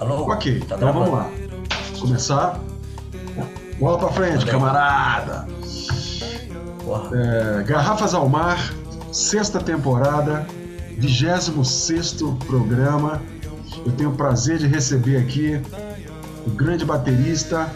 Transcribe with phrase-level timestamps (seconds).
[0.00, 0.30] Alô?
[0.32, 1.30] Ok, Tá então vamos lá.
[2.00, 2.60] Começar.
[3.78, 4.50] Bola pra frente, Manda aí.
[4.50, 5.48] camarada.
[7.12, 8.72] É, Garrafas ao Mar,
[9.12, 10.46] sexta temporada,
[10.96, 13.20] 26 programa.
[13.84, 15.60] Eu tenho o prazer de receber aqui
[16.46, 17.68] o grande baterista,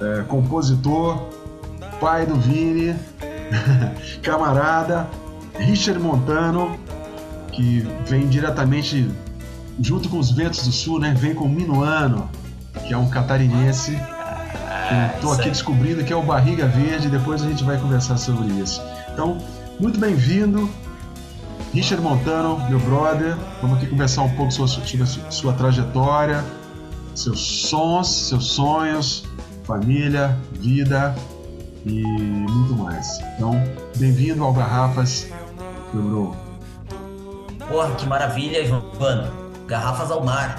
[0.00, 1.28] é, compositor,
[2.00, 2.94] pai do Vini,
[4.22, 5.06] camarada,
[5.58, 6.78] Richard Montano,
[7.52, 9.10] que vem diretamente
[9.80, 11.14] junto com os ventos do sul, né?
[11.16, 12.28] Vem com o Minuano,
[12.86, 13.96] que é um catarinense.
[13.96, 18.48] Ah, Estou aqui descobrindo que é o Barriga Verde, depois a gente vai conversar sobre
[18.54, 18.82] isso.
[19.12, 19.38] Então,
[19.78, 20.68] muito bem-vindo,
[21.72, 23.36] Richard Montano, meu brother.
[23.62, 26.44] Vamos aqui conversar um pouco sobre sua, sua- trajetória,
[27.14, 29.24] seus sons, seus sonhos,
[29.64, 31.14] família, vida
[31.86, 33.18] e muito mais.
[33.36, 33.52] Então,
[33.96, 35.28] bem-vindo ao Garrafas,
[35.94, 36.36] meu bro.
[37.68, 39.39] Porra, que maravilha, Giovano.
[39.70, 40.58] Garrafas ao mar.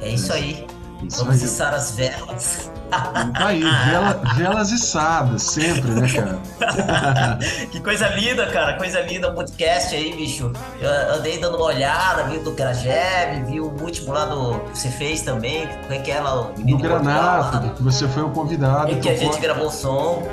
[0.00, 0.66] É isso aí.
[1.06, 1.46] Isso Vamos aí.
[1.48, 2.68] içar as velas.
[2.90, 7.38] Tá aí, vela- velas içadas, sempre, né, cara?
[7.70, 8.76] Que coisa linda, cara.
[8.76, 10.52] Coisa linda o podcast aí, bicho.
[10.80, 14.78] Eu andei dando uma olhada, vi o do Grajeb, vi o último lá do que
[14.80, 15.68] você fez também.
[15.68, 16.40] Como é que é lá?
[16.40, 16.78] O lá.
[16.80, 20.24] Granado, que você foi o convidado, Em que a gente gravou o som.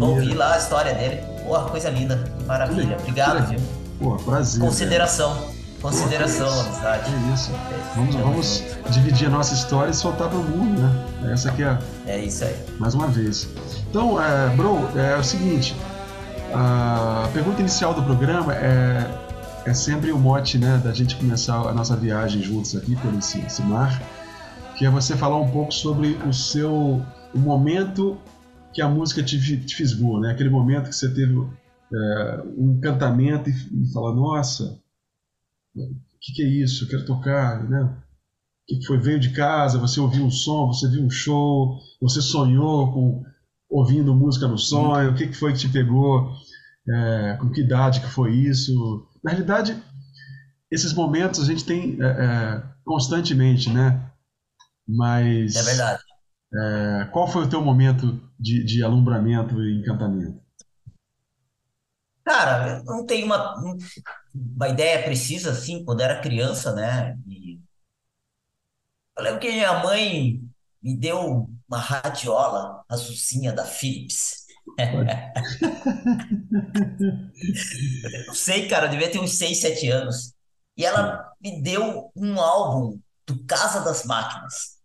[0.00, 1.22] Ouvi lá a história dele.
[1.44, 2.22] Porra, coisa linda.
[2.46, 2.96] Maravilha.
[3.00, 3.60] Obrigado, viu?
[3.98, 4.60] Pô, prazer.
[4.60, 5.58] Consideração.
[5.80, 7.10] Consideração, que amizade.
[7.14, 7.50] É isso.
[7.96, 11.32] Vamos, vamos dividir a nossa história e soltar para o mundo, né?
[11.32, 12.54] Essa aqui é, É isso aí.
[12.78, 13.48] mais uma vez.
[13.88, 15.74] Então, é, bro, é o seguinte.
[16.52, 19.08] A pergunta inicial do programa é,
[19.64, 23.38] é sempre o mote, né, da gente começar a nossa viagem juntos aqui pelo esse,
[23.40, 24.02] esse mar,
[24.76, 27.00] que é você falar um pouco sobre o seu
[27.32, 28.18] o momento
[28.72, 30.32] que a música te, te fisgou, né?
[30.32, 31.40] Aquele momento que você teve
[31.92, 34.79] é, um encantamento e, e fala, nossa,
[35.74, 36.84] o que, que é isso?
[36.84, 37.82] Eu quero tocar, né?
[37.82, 38.98] O que foi?
[38.98, 43.24] Veio de casa, você ouviu um som, você viu um show, você sonhou com
[43.68, 46.32] ouvindo música no sonho, o que, que foi que te pegou?
[46.88, 49.06] É, com que idade que foi isso?
[49.22, 49.80] Na realidade,
[50.70, 54.10] esses momentos a gente tem é, é, constantemente, né?
[54.88, 56.02] Mas É verdade.
[56.52, 60.40] é, qual foi o teu momento de, de alumbramento e encantamento?
[62.24, 63.54] Cara, não tenho uma,
[64.34, 67.18] uma ideia precisa, assim, quando era criança, né?
[67.26, 67.58] E
[69.16, 70.40] eu lembro que minha mãe
[70.82, 74.46] me deu uma radiola azulzinha da Philips.
[78.26, 80.34] Não sei, cara, eu devia ter uns 6, 7 anos.
[80.76, 84.78] E ela me deu um álbum do Casa das Máquinas.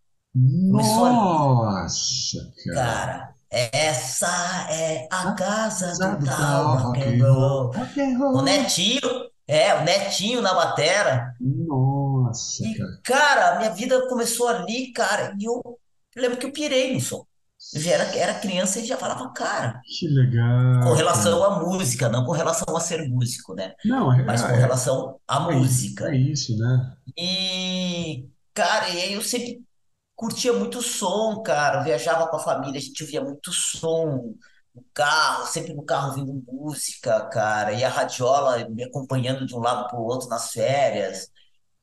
[0.68, 1.16] Começou ali.
[1.16, 2.76] Nossa, cara.
[2.76, 3.35] Cara,
[3.74, 4.28] essa
[4.70, 7.72] é a casa Casa do tal tal rock rock and and roll.
[7.72, 8.36] Rock and roll.
[8.38, 9.02] O Netinho,
[9.48, 11.34] é, o Netinho na batera.
[11.40, 13.00] Nossa, E, cara.
[13.04, 15.62] cara, a minha vida começou ali, cara, e eu
[16.16, 17.26] lembro que eu pirei no som.
[17.74, 20.82] Eu já era, era criança e já falava, cara, Que legal.
[20.84, 23.74] com relação à música, não com relação a ser músico, né?
[23.84, 26.10] Não, é, Mas com é, relação à é, música.
[26.10, 26.96] é isso, né?
[27.18, 29.64] E, cara, e aí eu sempre
[30.16, 31.80] curtia muito som, cara.
[31.80, 34.36] Eu viajava com a família, a gente ouvia muito som
[34.74, 37.74] no carro, sempre no carro ouvindo música, cara.
[37.74, 41.28] E a radiola me acompanhando de um lado para o outro nas férias.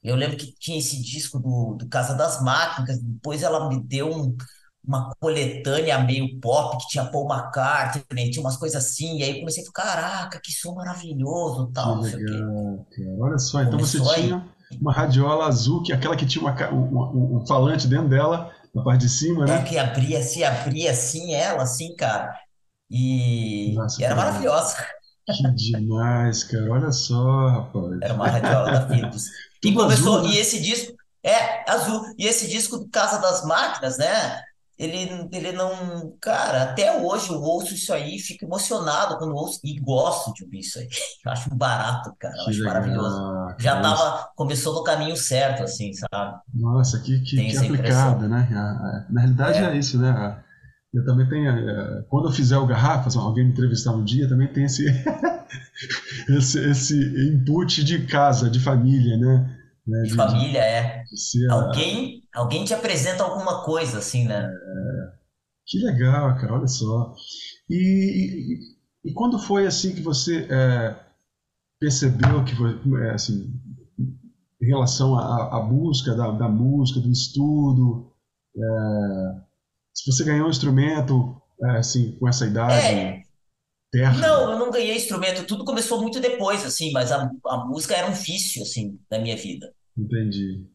[0.02, 4.08] Eu lembro que tinha esse disco do, do Casa das Máquinas, depois ela me deu
[4.12, 4.36] um-
[4.84, 9.40] uma coletânea meio pop que tinha Paul McCartney, tinha umas coisas assim, e aí eu
[9.40, 12.34] comecei a falar, caraca, que som maravilhoso, tal, não sei o quê.
[12.34, 12.86] legal.
[13.18, 14.44] Olha só, então você Começou tinha
[14.80, 18.82] uma radiola azul, que é aquela que tinha uma um, um- falante dentro dela, na
[18.82, 19.62] parte de cima, É né?
[19.62, 22.34] que abria, se abria assim, ela, assim, cara.
[22.90, 24.16] E, Nossa, era cara.
[24.16, 24.76] maravilhosa.
[25.30, 26.70] Que demais, cara.
[26.72, 28.00] Olha só, rapaz.
[28.00, 29.26] Era uma radiola da Philips.
[29.64, 30.34] E começou, azul, né?
[30.34, 32.02] e esse disco, é, azul.
[32.18, 34.42] E esse disco do Casa das Máquinas, né?
[34.78, 36.16] Ele, ele não.
[36.20, 40.60] Cara, até hoje eu ouço isso aí, fico emocionado quando ouço e gosto de ouvir
[40.60, 40.88] isso aí.
[41.24, 42.34] Eu acho barato, cara.
[42.36, 43.16] Eu acho maravilhoso.
[43.16, 46.40] legal, Já tava, começou no caminho certo, assim, sabe?
[46.54, 48.48] Nossa, que, que, Tem que aplicado, né?
[49.10, 49.64] Na realidade É.
[49.64, 50.42] é isso, né?
[50.92, 51.50] Eu também tenho.
[51.50, 54.84] eh, Quando eu fizer o Garrafas, alguém me entrevistar um dia, também tem esse,
[56.28, 59.58] esse, esse input de casa, de família, né?
[59.86, 61.02] Né, De de- família, é.
[61.50, 64.50] Alguém, alguém te apresenta alguma coisa, assim, né?
[65.66, 67.14] Que legal, cara, olha só.
[67.68, 67.76] E,
[69.04, 70.96] e, e quando foi assim que você é,
[71.80, 73.52] percebeu que foi, é, assim,
[74.60, 78.12] em relação à, à busca da, da música, do estudo,
[78.56, 79.40] é,
[79.94, 83.22] se você ganhou um instrumento é, assim com essa idade É,
[83.90, 87.94] terra, Não, eu não ganhei instrumento, tudo começou muito depois, assim, mas a, a música
[87.94, 89.72] era um vício, assim, da minha vida.
[89.96, 90.66] entendi.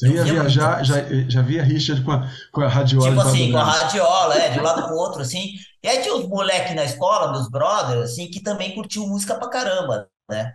[0.00, 0.96] Você Eu ia viajar, já,
[1.28, 4.58] já via Richard com a, com a radiola Tipo assim, com a radiola, é, de
[4.58, 5.52] um lado pro outro, assim.
[5.82, 9.50] E aí tinha os moleques na escola, meus brothers, assim, que também curtiam música pra
[9.50, 10.52] caramba, né?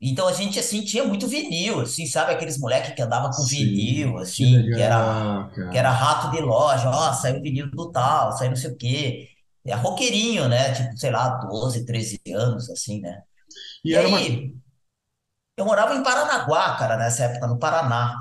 [0.00, 2.32] Então a gente, assim, tinha muito vinil, assim, sabe?
[2.32, 5.90] Aqueles moleques que andavam com vinil, Sim, que assim, que era, legal, que era cara.
[5.90, 9.28] rato de loja, ó, saiu vinil do tal, saiu não sei o quê.
[9.66, 10.72] É roqueirinho, né?
[10.72, 13.22] Tipo, sei lá, 12 13 anos, assim, né?
[13.84, 14.18] E E era uma.
[14.18, 14.54] aí,
[15.56, 18.14] eu morava em Paranaguá, cara, nessa época, no Paraná.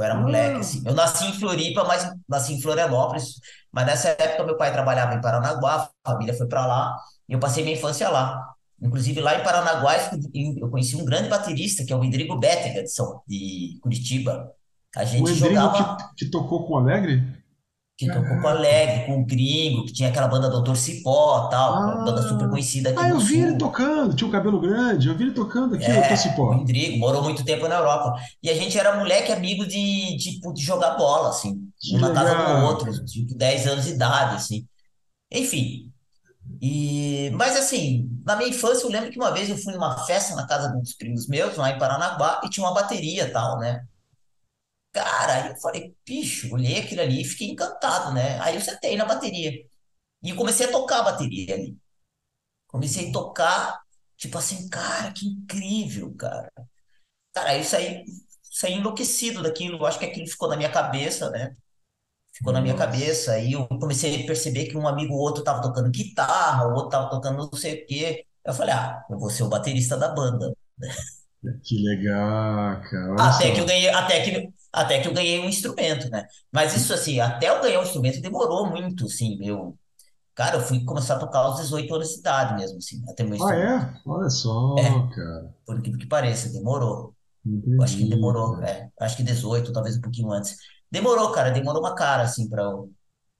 [0.00, 0.82] Eu era moleque, Ah, assim.
[0.86, 3.34] Eu nasci em Floripa, mas nasci em Florianópolis.
[3.72, 6.96] Mas nessa época, meu pai trabalhava em Paranaguá, a família foi pra lá,
[7.28, 8.54] e eu passei minha infância lá.
[8.82, 9.94] Inclusive, lá em Paranaguá,
[10.58, 14.50] eu conheci um grande baterista, que é o Rodrigo Bétega, de, São, de Curitiba.
[14.96, 17.22] A o gente que, jogava, que tocou com o Alegre?
[18.00, 18.50] Que tocou com o Caraca.
[18.50, 22.50] Alegre, com o Gringo, que tinha aquela banda Doutor Cipó, tal, uma banda super Ah,
[22.50, 23.58] conhecida aqui ah, eu vi ele Sul.
[23.58, 26.54] tocando, tinha o cabelo grande, eu vi ele tocando aqui, doutor É, o Cipó.
[26.54, 28.14] Indrigo, morou muito tempo na Europa.
[28.42, 32.12] E a gente era moleque amigo de, tipo, de jogar bola, assim, Que um na
[32.12, 34.66] casa do legal, outro, tipo, 10 anos de idade, assim.
[35.32, 35.92] Enfim,
[36.60, 40.34] e, mas assim, na minha infância eu lembro que uma vez eu fui numa festa
[40.36, 43.58] na casa de uns primos meus, lá em Paranaguá, e tinha uma bateria e tal,
[43.58, 43.84] né?
[44.92, 48.40] Cara, aí eu falei, bicho, olhei aquilo ali e fiquei encantado, né?
[48.40, 49.52] Aí eu sentei na bateria
[50.22, 51.78] e comecei a tocar a bateria ali.
[52.68, 53.80] Comecei a tocar,
[54.16, 56.52] tipo assim, cara, que incrível, cara.
[57.32, 58.04] Cara, isso aí,
[58.42, 59.78] saí enlouquecido daquilo.
[59.78, 61.56] Eu acho que aquilo ficou na minha cabeça, né?
[62.32, 63.32] Ficou na minha cabeça.
[63.32, 66.90] Aí eu comecei a perceber que um amigo ou outro tava tocando guitarra, o outro
[66.90, 68.26] tava tocando não sei o quê.
[68.44, 70.52] Eu falei, ah, eu vou ser o baterista da banda.
[71.64, 73.16] que legal, cara.
[73.18, 76.26] Até que eu ganhei, até que, até que eu ganhei um instrumento, né?
[76.52, 79.76] Mas isso assim, até eu ganhar um instrumento demorou muito, assim, meu.
[80.34, 83.38] Cara, eu fui começar a tocar aos 18 anos de idade mesmo, assim, até meu
[83.40, 84.00] Ah, é?
[84.06, 85.54] Olha só, É, cara.
[85.66, 87.14] por incrível que pareça, demorou.
[87.78, 88.68] Eu acho que Entendi, demorou, cara.
[88.68, 88.90] é.
[89.00, 90.56] Acho que 18, talvez um pouquinho antes.
[90.90, 92.92] Demorou, cara, demorou uma cara, assim, para eu,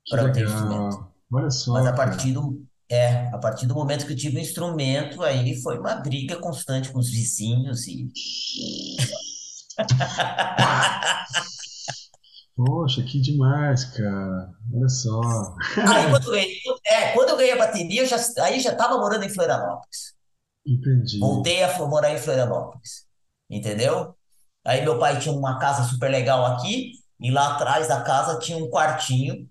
[0.05, 0.99] Que para eu ter instrumento.
[1.33, 1.95] Olha Mas só, a cara.
[1.95, 5.97] partir do, é, a partir do momento que eu tive o instrumento, aí foi uma
[5.97, 8.11] briga constante com os vizinhos e...
[12.57, 14.51] Poxa, que demais, cara.
[14.75, 15.21] Olha só.
[15.77, 18.99] Aí quando eu ganhei, é, quando eu ganhei a bateria, eu já, aí já tava
[18.99, 20.15] morando em Florianópolis.
[20.67, 21.19] Entendi.
[21.19, 23.07] Voltei a morar em Florianópolis,
[23.49, 24.15] entendeu?
[24.65, 28.59] Aí meu pai tinha uma casa super legal aqui, e lá atrás da casa tinha
[28.59, 29.49] um quartinho,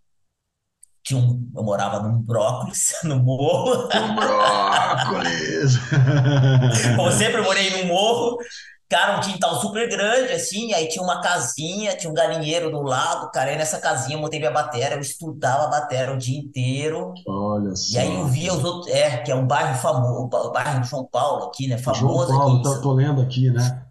[1.03, 5.77] tinha um, eu morava num brócolis, no morro, No brócolis!
[6.95, 8.37] Como sempre, morei num morro,
[8.89, 13.29] cara, um quintal super grande, assim, aí tinha uma casinha, tinha um galinheiro do lado,
[13.31, 17.13] cara, aí nessa casinha eu montei minha bateria, eu estudava a bateria o dia inteiro,
[17.27, 20.51] Olha e aí eu só, via os outros, é, que é um bairro famoso, o
[20.51, 23.51] bairro do João Paulo aqui, né, João famoso aqui Paulo, em, tô, tô lendo aqui,
[23.51, 23.85] né?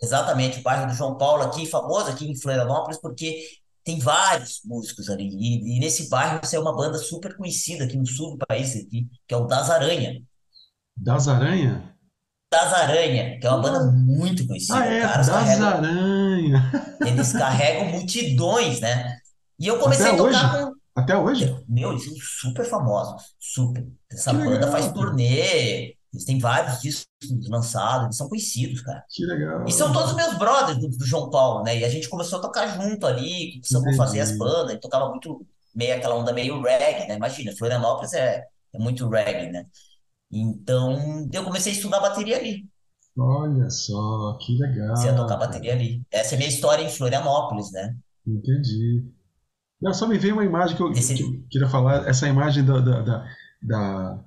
[0.00, 3.42] exatamente, o bairro do João Paulo aqui, famoso aqui em Florianópolis, porque
[3.82, 8.06] tem vários músicos ali, e, e nesse bairro saiu uma banda super conhecida aqui no
[8.06, 10.22] sul do país, aqui, que é o Das Aranha,
[10.96, 11.93] Das Aranha?
[12.54, 14.84] Das Aranha, que é uma banda Ah, muito ah, conhecida.
[14.86, 16.72] é, Caras Das carregam, Aranha.
[17.04, 19.18] eles carregam multidões, né?
[19.58, 20.64] E eu Até comecei a tocar hoje?
[20.66, 20.74] com.
[20.96, 21.64] Até hoje?
[21.68, 22.14] Meu, eles são
[22.52, 23.86] super famosos, super.
[24.10, 25.06] Essa Que banda faz legal, cara.
[25.10, 27.08] turnê, eles têm vários discos
[27.48, 29.04] lançados, eles são conhecidos, cara.
[29.10, 29.24] Que
[29.66, 30.28] E são todos legal.
[30.28, 31.78] meus brothers do, do João Paulo, né?
[31.78, 35.08] E a gente começou a tocar junto ali, começamos a fazer as bandas, e tocava
[35.10, 35.44] muito,
[35.74, 37.16] meio aquela onda meio reggae, né?
[37.16, 39.66] Imagina, Florianópolis é, é muito reggae, né?
[40.34, 42.66] Então, eu comecei a estudar bateria ali.
[43.16, 46.02] Olha só, que Comecei a tocar legal, bateria ali.
[46.10, 47.94] Essa é a minha história em Florianópolis, né?
[48.26, 49.04] Entendi.
[49.80, 52.64] Não, só me veio uma imagem que eu, que Desse, eu queria falar, essa imagem
[52.64, 53.24] da, da, da,
[53.62, 54.24] da,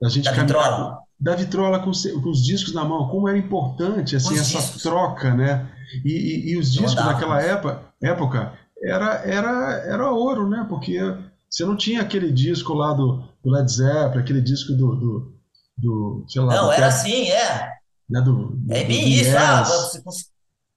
[0.00, 3.38] da gente da caminhar vitrola, da vitrola com, com os discos na mão, como era
[3.38, 4.82] importante assim os essa discos.
[4.82, 5.72] troca, né?
[6.04, 10.66] E, e, e os discos naquela época, época era, era, era ouro, né?
[10.68, 10.98] Porque
[11.48, 15.35] você não tinha aquele disco lá do, do Led Zeppelin, aquele disco do, do,
[15.76, 17.68] do sei lá, Não, era assim, é.
[18.08, 18.20] né?
[18.22, 19.36] do, do, É bem isso.
[19.36, 20.30] Ah, você, cons-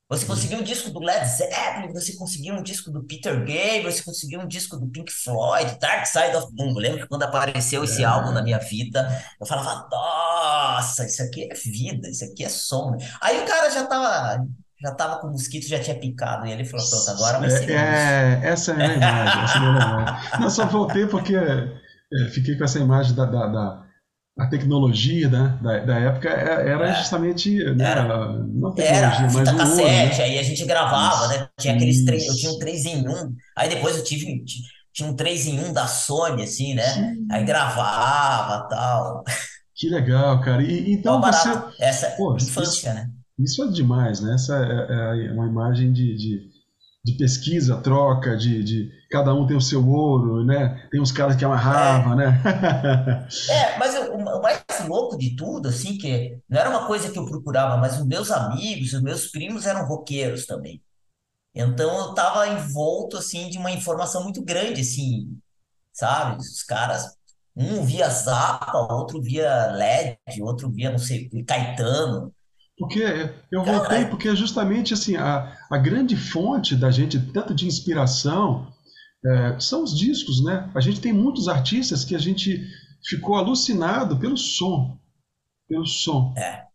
[0.09, 4.03] você conseguiu um disco do Led Zeppelin, você conseguiu um disco do Peter Gabriel, você
[4.03, 6.71] conseguiu um disco do Pink Floyd, Dark Side of the Moon.
[6.71, 9.07] Eu lembro que quando apareceu esse álbum na minha vida,
[9.39, 12.97] eu falava, nossa, isso aqui é vida, isso aqui é som.
[13.21, 14.43] Aí o cara já tava,
[14.81, 17.69] já tava com o mosquito, já tinha picado, e ele falou, pronto, agora vai ser
[17.69, 20.39] É, é, essa é a minha imagem, essa é a minha imagem.
[20.39, 23.85] Não, só voltei porque é, fiquei com essa imagem da, da, da
[24.39, 28.43] a tecnologia né, da, da época é- era É, justamente, né, era.
[28.43, 30.23] não Era tecnologia, mas fita ouro, cassete, né?
[30.23, 31.49] aí a gente gravava, Isso, né?
[31.59, 32.59] Tinha aqueles três, eu tinha um isso.
[32.59, 36.43] 3 em um aí depois eu tive, ti- tinha um 3 em um da Sony,
[36.43, 37.17] assim, né?
[37.31, 39.23] Aí gravava, tal.
[39.75, 40.63] que legal, cara.
[40.63, 41.49] E, então você.
[41.79, 43.09] Essa pô, isso, infância, né?
[43.39, 44.35] isso é demais, né?
[44.35, 46.49] Essa é, é uma imagem de, de,
[47.05, 50.87] de pesquisa, troca, de, de cada um tem o seu ouro, né?
[50.91, 52.41] Tem uns caras que amarravam, É, né?
[53.47, 53.95] é, mas
[54.79, 58.05] mais louco de tudo, assim, que não era uma coisa que eu procurava, mas os
[58.05, 60.81] meus amigos, os meus primos eram roqueiros também.
[61.53, 65.37] Então eu tava envolto, assim, de uma informação muito grande, assim,
[65.91, 66.37] sabe?
[66.37, 67.15] Os caras,
[67.55, 72.33] um via Zappa, outro via LED, outro via, não sei, Caetano.
[72.77, 73.03] Porque
[73.51, 77.67] eu voltei Cara, porque é justamente assim a, a grande fonte da gente, tanto de
[77.67, 78.71] inspiração,
[79.25, 80.69] é, são os discos, né?
[80.73, 82.65] A gente tem muitos artistas que a gente
[83.03, 84.99] ficou alucinado pelo som,
[85.67, 86.33] pelo som.
[86.37, 86.65] é,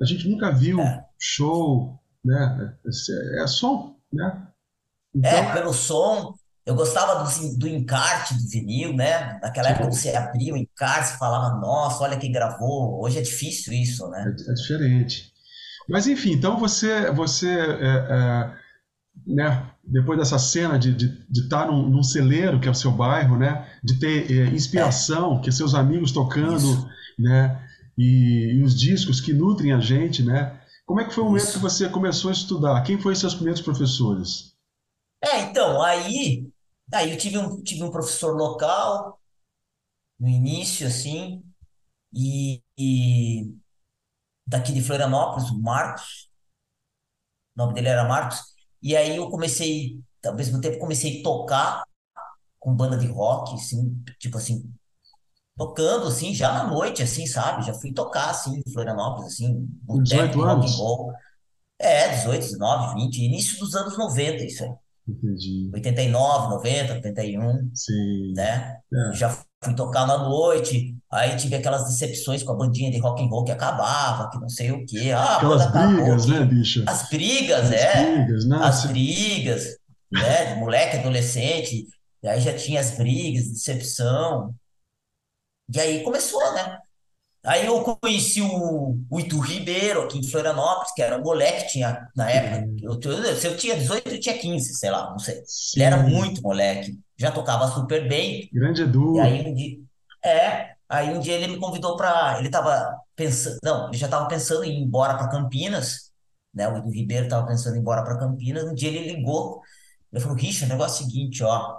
[0.00, 1.04] A gente nunca viu é.
[1.18, 2.76] show, né?
[2.84, 4.48] É, é som, né?
[5.14, 6.34] Então, É, pelo som,
[6.64, 9.38] eu gostava do, do encarte do vinil, né?
[9.42, 13.02] Naquela época você abria o encarte e falava, nossa, olha quem gravou.
[13.02, 14.36] Hoje é difícil isso, é, né?
[14.48, 15.32] é diferente.
[15.88, 18.61] Mas enfim, então você, você é, é,
[19.26, 22.74] né, depois dessa cena de estar de, de estar num, num celeiro, que é o
[22.74, 26.88] seu bairro, né, de ter é, inspiração, que seus amigos isso, tocando,
[27.18, 31.26] né, e, e os discos que nutrem a gente, né, como é que foi o
[31.26, 31.60] momento que isso.
[31.60, 32.82] você começou a estudar?
[32.82, 34.56] Quem foram seus primeiros professores?
[35.22, 36.50] É, então, aí,
[36.92, 39.20] aí eu tive um, tive um professor local
[40.18, 41.42] no início, assim,
[42.12, 43.54] e, e
[44.46, 46.30] daqui de Florianópolis, o Marcos,
[47.56, 48.51] o nome dele era Marcos,
[48.82, 51.84] e aí eu comecei, ao mesmo tempo comecei a tocar
[52.58, 54.72] com banda de rock, assim, tipo assim,
[55.56, 57.66] tocando assim já na noite, assim, sabe?
[57.66, 61.12] Já fui tocar assim em Florianópolis, assim, boteco 18 de rock and roll.
[61.78, 64.70] É, 18, 19, 20, início dos anos 90 isso aí.
[65.08, 65.68] Entendi.
[65.74, 68.32] 89, 90, 81, Sim.
[68.34, 68.78] né?
[68.92, 69.14] É.
[69.14, 73.28] Já fui tocar na noite, aí tive aquelas decepções com a bandinha de rock and
[73.28, 75.12] roll que acabava, que não sei o quê.
[75.14, 76.84] Ah, Aquelas acabou, brigas, né, bicho?
[76.86, 78.56] as brigas, As é, brigas, né?
[78.60, 79.64] as brigas,
[80.10, 80.54] né?
[80.54, 81.86] De moleque, adolescente,
[82.22, 84.54] e aí já tinha as brigas, decepção.
[85.74, 86.78] E aí começou, né?
[87.44, 92.08] Aí eu conheci o, o Itu Ribeiro aqui em Florianópolis, que era um moleque, tinha,
[92.14, 95.42] na época, eu, eu, se eu tinha 18, eu tinha 15 sei lá, não sei.
[95.74, 96.10] Ele era Sim.
[96.10, 98.48] muito moleque, já tocava super bem.
[98.52, 98.82] Grande
[99.12, 99.50] E aí Edu.
[99.50, 99.78] um dia,
[100.24, 104.28] é, aí um dia ele me convidou para, ele tava pensando, não, ele já tava
[104.28, 106.12] pensando em ir embora para Campinas,
[106.54, 106.68] né?
[106.68, 108.64] O Edu Ribeiro tava pensando em ir embora para Campinas.
[108.64, 109.60] Um dia ele ligou,
[110.12, 111.78] ele falou: Richard, o negócio é o seguinte, ó,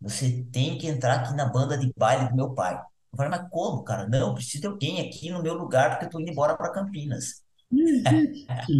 [0.00, 2.80] você tem que entrar aqui na banda de baile do meu pai.
[3.14, 4.08] Eu falei, mas como, cara?
[4.08, 7.42] Não, preciso de alguém aqui no meu lugar porque eu tô indo embora para Campinas.
[8.60, 8.72] Que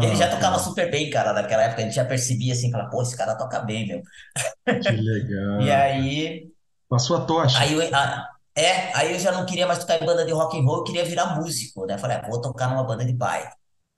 [0.00, 0.58] Ele legal, já tocava cara.
[0.58, 1.82] super bem, cara, naquela época.
[1.82, 4.02] A gente já percebia assim, fala, pô, esse cara toca bem, meu.
[4.80, 4.96] Que
[5.58, 5.72] E legal.
[5.72, 6.50] aí,
[6.88, 7.64] Passou a tocha.
[7.64, 10.58] aí eu, a- é, aí eu já não queria mais tocar em banda de rock
[10.58, 11.96] and roll, eu queria virar músico, né?
[11.98, 13.48] Falei, ah, vou tocar numa banda de baile.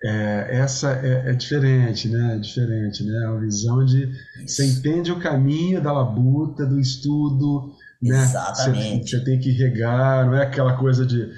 [0.02, 2.36] É, essa é, é diferente, né?
[2.36, 3.26] É diferente, né?
[3.26, 4.08] A visão de
[4.46, 4.66] você Isso.
[4.66, 7.72] entende o caminho da labuta, do estudo,
[8.08, 8.16] né?
[8.18, 9.24] Você, você Exatamente.
[9.24, 11.28] tem que regar, não é aquela coisa de,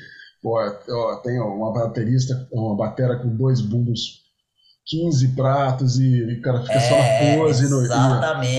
[0.43, 4.25] pô, ó, tem uma baterista, uma batera com dois bumbos
[4.89, 7.89] 15 pratos e, o cara fica só na É, pose no- e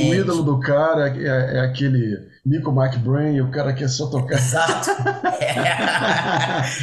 [0.10, 0.44] o ídolo exatamente.
[0.46, 4.90] do cara é, é aquele Nico McBrain, o cara quer só tocar Exato.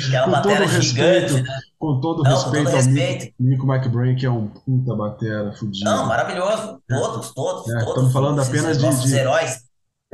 [0.08, 1.58] Aquela com todo respeito, gigante, né?
[1.78, 3.34] com todo Não, com todo respeito ao Nico, respeito.
[3.38, 6.80] Nico McBrain, que é um puta batera Não, fudido, maravilhoso.
[6.88, 6.98] né?
[6.98, 7.66] Todos, todos?
[7.66, 9.58] Estamos todos falando os esses apenas de, de- heróis,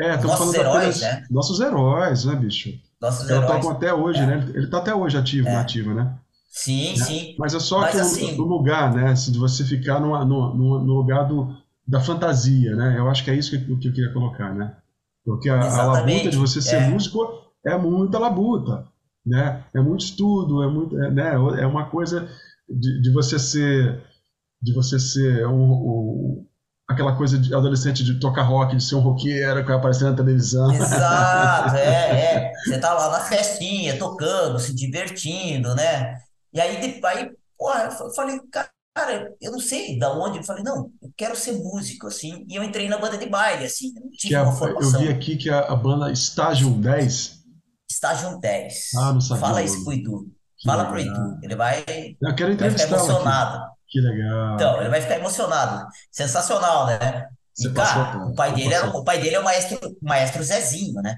[0.00, 1.24] é, os estamos nossos falando heróis, né?
[1.30, 2.70] nossos heróis, né, bicho?
[2.70, 3.76] Os Nossos caras tocam heróis.
[3.76, 4.38] até hoje, É, né?
[4.48, 5.62] Ele ele tá até hoje ativo, na é.
[5.62, 6.18] ativa, né?
[6.48, 7.04] Sim, né?
[7.06, 7.34] sim.
[7.36, 9.12] Mas é só que Mas o, o assim, lugar, né?
[9.14, 10.54] De você ficar no, no,
[10.84, 12.98] no lugar do, da fantasia, né?
[12.98, 14.76] Eu acho que é isso que, que eu queria colocar, né?
[15.24, 17.26] Porque a, a labuta de você ser É, músico
[17.64, 18.86] é muita labuta,
[19.24, 19.64] né?
[19.74, 21.34] É muito estudo, é muito, é, né?
[21.62, 22.28] É uma coisa
[22.68, 24.02] de, de você ser,
[24.62, 26.46] de você ser um, um-
[26.90, 30.16] aquela coisa de adolescente de tocar rock, de ser um roqueiro que vai aparecer na
[30.16, 30.72] televisão.
[30.72, 32.52] exato, é, é.
[32.66, 36.18] Você tá lá na festinha, tocando, se divertindo, né?
[36.52, 40.38] E aí, aí, porra, eu fa- falei, cara, eu não sei da onde.
[40.38, 42.44] Eu falei, não, eu quero ser músico, assim.
[42.48, 43.92] E eu entrei na banda de baile, assim.
[43.96, 45.08] Eu não Que é uma a- eu vi formação.
[45.10, 47.38] aqui que a, a banda Estágio 10.
[47.90, 48.90] Estágio Ah, 10.
[48.94, 49.92] não sabia Fala isso pro.
[49.92, 50.26] Edu.
[50.64, 51.38] Fala pro Edu.
[51.42, 51.80] Ele vai,
[52.20, 53.24] Eu quero vai ficar entrevistá-la aqui.
[53.90, 55.86] Que legal, Então, ele vai ficar emocionado.
[56.10, 57.26] Sensacional, né?
[57.54, 60.06] Você E, passou cara, o pai dele era, o pai dele é o maestro, o
[60.06, 61.16] maestro Zezinho, né?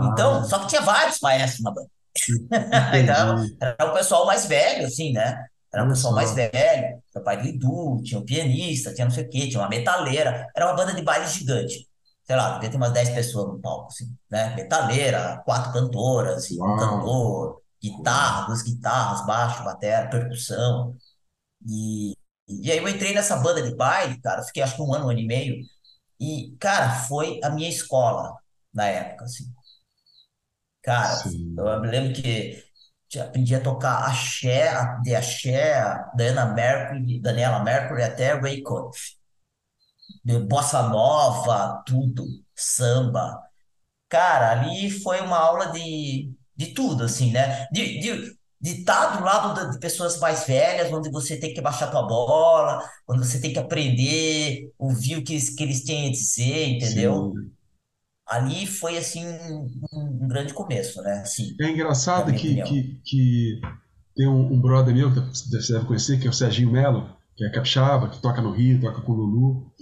[0.00, 1.90] Então, Ah, só que tinha vários maestros na banda.
[2.92, 5.44] Então, era o pessoal mais velho, assim, né?
[5.72, 6.52] Era o Olha pessoal mais velho.
[6.54, 9.68] Era o pai do Edu, tinha um pianista, tinha não sei o quê, tinha uma
[9.68, 10.46] metaleira.
[10.54, 11.88] Era uma banda de baile gigante.
[12.24, 14.54] Sei lá, devia ter umas 10 pessoas no palco, assim, né?
[14.54, 17.62] Metaleira, quatro cantoras e um Uau, cantor, uau.
[17.82, 20.94] guitarra, duas guitarras, baixo, bateria, percussão.
[21.68, 22.16] E,
[22.48, 25.10] e aí eu entrei nessa banda de baile, cara, fiquei acho que um ano, um
[25.10, 25.64] ano e meio,
[26.20, 28.36] e, cara, foi a minha escola
[28.74, 29.44] na época, assim.
[30.82, 35.74] Cara, eu sim, me lembro que aprendi a tocar axé, de axé,
[36.16, 39.16] Dana Mercury, Daniela Mercury até Ray Conniff.
[40.24, 43.40] De Bossa nova, tudo, samba.
[44.08, 47.66] Cara, ali foi uma aula de, de tudo, assim, né?
[47.72, 51.90] De, de, de estar do lado de pessoas mais velhas, onde você tem que baixar
[51.90, 56.12] tua bola, onde você tem que aprender, ouvir o que, eles- que eles têm a
[56.12, 57.32] dizer, entendeu?
[57.34, 57.52] sim.
[58.26, 59.68] Ali foi, assim, um,
[60.24, 61.20] um grande começo, né?
[61.20, 63.60] Assim, É engraçado que, que, que
[64.16, 67.44] tem um, um brother meu que você deve conhecer, que é o Serginho Melo, que
[67.44, 69.72] é capixaba, que toca no Rio, toca com o Lulu.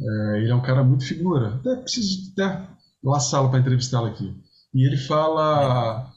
[0.00, 1.56] É, ele é um cara muito figura.
[1.56, 2.68] Até preciso até
[3.02, 4.34] laçá-lo para entrevistá-lo aqui.
[4.74, 6.12] E ele fala.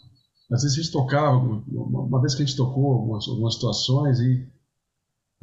[0.52, 4.48] Às vezes a gente tocava, uma, vez que a gente tocou algumas, algumas situações, e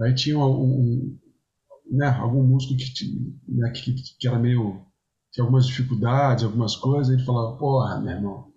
[0.01, 1.19] aí tinha um, um-
[1.91, 2.85] né, algum músico que,
[3.49, 4.85] né, que, que era meio.
[5.33, 8.53] tinha algumas dificuldades, algumas coisas, e ele falava: Porra, meu irmão,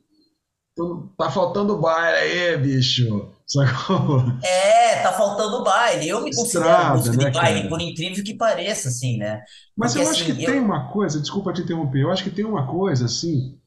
[1.18, 3.32] tá faltando baile aí, bicho.
[3.46, 4.22] Sacou?
[4.42, 6.08] É, tá faltando baile.
[6.08, 7.70] Eu me considero Estrada, músico de né, baile, cara?
[7.70, 9.42] por incrível que pareça, assim, né?
[9.76, 10.64] Mas Porque, eu acho que assim, tem eu...
[10.64, 13.60] uma coisa, desculpa te interromper, eu acho que tem uma coisa assim,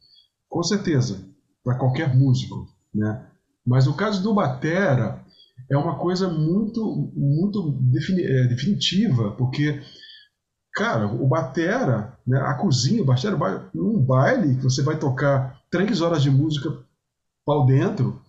[0.49, 1.29] com certeza,
[1.63, 3.27] para qualquer músico, né?
[3.67, 5.25] Mas o caso do batera
[5.71, 7.79] é uma coisa muito, muito
[8.19, 9.81] é, definitiva, porque,
[10.75, 13.37] cara, o batera, né, a cozinha, o batera,
[14.07, 16.71] baile que você vai tocar três horas de música
[17.45, 18.21] pau dentro,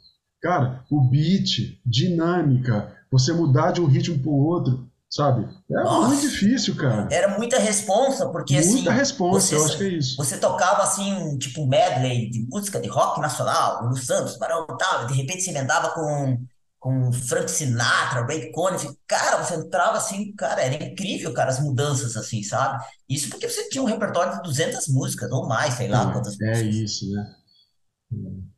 [0.41, 5.47] cara, o beat, dinâmica, você mudar de um ritmo pro outro, sabe?
[5.71, 7.09] É muito Nossa, difícil, cara.
[7.09, 10.17] era muita responsa, porque, Muita assim, responsa, você, eu acho que é isso.
[10.17, 15.03] você tocava, assim, tipo medley de música de rock nacional, Lulu Santos, Barão e tal,
[15.05, 16.37] e de repente você emendava com,
[16.79, 18.87] com Frank Sinatra, Ray Conniff.
[19.07, 22.83] Cara, você entrava, assim, cara, era incrível, cara, as mudanças, assim, sabe?
[23.09, 26.39] Isso porque você tinha um repertório de 200 músicas, ou mais, sei lá Não, quantas
[26.41, 26.83] é músicas.
[26.83, 27.35] isso, né?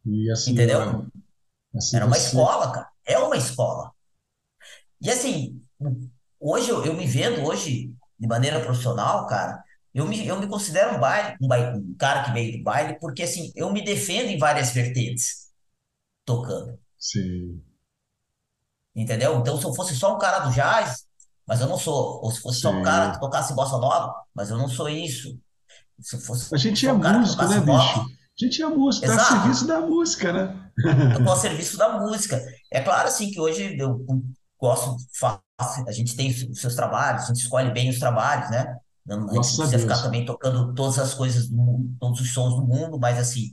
[0.06, 1.06] E assim, Entendeu?
[1.76, 2.18] assim Era uma você.
[2.18, 2.90] escola, cara.
[3.06, 3.94] É uma escola.
[5.02, 5.62] E assim,
[6.48, 9.64] hoje eu, eu me vendo hoje de maneira profissional, cara.
[9.94, 12.98] Eu me, eu me considero um baile, um baile, um cara que veio do baile,
[13.00, 15.48] porque assim, eu me defendo em várias vertentes
[16.24, 17.62] tocando, Sim,
[18.96, 19.40] entendeu?
[19.40, 21.06] Então, se eu fosse só um cara do jazz,
[21.48, 22.22] mas eu não sou.
[22.22, 23.22] Ou se fosse só um cara que sim.
[23.22, 25.40] tocasse bossa nova, mas eu não sou isso.
[26.00, 28.00] Se fosse A gente é um músico, né, bicho?
[28.00, 30.72] A gente é músico, tá a serviço da música, né?
[31.14, 32.40] Eu estou a serviço da música.
[32.72, 34.06] É claro, assim, que hoje eu
[34.60, 38.76] gosto, faço, a gente tem os seus trabalhos, a gente escolhe bem os trabalhos, né?
[39.06, 40.02] Não- A gente precisa ficar Deus.
[40.04, 43.52] também tocando todas as coisas do mundo, todos os sons do mundo, mas assim,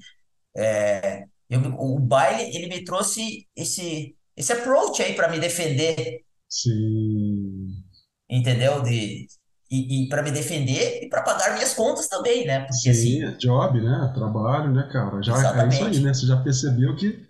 [1.49, 7.85] eu, me- o baile, ele me trouxe esse, esse approach aí para me defender, Sim,
[8.29, 8.83] entendeu?
[8.83, 9.27] De,
[9.71, 12.61] e, e para me defender e para pagar minhas contas também, né?
[12.67, 14.11] Porque sim, assim, é job, né?
[14.15, 15.23] Trabalho, né, cara?
[15.23, 15.33] Já
[15.65, 16.13] é isso aí, né?
[16.13, 17.27] Você já percebeu que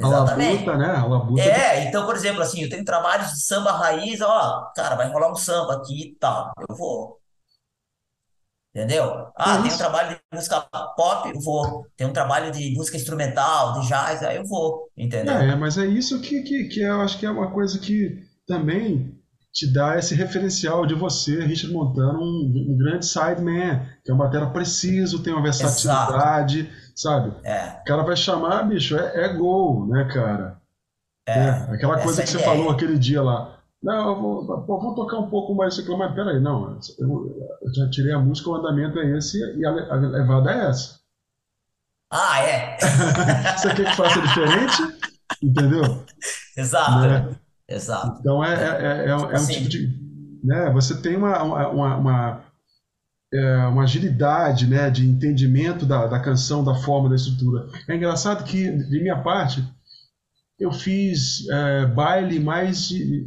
[0.00, 0.66] a labuta, exatamente.
[0.76, 0.86] né?
[0.86, 1.42] A labuta.
[1.42, 5.30] É, então, por exemplo, assim, eu tenho trabalhos de samba raiz, ó, cara, vai rolar
[5.30, 7.20] um samba aqui e tal, eu vou,
[8.74, 9.04] entendeu?
[9.04, 10.60] É Ah, tem um trabalho de música
[10.96, 11.86] pop, eu vou.
[11.96, 15.34] Tem um trabalho de música instrumental, de jazz, aí eu vou, É, entendeu?
[15.52, 19.18] é, mas é isso que, que, que eu acho que é uma coisa que também
[19.52, 24.18] te dá esse referencial de você, Richard Montano, um, um grande sideman, que é um
[24.18, 26.12] batera preciso, tem uma Exato.
[26.94, 27.34] Sabe?
[27.44, 30.60] É, O cara vai chamar, bicho, é, é gol, né, cara?
[31.26, 33.58] É, é, aquela essa coisa é que você falou aquele dia lá.
[33.82, 37.74] Não, eu vou, pô, vou tocar um pouco mais aqui, mas peraí, não, eu, eu
[37.74, 41.00] já tirei a música, o andamento é esse e a, a levada é essa.
[42.10, 42.78] Ah, é.
[43.56, 44.82] Você quer que faça diferente?
[45.42, 46.04] Entendeu?
[46.56, 47.36] Exato, Né?
[47.68, 48.20] exato.
[48.20, 49.88] Então é, É, é, é, é um tipo tipo assim, de.
[50.42, 50.70] Né?
[50.72, 52.44] Você tem uma, uma, uma,
[53.34, 54.88] é, uma agilidade né?
[54.90, 57.66] de entendimento da, da canção, da forma, da estrutura.
[57.88, 59.62] É engraçado que, de minha parte,
[60.58, 63.24] eu fiz é, baile mais de,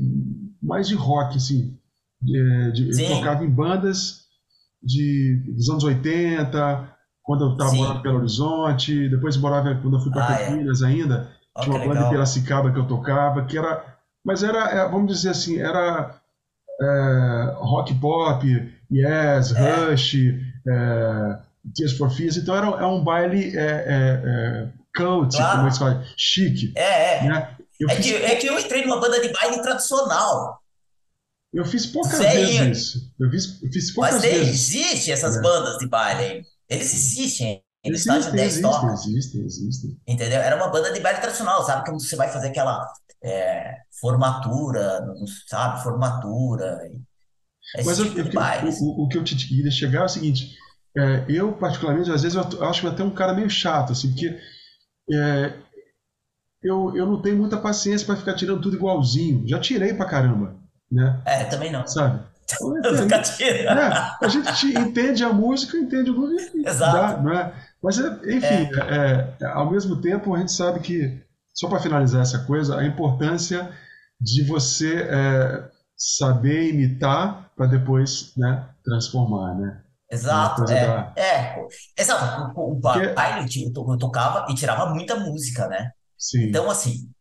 [0.64, 1.78] mais de rock, assim.
[2.22, 4.22] De- de- eu tocava em bandas
[4.82, 6.90] de, dos anos 80,
[7.22, 8.04] quando eu estava morando em.
[8.04, 10.46] Belo Horizonte, depois morava, quando eu fui para Ah, é.
[10.48, 12.10] Campinas ainda, Ó, tinha uma banda legal.
[12.12, 13.84] Piracicaba que eu tocava, que era.
[14.26, 16.16] Mas era, é, vamos dizer assim, era
[16.82, 20.16] é, rock pop, Yes, É, Rush,
[20.68, 21.40] é,
[21.76, 24.24] Tears for Fears, então era, é um baile é, é,
[24.68, 25.78] é, cult, como eles claro.
[25.78, 27.28] falam, chique, É, é.
[27.28, 27.58] né?
[27.80, 30.62] Eu É que, fiz, é pou- que eu entrei numa banda de baile tradicional.
[31.54, 32.72] eu fiz poucas vezes Velhinho.
[32.72, 35.42] isso, eu fiz, eu fiz Mas poucas tem, vezes, existe essas né?
[35.42, 36.44] bandas de baile.
[36.70, 37.64] Eles existem.
[37.84, 40.00] Eles Existem, 10 existem, existem, existem.
[40.08, 40.42] Entendeu?
[40.42, 41.86] Era uma banda de baile tradicional, sabe?
[41.86, 42.88] Como você vai fazer aquela.
[43.24, 45.02] é, formatura,
[45.48, 45.84] sabe?
[45.84, 46.80] Formatura,
[47.76, 50.56] Mas esse eu, eu- o, o, que eu te queria chegar é o seguinte:
[50.98, 54.38] é, eu, particularmente, às vezes eu acho até um cara meio chato, assim, porque
[55.12, 55.54] é,
[56.64, 59.48] eu, eu não tenho muita paciência para ficar tirando tudo igualzinho.
[59.48, 60.56] Já tirei pra caramba,
[60.92, 61.22] né?
[61.26, 61.86] É, também não.
[61.88, 62.26] Sabe?
[62.50, 63.72] Então, Nunca é, tira.
[63.74, 67.22] é, a gente te- entende a música, entende o grupo e dá, Exato.
[67.22, 67.54] não é?
[67.84, 71.22] Mas, é, enfim, É, é, é, ao mesmo tempo, a gente sabe que,
[71.54, 73.70] só para finalizar essa coisa, a importância
[74.20, 79.84] de você é, saber imitar para depois, né, transformar, né?
[80.30, 81.18] É exato, é, da.
[81.18, 81.56] é,
[81.98, 82.54] exato.
[82.60, 85.92] O, o baile eu, ti- eu eu tocava e tirava muita música, né?
[86.18, 87.12] sim, Então, assim,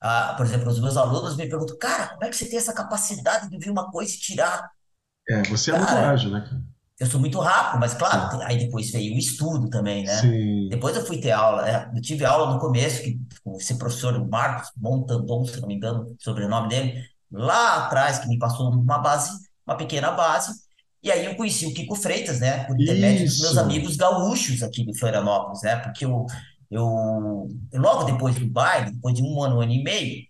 [0.00, 2.74] ah, por exemplo, os meus alunos me perguntam, cara, como é que você tem essa
[2.74, 4.70] capacidade de ouvir uma coisa e tirar?
[5.28, 6.62] é, você é muito Cara, ágil, né, cara?
[7.00, 10.22] eu sou muito rápido, mas claro, aí depois veio o estudo também, né?
[10.22, 13.78] sim, Depois eu fui ter aula, é, eu tive aula no começo, que com esse
[13.78, 18.70] professor o Marcos Montandon, se não me engano, sobrenome dele, lá atrás, que me passou
[18.70, 19.30] uma base,
[19.66, 20.52] uma pequena base,
[21.02, 24.62] e aí eu conheci o Kiko Freitas, né, por intermédio dos meus isso, amigos gaúchos
[24.62, 26.26] aqui de Florianópolis, né, porque eu,
[26.70, 26.84] eu
[27.74, 30.24] logo depois do baile, depois de um ano, um ano e meio,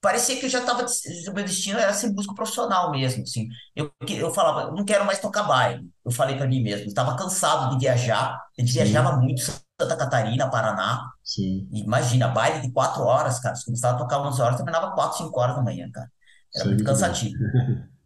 [0.00, 3.48] parecia que eu já estava, o meu destino era ser músico profissional mesmo, assim.
[3.74, 5.90] Eu, eu falava, eu não quero mais tocar baile.
[6.04, 9.42] Eu falei para mim mesmo, eu estava cansado de viajar, a gente viajava sim, muito,
[9.42, 14.40] Santa Catarina, Paraná, sim, imagina, baile de quatro horas, cara, você começava a tocar 11
[14.40, 16.08] horas, terminava quatro, cinco horas da manhã, cara.
[16.54, 17.34] Era sei muito cansativo.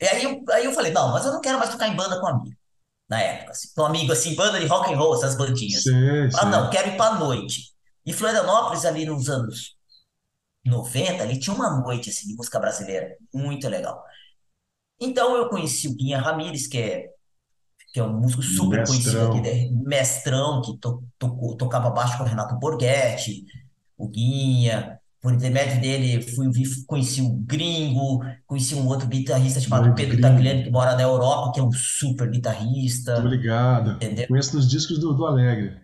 [0.00, 2.20] E aí eu, aí eu falei, não, mas eu não quero mais tocar em banda
[2.20, 2.56] com amigo,
[3.08, 5.82] na época, assim, com amigo, assim, banda de rock and roll, essas bandinhas.
[5.84, 5.94] Sei,
[6.36, 7.72] Ah, não, quero ir pra noite.
[8.06, 9.76] E Florianópolis, ali nos anos
[10.64, 14.04] 90 ali tinha uma noite assim, de música brasileira muito legal.
[15.00, 17.06] Então eu conheci o Guinha Ramírez, que é,
[17.92, 19.68] que é um músico super conhecido aqui, mestrão, né?
[19.88, 23.44] mestrão, que to, tocou- tocava baixo com o Renato Borghetti,
[23.96, 24.97] o Guinha.
[25.20, 30.64] Por intermédio dele, fui vi- conheci o Gringo, conheci um outro guitarrista chamado Pedro Tagliani,
[30.64, 33.92] que mora na Europa, que é um super guitarrista, ligado.
[33.96, 34.28] entendeu?
[34.28, 35.80] Conheço nos discos do, do Alegre.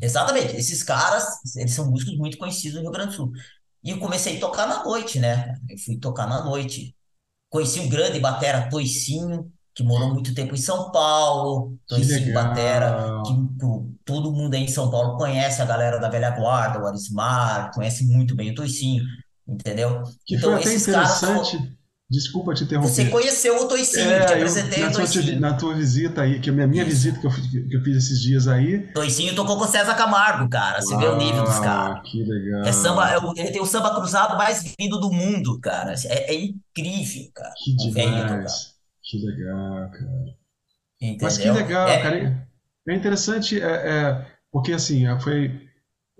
[0.00, 1.24] Exatamente, esses caras,
[1.56, 3.32] eles são músicos muito conhecidos no Rio Grande do Sul.
[3.82, 5.54] E eu comecei a tocar na noite, né?
[5.68, 6.94] Eu fui tocar na noite.
[7.48, 11.78] Conheci o grande batera Toicinho, que morou muito tempo em São Paulo.
[11.86, 13.48] Toicinho batera, que legal.
[13.60, 17.70] pô, todo mundo aí em São Paulo conhece a galera da velha guarda, o Arismar,
[17.72, 19.04] conhece muito bem o Toicinho,
[19.46, 20.02] entendeu?
[20.26, 21.78] Que foi Então, até esses caras interessante.
[22.10, 23.10] Desculpa te Você interromper.
[23.10, 25.40] conheceu o Toicinho, eu te É, eu, apresentei na o Toicinho.
[25.40, 26.90] na tua visita aí, que é a minha, minha Isso.
[26.90, 28.78] visita que eu, fiz- que eu fiz esses dias aí.
[28.94, 30.80] Toicinho tocou com o César Camargo, cara.
[30.82, 31.98] Você vê o nível dos caras.
[31.98, 32.24] Ah, que
[32.66, 33.32] É samba, é legal.
[33.36, 35.94] ele tem o samba cruzado mais lindo do mundo, cara.
[36.06, 37.52] É, é incrível, cara.
[37.62, 38.46] Que O velhinho tocar.
[39.08, 40.36] Que legal, cara.
[41.20, 41.54] Mas que Entendeu?
[41.54, 42.48] legal, É, cara.
[42.88, 45.68] É interessante, é, é, porque assim, é, foi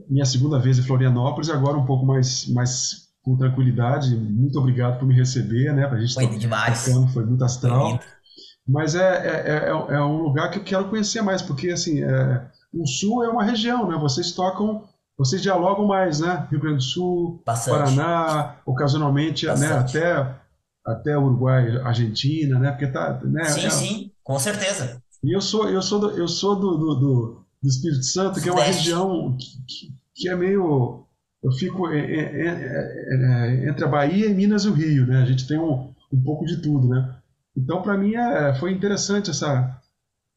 [0.08, 4.14] minha segunda vez em Florianópolis, agora um pouco mais, mais com tranquilidade.
[4.16, 5.86] Muito obrigado por me receber, né?
[5.86, 6.84] Pra gente foi to- demais.
[6.84, 7.88] tocando, foi muito Foi astral.
[7.88, 8.00] lindo.
[8.66, 12.00] Mas é, é, é, é é um lugar que eu quero conhecer mais, porque assim,
[12.72, 13.96] o Sul é uma região, né?
[13.98, 14.84] Vocês tocam,
[15.16, 16.46] vocês dialogam mais, né?
[16.50, 17.78] Rio Grande do Sul, Bastante.
[17.96, 19.52] Paraná, ocasionalmente, né?
[19.52, 19.98] Bastante.
[19.98, 20.34] Até,
[20.88, 22.70] até Uruguai, Argentina, né?
[22.70, 23.44] Porque tá, né?
[23.44, 25.02] Sim, é- sim, com certeza.
[25.22, 28.52] e eu sou, eu sou, do, eu sou do, do, do, Espírito Santo, que é
[28.52, 28.82] uma Sudeste.
[28.82, 31.04] região que, que, é meio.
[31.42, 35.22] Eu fico é, é, é, é, entre a Bahia e Minas e o Rio, né?
[35.22, 37.16] A gente tem um, um pouco de tudo, né?
[37.56, 39.80] Então, para mim, é, foi interessante essa,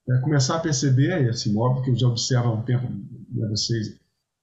[0.10, 4.00] é, começar a perceber, assim, óbvio que eu já observo há um tempo, né, vocês,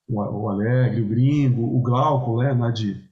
[0.09, 2.53] o, o Alegre, o Gringo, o Glauco, né?
[2.53, 3.08] Lá de,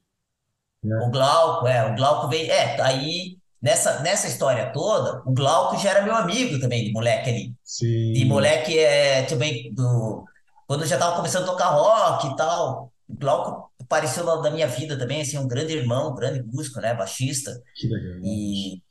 [0.87, 1.11] O né?
[1.13, 2.51] Glauco, é, o Glauco veio.
[2.51, 7.31] É, aí, nessa, nessa história toda, o Glauco já era meu amigo também, de moleque
[7.31, 7.49] ali.
[7.49, 10.25] De Sim, moleque é também do.
[10.67, 12.93] Quando eu já tava começando a tocar rock e tal.
[13.09, 16.81] O Glauco apareceu na, da minha vida também, assim, um grande irmão, um grande músico,
[16.81, 16.93] né?
[16.95, 17.53] Baixista.
[17.77, 18.19] que legal.
[18.25, 18.83] E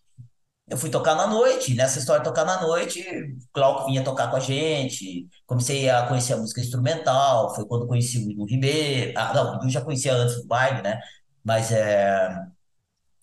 [0.68, 4.32] Eu fui tocar na noite, nessa história de tocar na noite, o Glauco vinha tocar
[4.32, 9.14] com a gente, comecei a conhecer a música instrumental, foi quando conheci o Edu Ribeiro,
[9.16, 11.00] ah, não, o Edu já conhecia antes do baile, né,
[11.46, 12.44] mas é,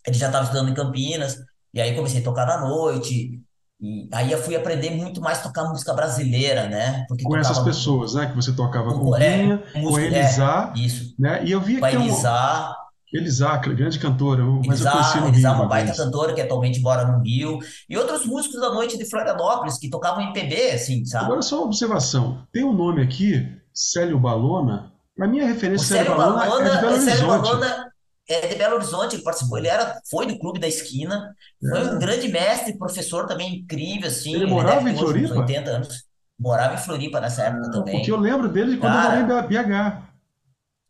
[0.06, 1.38] ele já estava estudando em Campinas,
[1.74, 3.42] e aí comecei a tocar na noite,
[3.80, 7.58] e aí eu fui aprender muito mais a tocar música brasileira, né, porque Com essas
[7.58, 8.26] pessoas, né?
[8.26, 11.44] Que você tocava com o é, Guinha, com com é, Elisá, isso, né?
[11.44, 12.76] E eu vi com que a tem um, Elisá,
[13.12, 15.98] Elisá, grande cantora, mas eu conheci Elisá, no Elisá, Rio é uma baita vez.
[15.98, 17.58] cantora que atualmente mora no Rio,
[17.88, 21.24] e outros músicos da noite de Florianópolis que tocavam MPB, assim, sabe?
[21.24, 24.92] Agora, só uma observação: tem um nome aqui, Célio Balona.
[25.16, 27.28] Para mim, a O referência de Célio Célio Balona é de Balona, Belo o Célio
[27.28, 27.50] Horizonte.
[27.50, 27.81] Balona
[28.28, 31.35] é de Belo Horizonte, ele participou, ele era, foi do Clube da Esquina,
[31.68, 31.98] foi um É.
[31.98, 35.35] grande mestre, professor também incrível, assim, Ele ele deve morava em Floripa?
[35.35, 36.04] 80 anos,
[36.38, 38.18] morava em Floripa nessa época Ah, porque eu também.
[38.18, 40.02] lembro dele de quando eu morei em Cara, BH.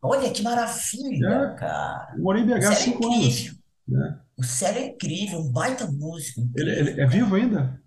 [0.03, 2.15] Olha que maravilha, É, cara.
[2.15, 3.17] eu morei em BH há é cinco anos.
[3.17, 3.53] incrível.
[3.87, 4.19] Né?
[4.37, 7.07] O Célio é incrível, um baita músico, Ele, incrível, ele é cara.
[7.07, 7.79] vivo ainda?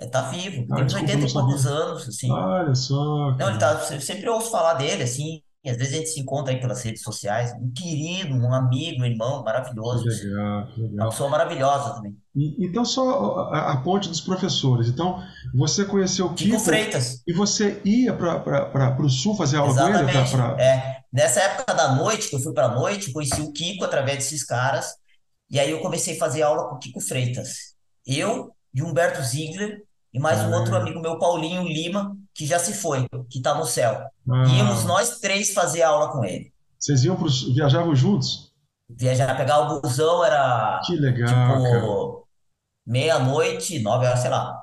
[0.00, 2.28] É, tá vivo, Ah, tem uns desculpa, eu 80 não e poucos anos, assim.
[2.30, 3.58] Olha só, Não, ele cara.
[3.58, 5.42] tá, eu sempre ouço falar dele, assim.
[5.64, 7.52] E Às vezes a gente se encontra aí pelas redes sociais.
[7.60, 11.08] Um querido, um amigo, um irmão maravilhoso, legal, que Uma legal.
[11.10, 12.16] pessoa maravilhosa também.
[12.36, 14.88] E- então, só a, a ponte dos professores.
[14.88, 15.20] Então,
[15.54, 19.80] você conheceu o Kiko Kiko Freitas, e você ia para o sul fazer aula com
[19.88, 19.92] ele?
[20.12, 20.56] Pra, exatamente.
[20.56, 20.62] pra...
[20.64, 24.18] É, nessa época da noite, que eu fui pra noite, eu conheci o Kiko através
[24.18, 24.86] desses caras.
[25.50, 27.74] E aí eu comecei a fazer aula com o Kiko Freitas.
[28.06, 32.58] Eu e Humberto Ziegler e mais um outro Ah, amigo meu, Paulinho Lima, que já
[32.58, 34.00] se foi, que tá no céu.
[34.56, 36.52] Íamos ah, nós três fazer aula com ele.
[36.78, 38.48] vocês iam pro, sul- viajavam juntos?
[38.90, 42.26] Viajar, pegar o busão era Que legal, tipo
[42.86, 44.56] meia-noite, nove horas, sei lá.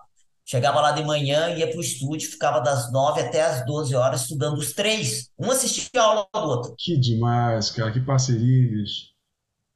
[0.48, 4.58] Chegava lá de manhã, ia pro estúdio, ficava das nove até as 12 horas estudando
[4.58, 5.30] os três.
[5.40, 7.92] Um assistia a aula do outro, Que demais, cara.
[7.92, 9.15] Que parceria, bicho.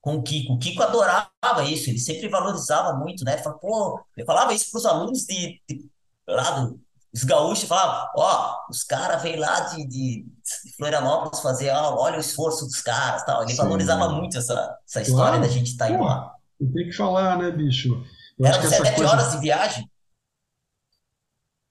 [0.10, 0.54] Com o Kiko.
[0.54, 3.38] O Kiko adorava isso, ele sempre valorizava muito, né?
[3.38, 5.89] Falava, pô, eu falava isso pros alunos de, de
[6.28, 6.80] lá do,
[7.13, 12.17] os gaúchos, falava, ó, os caras vêm lá de, de, de Florianópolis fazer aula, olha
[12.17, 13.43] o esforço dos caras, tal.
[13.43, 14.15] Ele valorizava Sim.
[14.15, 15.52] muito essa, essa história da Claro.
[15.52, 16.36] gente estar indo Pô, lá.
[16.74, 18.04] tem que falar, né, bicho?
[18.38, 19.12] Eu essa sete coisa.
[19.12, 19.89] horas de viagem.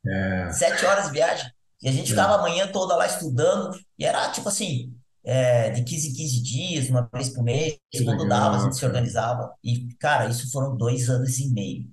[0.06, 1.50] É, Sete horas de viagem.
[1.82, 2.36] E a gente ficava é.
[2.36, 3.78] a manhã toda lá estudando.
[3.98, 4.92] E era tipo assim,
[5.28, 7.76] é, de 15 em 15 dias, uma vez por mês.
[7.90, 8.92] Que Quando dava, a legal, gente se cara.
[8.92, 9.54] organizava.
[9.62, 11.86] E, cara, isso foram dois anos e meio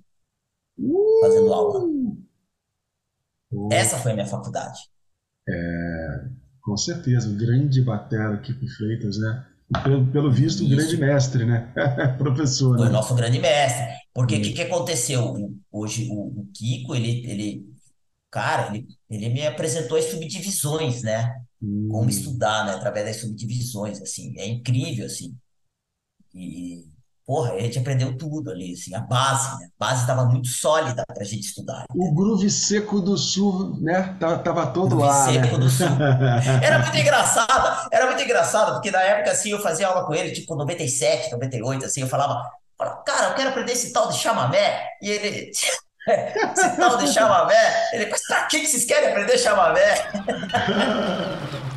[1.20, 1.84] fazendo aula.
[3.52, 3.68] Uh!
[3.72, 4.78] Essa foi a minha faculdade.
[6.62, 9.46] com certeza, o grande batera Kiko Freitas, né?
[9.82, 11.72] Pelo, pelo visto, o grande mestre, né?
[12.18, 12.92] Professor, Foi o né?
[12.92, 13.84] nosso grande mestre.
[14.14, 15.52] Porque o que, que aconteceu?
[15.70, 17.66] Hoje, o, o Kiko, ele, ele,
[18.30, 21.34] cara, ele, ele me apresentou as subdivisões, né?
[21.60, 22.08] Como hum.
[22.08, 22.74] estudar, né?
[22.74, 24.34] Através das subdivisões, assim.
[24.38, 25.34] É incrível, assim.
[26.34, 26.84] E,
[27.26, 29.68] porra, a gente aprendeu tudo ali, assim, a base, né?
[29.78, 34.16] A base estava muito sólida para a gente estudar, O groove seco do sul, né?
[34.20, 35.42] Tava, tava todo lá, né?
[35.42, 35.86] Seco do Sul.
[36.62, 40.32] Era muito engraçado, era muito engraçado, porque na época, assim, eu fazia aula com ele,
[40.32, 42.48] tipo, 97, 98, assim, eu falava,
[43.04, 45.50] cara, eu quero aprender esse tal de chamamé, e ele,
[46.06, 50.08] esse tal de chamamé, ele, mas pra que vocês querem aprender chamamé?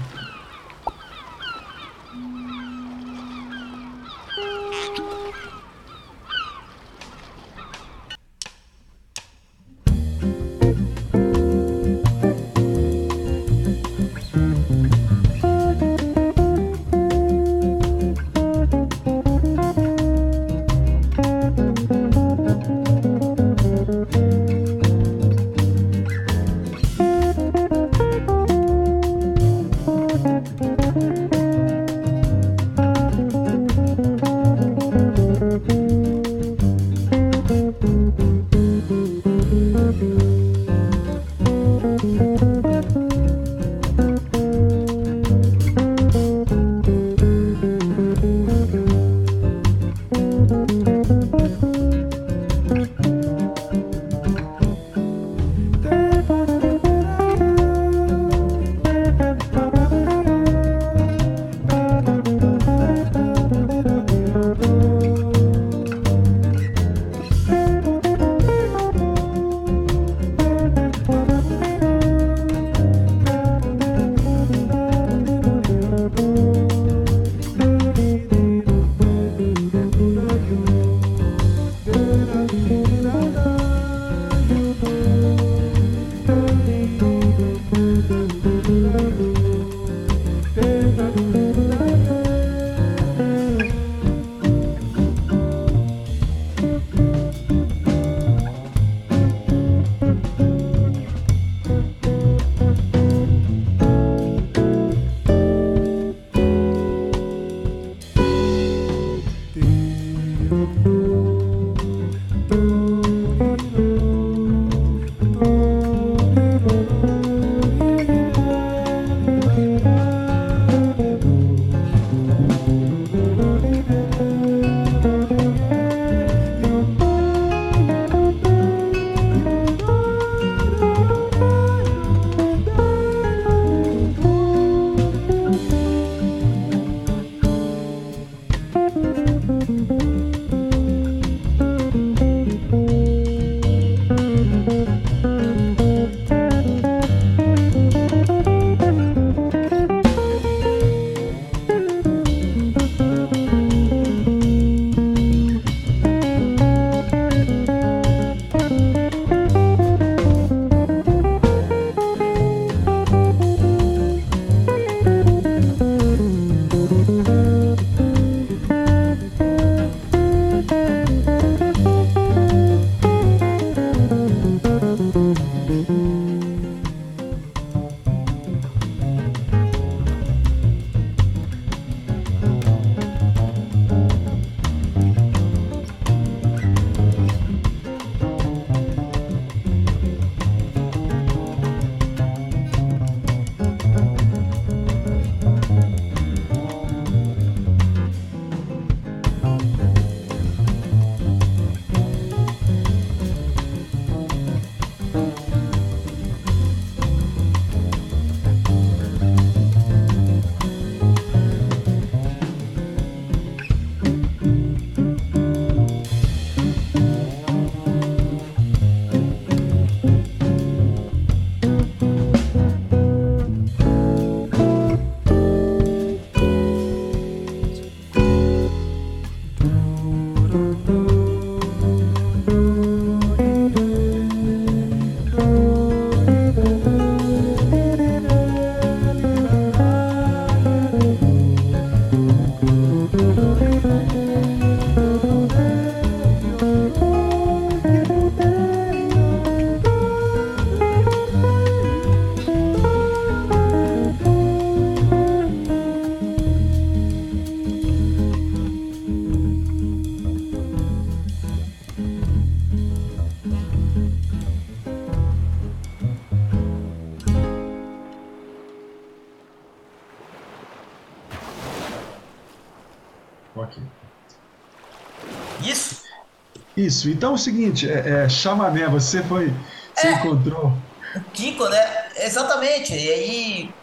[276.89, 279.53] Isso, então é o seguinte, é, é chamamé, você foi,
[279.93, 280.73] você encontrou.
[281.13, 282.09] O Kiko, né?
[282.15, 282.93] Exatamente.
[282.93, 283.79] E aí,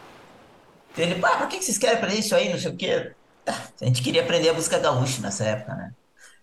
[0.97, 2.51] ele, ah, por que vocês querem aprender isso aí?
[2.51, 3.15] Não sei o quê.
[3.47, 5.93] Ah, A gente queria aprender a música gaúcha nessa época, né?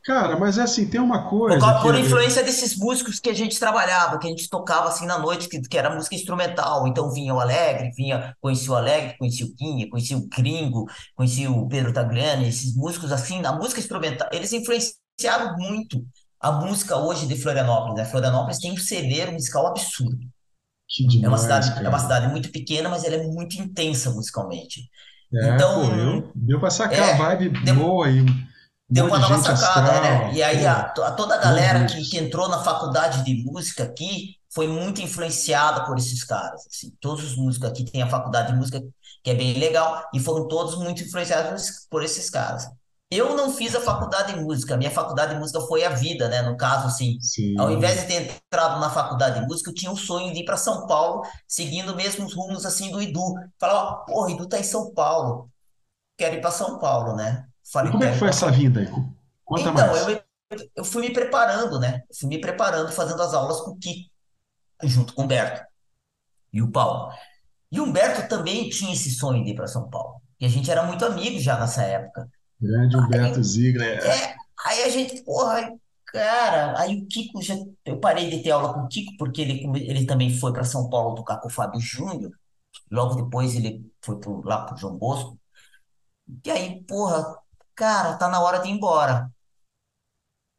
[0.04, 3.30] Cara, mas é assim, tem uma Por, coisa que por é, influência desses músicos que
[3.30, 6.86] a gente trabalhava, que a gente tocava assim na noite, que, que era música instrumental.
[6.88, 11.50] Então vinha o Alegre, vinha, conhecia o Alegre, conhecia o Quinha, conhecia o Gringo, conhecia
[11.50, 16.06] o Pedro Tagliani, esses músicos assim, na música instrumental, eles influenciaram muito
[16.44, 18.06] a música hoje de Florianópolis, né?
[18.06, 20.20] Florianópolis tem um celeiro musical absurdo.
[20.88, 24.12] que É uma demais, cidade, é uma cidade muito pequena, mas ela é muito intensa
[24.12, 24.90] musicalmente.
[25.34, 28.26] É, Então, pô, eu deu pra sacar a é, vibe deu, boa aí,
[28.90, 30.10] Deu para dar uma sacada, né?
[30.10, 33.84] astral, E aí a, a toda a galera que, que entrou na faculdade de música
[33.84, 36.92] aqui foi muito influenciada por esses caras, assim.
[37.00, 38.82] Todos os músicos aqui têm a faculdade de música
[39.24, 42.68] que é bem legal e foram todos muito influenciados por esses caras.
[43.14, 46.28] Eu não fiz a faculdade de música, a minha faculdade de música foi a vida,
[46.30, 46.42] né?
[46.42, 47.18] No caso, assim,
[47.60, 48.08] ao invés de Sim.
[48.08, 51.22] ter entrado na faculdade de música, eu tinha um sonho de ir para São Paulo,
[51.48, 53.36] seguindo mesmo os rumos assim do Edu.
[53.60, 55.50] Falava, porra, Edu tá em São Paulo,
[56.18, 57.46] quero ir para São Paulo, né?
[57.72, 58.72] Falei, como é que foi essa aí?
[59.46, 60.08] Conta então, mais.
[60.08, 60.22] eu,
[60.76, 62.02] eu fui me preparando, né?
[62.10, 64.10] Eu fui me preparando, fazendo as aulas com o Kiko,
[64.84, 65.62] junto com o Humberto
[66.52, 67.12] e o Paulo.
[67.72, 70.22] E o Humberto também tinha esse sonho de ir para São Paulo.
[70.40, 72.30] E a gente era muito amigo já nessa época.
[72.64, 74.00] Grande Humberto Aí, Ziegler.
[74.04, 75.72] é, aí a gente, porra,
[76.08, 77.56] cara, aí o Kiko já.
[77.86, 80.90] Eu parei de ter aula com o Kiko, porque ele, ele também foi para São
[80.90, 82.32] Paulo tocar com o Fábio Júnior.
[82.92, 85.40] Logo depois ele foi pro, lá pro João Bosco.
[86.46, 87.38] E aí, porra,
[87.76, 89.30] cara, tá na hora de ir embora.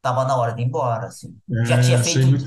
[0.03, 1.37] Tava na hora de ir embora, assim.
[1.64, 2.45] Já tinha É, feito muito,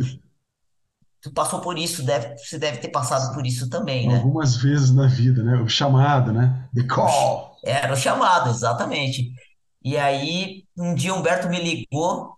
[1.22, 4.16] Tu passou por isso, deve, você deve ter passado por isso também, né?
[4.16, 5.58] algumas vezes na vida, né?
[5.62, 6.68] O chamado, né?
[6.74, 7.58] The call.
[7.64, 9.32] Era o chamado, exatamente.
[9.84, 12.38] E aí, um dia o Humberto me ligou.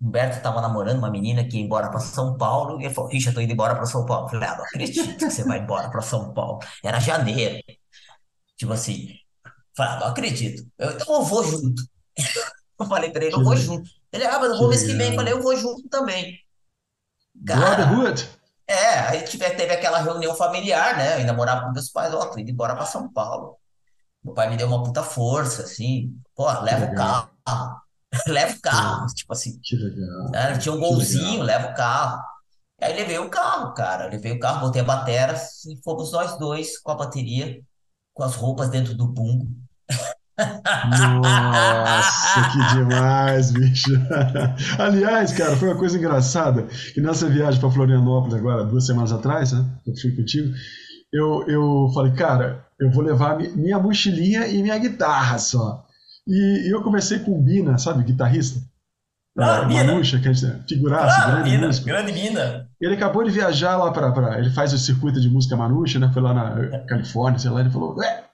[0.00, 2.80] Humberto estava namorando uma menina que ia embora para São Paulo.
[2.80, 4.26] E ele falou: Richard, tô indo embora para São Paulo.
[4.26, 6.60] Eu falei: Ah, não acredito que você vai embora para São Paulo.
[6.84, 7.62] Era janeiro,
[8.56, 9.08] tipo assim.
[9.76, 10.64] Falei: Ah, não acredito.
[10.78, 11.82] Eu, então eu vou junto.
[12.80, 13.88] Eu falei para ele: Eu vou le- junto.
[14.12, 15.08] Ele: Ah, mas eu vou mês que vem.
[15.08, 15.32] Eu falei.
[15.34, 16.38] Eu vou junto também.
[17.44, 18.28] Cara, Brotherhood.
[18.68, 19.00] é.
[19.08, 21.14] Aí tive, teve aquela reunião familiar, né?
[21.14, 22.14] Eu ainda morava com meus pais.
[22.14, 23.58] Ó, tô indo embora para São Paulo.
[24.24, 27.30] Meu pai me deu uma puta força, assim, pô, Que leva o carro,
[28.28, 30.58] leva o carro, Pô, tipo assim, que legal, né?
[30.58, 32.22] Tinha um Que golzinho, leva o carro.
[32.80, 35.34] Aí levei o carro, cara, levei o carro, botei a bateria
[35.66, 37.60] e fomos nós dois com a bateria,
[38.14, 39.48] com as roupas dentro do bumbo.
[40.88, 43.90] Nossa, que demais, bicho.
[44.78, 49.52] Aliás, cara, foi uma coisa engraçada que nessa viagem para Florianópolis agora, duas semanas atrás,
[49.52, 49.64] né?
[49.84, 50.54] Eu fui contigo.
[51.12, 55.84] Eu, eu falei, cara, eu vou levar mi- minha mochilinha e minha guitarra só.
[56.26, 58.60] E, eu conversei com o Bina, sabe, guitarrista,
[59.38, 61.86] é, o mina, Manucha, que gente, figuraça, claro, grande mina, músico.
[61.86, 62.68] grande mina.
[62.80, 64.38] Ele acabou de viajar lá para.
[64.38, 66.10] Ele faz o circuito de música Manucha, né?
[66.12, 67.60] Foi lá na Califórnia, sei lá.
[67.60, 68.24] Ele falou: Ué,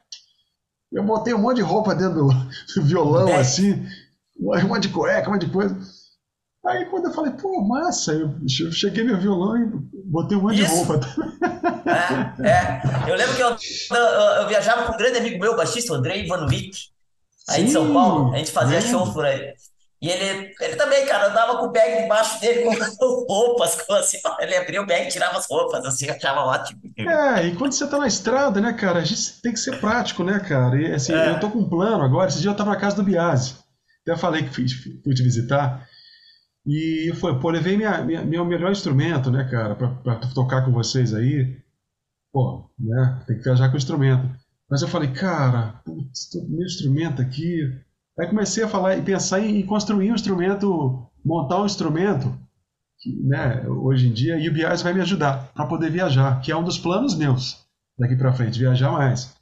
[0.92, 3.38] eu botei um monte de roupa dentro do, violão, back.
[3.40, 3.86] assim,
[4.40, 5.76] um monte de cueca, um monte de coisa.
[6.67, 8.35] Aí quando eu falei, pô, massa, eu
[8.73, 9.67] cheguei meu violão e
[10.07, 11.01] botei um monte de Isso, roupa.
[11.85, 12.83] é, é.
[13.07, 13.51] Eu lembro que eu,
[13.93, 13.99] eu,
[14.43, 16.71] eu viajava com um grande amigo meu, o baixista, o Andrei Ivanovic,
[17.49, 19.12] aí de São Paulo, a Sim, gente fazia show lembro.
[19.12, 19.55] por aí.
[20.03, 24.19] E ele, ele também, cara, andava com o bag debaixo dele com roupas, com assim,
[24.41, 26.81] ele abria o bag e tirava as roupas, assim, achava ótimo.
[27.07, 30.25] É, e quando você tá na estrada, né, cara, a gente tem que ser prático,
[30.25, 30.81] né, cara?
[30.81, 32.29] E assim, eu tô É, com um plano agora.
[32.31, 33.57] Esse dia eu tava na casa do Biase.
[34.03, 34.67] Até falei que fui,
[35.03, 35.87] fui te visitar.
[36.67, 40.73] E foi, pô, levei minha, minha- meu melhor instrumento, né, cara, pra, pra tocar com
[40.73, 41.59] vocês aí.
[42.33, 44.29] Pô, né, tem que viajar com o instrumento.
[44.71, 47.61] Mas eu falei, cara, putz, meu instrumento aqui.
[48.19, 52.35] Aí comecei a falar e pensar em, em construir um instrumento, montar um instrumento,
[52.99, 56.51] que, né, hoje em dia, e o Biase vai me ajudar para poder viajar, que
[56.51, 57.62] é um dos planos meus
[57.99, 59.35] daqui para frente, viajar mais.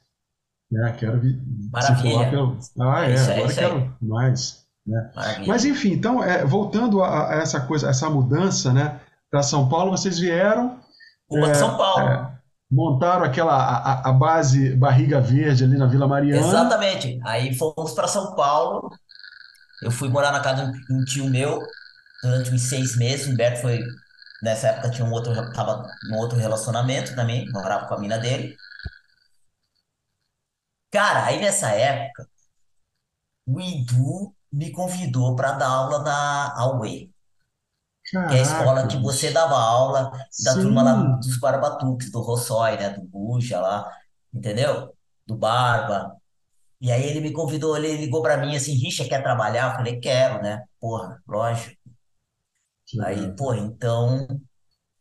[0.71, 2.29] Né, quero vi- circular maravilha.
[2.29, 2.57] pelo.
[2.81, 4.62] Ah, É é, é agora quero mais.
[4.85, 5.11] Né?
[5.47, 8.99] Mas enfim, então, é, voltando a, a essa coisa, essa mudança, né,
[9.31, 10.77] para São Paulo, vocês vieram,
[11.29, 12.31] Uma de São Paulo.
[12.69, 16.45] montaram aquela a, a- base Barriga Verde ali na Vila Mariana.
[16.45, 17.19] Exatamente.
[17.23, 18.89] Aí fomos para São Paulo.
[19.81, 21.59] Eu fui morar na casa de um tio meu
[22.23, 23.27] durante uns seis meses.
[23.27, 23.79] O Humberto foi,
[24.43, 28.55] nessa época, tinha um outro, tava num outro relacionamento também, morava com a mina dele.
[30.91, 32.27] Cara, aí nessa época,
[33.45, 37.11] o Edu me convidou para dar aula na Aue,
[38.27, 40.11] que é a escola que você dava aula
[40.43, 42.89] da turma lá Sim, dos Barbatuques, do Rossói, né?
[42.91, 43.91] Do Buja lá,
[44.33, 44.95] entendeu?
[45.25, 46.15] Do Barba.
[46.81, 49.71] E aí ele me convidou, ele ligou pra mim assim, Richa, quer trabalhar?
[49.71, 50.63] Eu falei, quero, né?
[50.79, 51.77] Porra, lógico.
[52.85, 53.35] Que Aí, legal.
[53.35, 54.27] porra, então,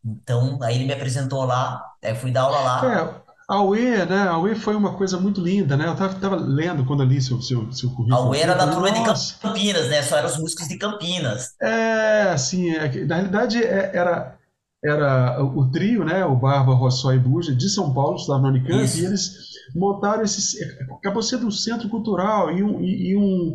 [0.04, 3.00] então, aí ele me apresentou lá, aí fui dar aula lá.
[3.00, 4.28] É, a UE, né?
[4.28, 5.86] A UE foi uma coisa muito linda, né?
[5.86, 8.54] Eu tava, tava lendo quando eu li seu, seu, seu A currículo UE aqui, era
[8.54, 9.00] da turma de
[9.40, 10.02] Campinas, né?
[10.02, 11.54] Só eram os músicos de Campinas.
[11.60, 14.38] é, assim, é na realidade é- era,
[14.84, 16.24] era o trio, né?
[16.24, 19.04] O Barba, Rossó e Buja, de São Paulo, estudavam na Unicamp, e Isso.
[19.04, 19.32] eles
[19.74, 20.58] montaram esse,
[20.98, 23.54] acabou sendo um centro cultural e, um, e, e um,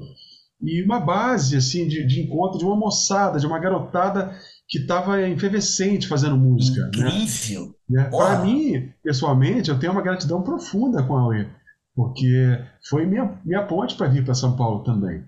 [0.62, 4.36] e uma base, assim, de, de encontro de uma moçada, de uma garotada
[4.68, 7.08] que estava efervescente fazendo música, né?
[7.10, 7.74] Incrível.
[7.90, 8.04] né?
[8.10, 11.48] Para mim, pessoalmente, eu tenho uma gratidão profunda com a UE,
[11.96, 12.60] porque
[12.90, 15.24] foi minha, minha ponte para vir para São Paulo também.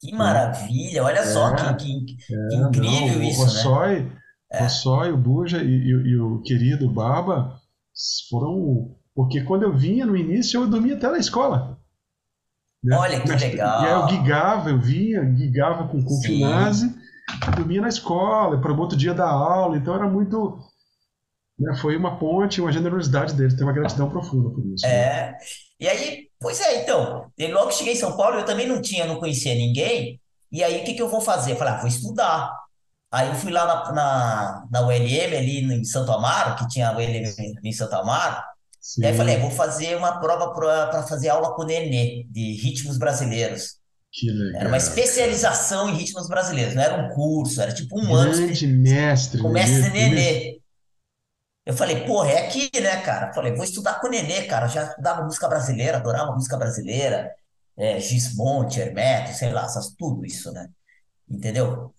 [0.00, 0.18] que Né?
[0.18, 1.04] maravilha.
[1.04, 3.44] Olha só que, É, que, que é, não, incrível o isso, né?
[3.46, 4.12] Rossói,
[4.52, 7.58] Rossói, o Buja e, e- e o querido Baba
[8.28, 8.94] foram.
[9.14, 11.78] Porque quando eu vinha no início, eu dormia até na escola.
[12.82, 12.96] Né?
[12.96, 14.08] Olha que Mas- E aí eu legal.
[14.10, 16.22] gigava, eu vinha, gigava com, o.
[16.22, 16.94] Finazzi,
[17.56, 20.58] dormia na escola, para o outro dia dar aula, então era muito.
[21.58, 24.86] né, foi uma ponte, uma generosidade deles, tem uma gratidão profunda por isso.
[24.86, 24.92] né?
[24.92, 25.36] É.
[25.80, 29.18] E aí, pois é, então, logo cheguei em São Paulo, eu também não tinha, não
[29.18, 30.20] conhecia ninguém.
[30.50, 31.52] E aí, o que que eu vou fazer?
[31.52, 32.52] Eu falei, ah, vou estudar.
[33.10, 36.92] Aí eu fui lá na, na, na ULM, ali em Santo Amaro, que tinha a
[36.96, 37.24] ULM
[37.64, 38.42] em Santo Amaro.
[38.98, 42.24] E aí falei, "É, Sim, vou fazer uma prova para fazer aula com o Nenê,
[42.30, 43.76] de ritmos brasileiros.
[44.12, 48.14] Que Era uma legal, especialização em ritmos brasileiros, não era um curso, era tipo um
[48.14, 50.60] ano Grande mestre, com mestre Nenê, Nenê.
[51.64, 53.32] Eu falei, porra, é aqui, né, cara?
[53.32, 54.66] Falei, vou estudar com o Nenê, cara.
[54.66, 57.32] Eu já estudava música brasileira, adorava música brasileira,
[57.76, 60.68] é, Gismonte, Hermeto, sei lá, essas, tudo isso, né?
[61.28, 61.94] Entendeu?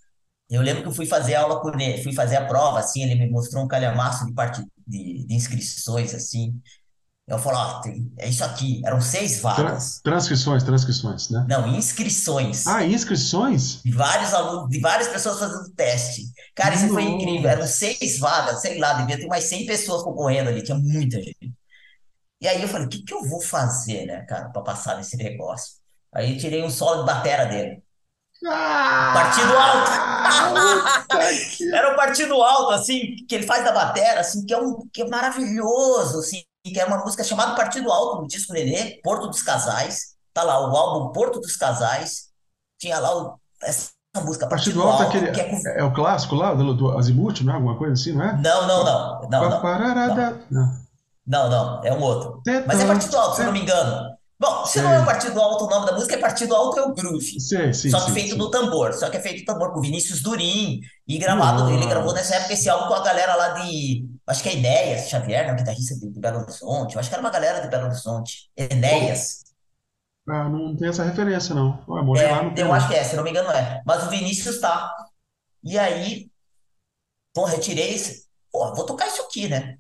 [0.50, 3.16] Eu lembro que eu fui fazer aula com ele, fui fazer a prova, assim, ele
[3.16, 6.62] me mostrou um calhamaço de, parte, de, de inscrições, assim.
[7.26, 7.82] Eu falei, ó,
[8.20, 8.82] é isso aqui.
[8.86, 10.02] Eram seis vagas.
[10.04, 11.46] transcrições, transcrições, né?
[11.48, 12.68] Não, inscrições.
[12.68, 13.82] Ah, inscrições?
[13.82, 16.24] De vários alunos, de várias pessoas fazendo teste.
[16.54, 17.50] Cara, isso foi incrível.
[17.50, 21.54] Eram seis vagas, sei lá, devia ter umas 100 pessoas concorrendo ali, tinha muita gente.
[22.42, 25.16] E aí eu falei, o que que eu vou fazer, né, cara, para passar nesse
[25.16, 25.76] negócio?
[26.14, 27.82] Aí eu tirei um solo de batera dele.
[28.44, 29.90] Partido alto.
[29.90, 31.20] Ah, puta
[31.56, 31.74] que...
[31.74, 35.04] Era um partido alto, assim, que ele faz da batera, assim, que é um que
[35.04, 39.42] é maravilhoso, assim, que é uma música chamada Partido Alto no disco Nenê, Porto dos
[39.44, 40.14] Casais.
[40.34, 42.30] Tá lá o álbum Porto dos Casais.
[42.80, 43.90] Tinha lá o- essa
[44.24, 45.28] música Partido Partido Alto é aquele...
[45.28, 45.80] Alto, que é com...
[45.80, 47.56] É o clássico lá, do, do Azimuth, não é?
[47.56, 48.34] Alguma coisa assim, não é?
[48.42, 49.62] Não, não, não, não, não,
[50.50, 50.80] não,
[51.26, 51.50] Não.
[51.50, 52.42] não, é um outro.
[52.66, 54.13] Mas é Partido Alto, se eu não me engano.
[54.40, 56.84] Bom, se não é o Partido Alto, o nome da música é Partido Alto é
[56.84, 57.40] o Groove.
[57.40, 58.52] sei, sim, Só que sim, feito no sim.
[58.52, 62.36] tambor, só que é feito no tambor com Vinícius Durim e gravado, ele gravou nessa
[62.36, 65.96] época esse álbum com a galera lá de, acho que é Enéas Xavier, né, guitarrista
[65.96, 68.50] de, de Belo Horizonte, eu acho que era uma galera de Belo Horizonte?
[68.58, 69.44] Enéas,
[70.28, 71.84] Ah, não tem essa referência, não.
[71.88, 74.04] Ué, Molevar é, não tem, eu acho que é, se não me engano é, mas
[74.06, 74.94] o Vinícius tá,
[75.64, 76.30] e aí,
[77.34, 79.78] porra, eu tirei esse, porra, vou tocar isso aqui, né,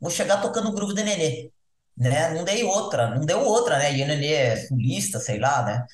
[0.00, 1.50] vou chegar tocando o groove do Nenê,
[1.96, 5.86] né, não dei outra, não deu outra, né, e Nenê é sulista, sei lá, né,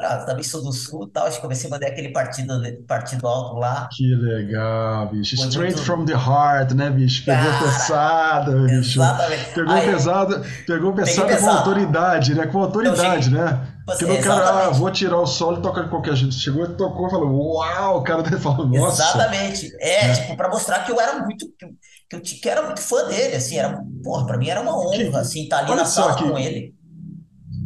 [0.00, 2.54] Ah, também sou do sul e tal, acho que comecei a mandar aquele partido,
[2.86, 5.36] partido alto lá, Que legal, bicho.
[5.36, 5.82] Foi Straight muito.
[5.82, 7.24] from the heart, né, bicho?
[7.24, 8.98] Pegou Cara, pesado, bicho.
[8.98, 9.54] exatamente.
[9.54, 11.50] Pegou Aí, pesado, pegou pesado com pesado.
[11.50, 12.46] autoridade, né?
[12.46, 13.30] Com autoridade, cheguei.
[13.30, 13.66] né?
[13.88, 16.34] Você, Porque o cara, ah, vou tirar o solo e tocar de qualquer jeito.
[16.34, 19.66] Chegou e tocou e falou, uau, o cara dele falou, nossa, Exatamente.
[19.80, 20.14] É, né?
[20.14, 21.70] tipo, pra mostrar que eu era muito, que eu,
[22.08, 25.04] que eu, que era muito fã dele, assim, era, porra, pra mim era uma Que,
[25.08, 26.74] honra, assim, estar ali olha na sala que, com ele.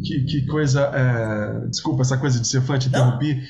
[0.05, 0.83] que, que coisa.
[0.95, 3.43] é, desculpa essa coisa de ser fã, te Não, interrompi.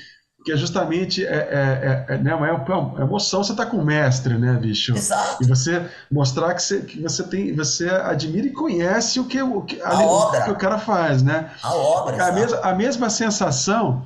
[0.44, 3.84] Que é justamente é, é, é, é, né, uma é emoção você tá com o
[3.84, 4.92] mestre, né, bicho?
[4.92, 5.46] E exato.
[5.46, 9.80] você mostrar que você, que você tem, você admira e conhece o que o, que,
[9.80, 11.50] A ali- o que o obra, cara faz, né?
[11.62, 12.66] a obra, A mesma, exato.
[12.68, 14.04] a mesma sensação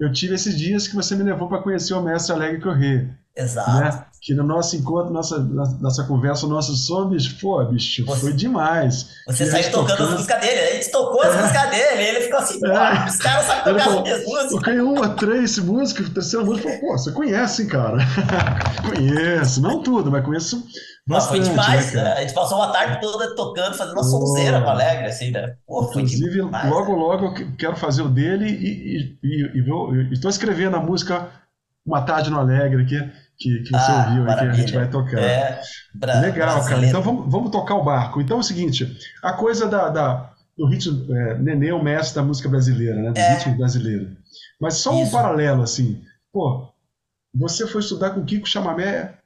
[0.00, 3.70] eu tive esses dias que você me levou para conhecer o mestre Alegre Corrêa, Exato.
[3.72, 4.05] né?
[4.20, 8.32] Que no nosso encontro, nossa, nossa nossa conversa, o nosso som, bicho, pô, bicho, foi
[8.32, 9.08] Você, demais.
[9.26, 10.12] você E saiu gente tocando as tocando.
[10.12, 13.06] músicas dele, a gente tocou as É, músicas dele, ele ficou assim, pô, é.
[13.06, 14.48] os caras sabem tocar as falou, minhas músicas.
[14.48, 17.98] toquei uma, três músicas, terceira música, falou, pô, você conhece, hein, cara?
[18.82, 20.64] Conheço, não tudo, mas conheço
[21.06, 22.02] Mas foi né, demais, né?
[22.02, 22.14] cara?
[22.14, 25.56] A gente passou uma tarde toda tocando, fazendo uma sonzeira com Alegre, assim, né?
[25.66, 26.98] Pô, foi inclusive, demais, logo, né?
[26.98, 30.80] logo eu que- quero fazer o dele e, e, e, e vou- estou escrevendo a
[30.80, 31.28] música
[31.86, 32.96] Uma Tarde no Alegre, que,
[33.38, 34.90] que, que você Ah, ouviu aí, que a gente vai maravilha.
[34.90, 35.46] tocar.
[35.54, 35.62] É,
[35.94, 36.84] bra Legal, cara.
[36.84, 37.02] Então brasileiro.
[37.02, 38.20] vamos, vamos tocar o barco.
[38.20, 42.16] Então é o seguinte, a coisa da, da- do ritmo, é, Nenê é o mestre
[42.16, 43.12] da música brasileira, né?
[43.12, 44.16] Do ritmo É, brasileiro.
[44.60, 45.10] Mas só um isso.
[45.10, 46.68] paralelo, assim, pô,
[47.34, 49.18] você foi estudar com Kiko Chamamé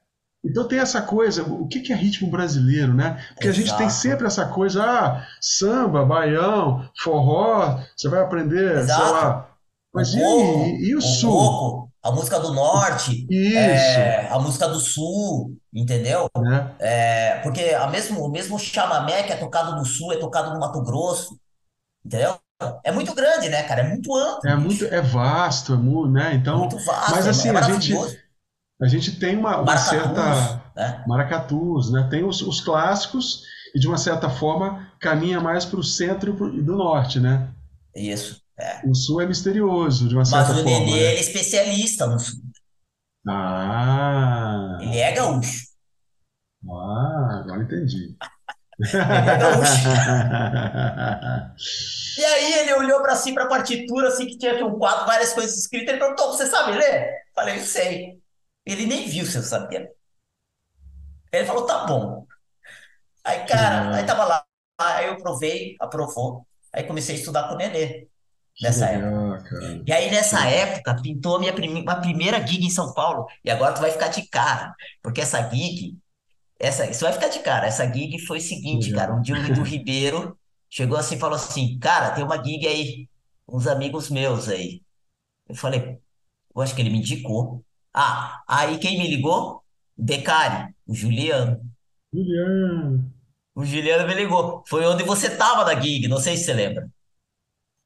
[0.45, 3.23] Então tem essa coisa, o que é ritmo brasileiro, né?
[3.35, 8.89] Porque a gente tem Exato, sempre essa coisa, ah, samba, baião, forró, você vai aprender,
[8.89, 9.07] sei exato.
[9.07, 9.51] lá.
[9.95, 10.91] O Mas e coco, aí?
[10.91, 11.65] E o o sul?
[12.03, 16.29] A música do norte, é, a música do sul, entendeu?
[16.37, 16.75] né?
[16.79, 20.61] É, porque a mesmo, o mesmo chamamé que é tocado no sul é tocado no
[20.61, 21.39] Mato Grosso,
[22.05, 22.39] entendeu?
[22.85, 23.83] É muito grande, né, cara?
[23.83, 24.91] É muito É amplo, muito, bicho.
[24.93, 26.35] é vasto, é muito, né?
[26.53, 28.15] É Então, muito mas vasto, é, é assim, a gente,
[28.83, 31.07] a gente tem uma, uma Maracatus, certa né?
[31.07, 32.09] maracatus, né?
[32.11, 33.45] Tem os, os clássicos
[33.75, 37.51] e de uma certa forma caminha mais para o centro e e do norte, né?
[37.95, 38.41] Isso.
[38.61, 38.85] É.
[38.85, 41.21] O sul é misterioso, de uma Mas certa o Nenê, forma, ele é né?
[41.21, 42.41] especialista no sul.
[44.79, 45.71] Ele Ah, é gaúcho.
[46.69, 48.17] ah, agora entendi.
[49.03, 49.91] O Nenê é gaúcho.
[52.17, 55.33] E aí ele olhou pra si, pra partitura, assim, que tinha aqui um quadro, várias
[55.33, 55.91] coisas escritas.
[55.91, 57.11] Ele perguntou, você sabe ler?
[57.35, 58.21] Falei, eu sei.
[58.67, 59.91] Ele nem viu se eu sabia.
[61.33, 62.27] Ele falou, tá bom.
[63.25, 64.47] Aí, cara, aí legal, tava lá,
[64.81, 66.47] aí eu provei, aprovou.
[66.73, 68.09] Aí comecei a estudar com o Nenê,
[68.61, 69.17] nessa época.
[69.45, 69.83] cara.
[69.87, 73.27] E aí, nessa época, pintou a minha prime- uma primeira gig em São Paulo.
[73.45, 75.99] E agora tu vai ficar de cara, porque essa gig,
[76.59, 77.67] essa, isso vai ficar de cara.
[77.67, 79.15] Essa gig foi o seguinte, cara.
[79.15, 80.39] Um dia o Edu Ribeiro
[80.71, 83.09] chegou assim e falou assim: Cara, tem uma gig aí,
[83.49, 84.83] uns amigos meus aí.
[85.49, 85.99] Eu falei,
[86.55, 87.65] eu acho que ele me indicou.
[87.95, 89.65] Ah, aí quem me ligou?
[89.99, 91.61] O Beccari, o Juliano.
[92.13, 93.11] Juliano,
[93.55, 94.63] O Juliano me ligou.
[94.69, 96.89] Foi onde você tava na gig, não sei se você lembra.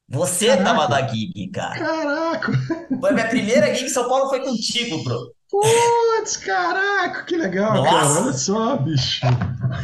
[0.09, 1.79] Você tava na gig, cara.
[1.79, 2.53] caraca,
[3.01, 5.35] Foi minha primeira gig em São Paulo, foi contigo, bro.
[5.51, 8.11] putz, caraca, que legal, cara.
[8.13, 9.27] Olha Nossa, só, bicho.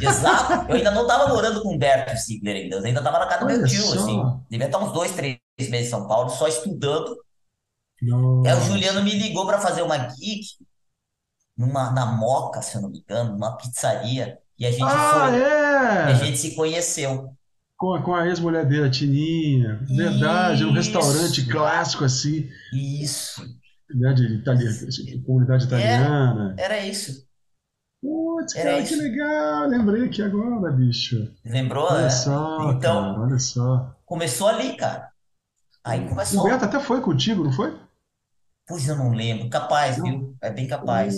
[0.00, 0.66] exato.
[0.68, 2.76] Eu ainda não tava morando com o Humberto Sigler ainda.
[2.76, 4.22] Eu ainda tava na casa do meu tio, assim.
[4.22, 4.40] só.
[4.50, 7.16] Devia estar uns dois, três meses em São Paulo, só estudando.
[8.44, 9.04] Aí o Juliano Nossa.
[9.04, 10.40] me ligou para fazer uma gig
[11.56, 14.38] numa, na Moca, se eu não me engano, numa pizzaria.
[14.58, 15.52] E a gente Ah, foi.
[16.04, 16.14] E a é!
[16.14, 17.36] gente se conheceu.
[17.81, 19.81] Com a, com a ex-mulher dele, a Tininha.
[19.89, 23.43] Verdade, é um restaurante clássico assim, isso.
[23.95, 26.55] né, de comunidade É, italiana.
[26.59, 27.26] era isso.
[28.03, 29.03] Putz, Era cara, que isso.
[29.03, 29.66] legal.
[29.68, 31.16] Lembrei aqui agora, bicho.
[31.45, 32.11] Lembrou, Olha né?
[32.11, 33.97] só, cara, Então, olha só.
[34.05, 35.09] começou ali, cara.
[35.83, 36.51] Aí O Beto começou.
[36.51, 37.78] até foi contigo, não foi?
[38.68, 39.49] Pois eu não lembro.
[39.49, 40.05] Capaz, Não.
[40.05, 40.37] viu?
[40.43, 41.14] É bem capaz.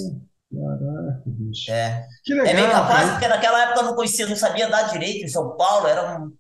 [0.53, 1.71] Caraca, bicho.
[1.73, 2.07] É.
[2.25, 3.13] Que É bem legal, capaz, cara.
[3.13, 5.87] porque naquela época eu não conhecia, não sabia andar direito em São Paulo.
[5.87, 6.33] Era, um,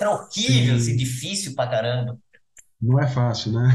[0.00, 0.96] era horrível, assim, Sim.
[0.96, 2.18] difícil pra caramba.
[2.80, 3.68] Não é fácil, né?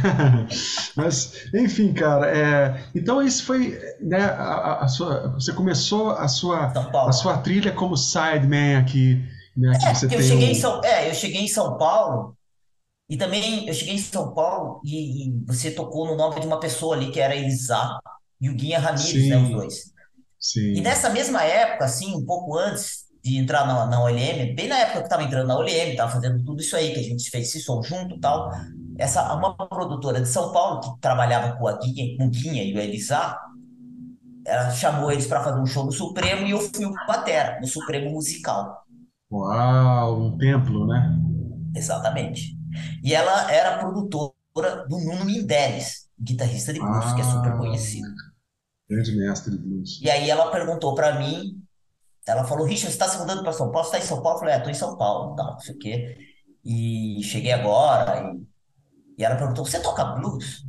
[0.95, 6.77] Mas, enfim, cara, é, então isso foi, né, a, a- sua, você começou a sua,
[7.03, 9.19] a sua trilha como sideman aqui,
[9.57, 11.77] né, que É, você porque eu tem cheguei em São, é, eu cheguei em São
[11.77, 12.37] Paulo
[13.09, 16.59] e também eu cheguei em São Paulo e, e você tocou no nome de uma
[16.59, 17.99] pessoa ali que era Elisá
[18.41, 19.93] e o Guinha Ramírez, né, os sim, dois.
[20.73, 24.67] E sim, nessa mesma época, assim, um pouco antes de entrar na, na OLM, bem
[24.67, 27.29] na época que estava entrando na OLM, estava fazendo tudo isso aí, que a gente
[27.29, 28.51] fez esse som junto e tal,
[28.97, 32.79] essa, uma produtora de São Paulo que trabalhava com a Guinha, com Guinha e o
[32.79, 33.37] Elisá,
[34.45, 37.67] ela chamou eles para fazer um show no Supremo e eu fui o batera, no
[37.67, 38.85] Supremo Musical.
[39.31, 41.17] uau, um templo, né?
[41.75, 42.57] Exatamente.
[43.03, 44.33] E ela era produtora
[44.87, 48.07] do Nuno Mindeles, guitarrista de blues, que é super Ah, conhecido.
[48.89, 50.01] grande mestre de blues.
[50.01, 51.60] E aí ela perguntou para mim,
[52.27, 53.87] ela falou, Richard, você está se mudando para São Paulo?
[53.87, 54.37] Você está em São Paulo?
[54.37, 56.17] Eu falei, é, tô em São Paulo, tal, não sei o quê.
[56.63, 58.21] E cheguei agora,
[59.17, 60.63] e, e ela perguntou, você toca blues?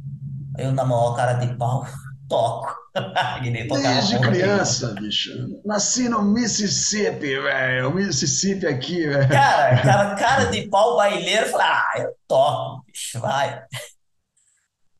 [0.56, 1.86] Aí eu, na maior cara de pau,
[2.28, 2.82] toco.
[3.42, 5.30] Desde criança, bicho.
[5.64, 7.94] Nasci no Mississippi, velho.
[7.94, 9.28] Mississippi aqui, velho.
[9.28, 13.62] Cara, aquela cara de pau baileiro, eu falei, ah, eu toco, bicho, vai.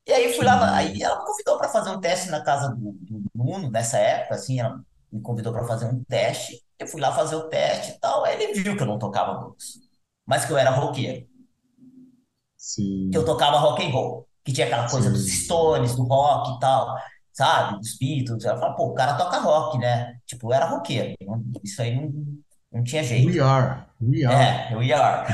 [0.07, 2.93] E aí fui lá, aí ela me convidou para fazer um teste na casa do,
[2.93, 4.81] do Nuno, nessa época, assim, ela
[5.13, 6.63] me convidou para fazer um teste.
[6.79, 9.35] Eu fui lá fazer o teste e tal, aí ele viu que eu não tocava
[9.41, 9.81] blues,
[10.27, 11.27] mas que eu era roqueiro,
[13.11, 15.45] que eu sim, tocava rock and roll, que tinha aquela coisa dos sim.
[15.45, 16.97] Stones, do rock e tal,
[17.33, 18.45] sabe, dos Beatles.
[18.45, 20.19] Ela falou, pô, o cara toca rock, né?
[20.27, 21.15] Tipo, eu era roqueiro,
[21.63, 22.13] isso aí não,
[22.73, 23.41] não tinha We jeito.
[23.41, 24.49] are, we are.
[24.49, 25.27] É, eu ia.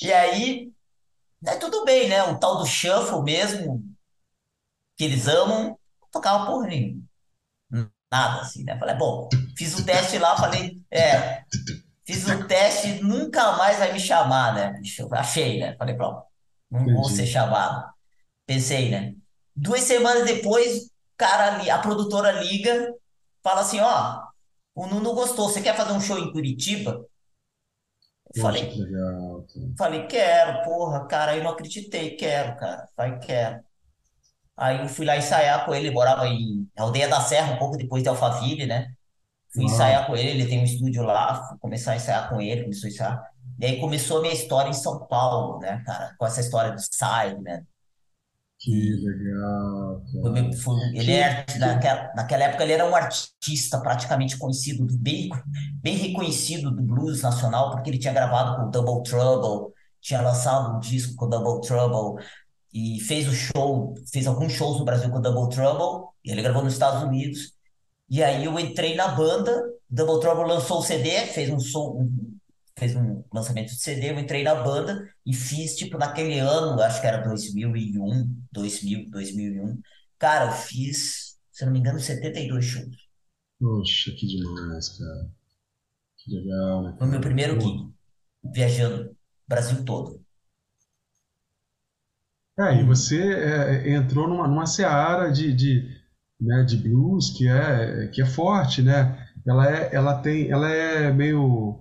[0.00, 0.72] E aí,
[1.42, 2.22] né, tudo bem, né?
[2.24, 3.82] O tal do shuffle mesmo,
[4.96, 5.78] que eles amam,
[6.10, 7.02] tocava porra nenhuma.
[8.12, 8.78] Nada, assim, né?
[8.78, 11.44] Falei, bom, fiz o teste lá, falei, é,
[12.04, 14.78] fiz o teste, nunca mais vai me chamar, né?
[14.78, 15.08] bicho?
[15.14, 15.74] Achei, né?
[15.78, 16.22] Falei, pronto,
[16.70, 17.90] não vou ser chamado.
[18.44, 19.14] Pensei, né?
[19.56, 22.94] Duas semanas depois, cara, a produtora liga,
[23.42, 24.22] fala assim, ó,
[24.74, 27.06] o Nuno gostou, você quer fazer um show em Curitiba?
[28.26, 29.46] Eu que falei, legal.
[29.78, 33.64] falei, quero, porra, cara, eu não acreditei, quero, cara, vai, quero.
[34.56, 37.76] Aí eu fui lá ensaiar com ele, ele morava em Aldeia da Serra, um pouco
[37.76, 38.92] depois de Alphaville, né?
[39.52, 42.62] Fui ensaiar com ele, ele tem um estúdio lá, fui começar a ensaiar com ele,
[42.62, 43.22] começou a ensaiar.
[43.60, 46.14] E aí começou a minha história em São Paulo, né, cara?
[46.18, 47.66] Com essa história do Sideman.
[48.58, 50.22] que E legal, cara.
[50.94, 51.58] ele Que, é, que...
[51.58, 55.28] naquela, naquela época ele era um artista praticamente conhecido, bem,
[55.82, 60.76] bem reconhecido do blues nacional, porque ele tinha gravado com o Double Trouble, tinha lançado
[60.76, 62.24] um disco com o Double Trouble,
[62.72, 66.42] e fez o show, fez alguns shows no Brasil com o Double Trouble, e ele
[66.42, 67.52] gravou nos Estados Unidos.
[68.08, 72.38] E aí eu entrei na banda, Double Trouble lançou o CD, fez um som, um-
[72.78, 77.00] fez um lançamento de CD, eu entrei na banda e fiz, tipo, naquele ano, acho
[77.00, 79.80] que era 2001, 2000, 2001.
[80.18, 82.96] Cara, eu fiz, se não me engano, 72 shows.
[83.58, 85.30] Poxa, que demais, cara.
[86.18, 87.92] Que legal, né, Foi o meu primeiro gig,
[88.42, 89.16] viajando
[89.46, 90.24] Brasil todo.
[92.58, 95.88] É, e você é, entrou numa, numa seara de, de,
[96.40, 99.26] né, de blues que é, que é forte, né?
[99.46, 101.80] Ela é, ela tem, ela é meio,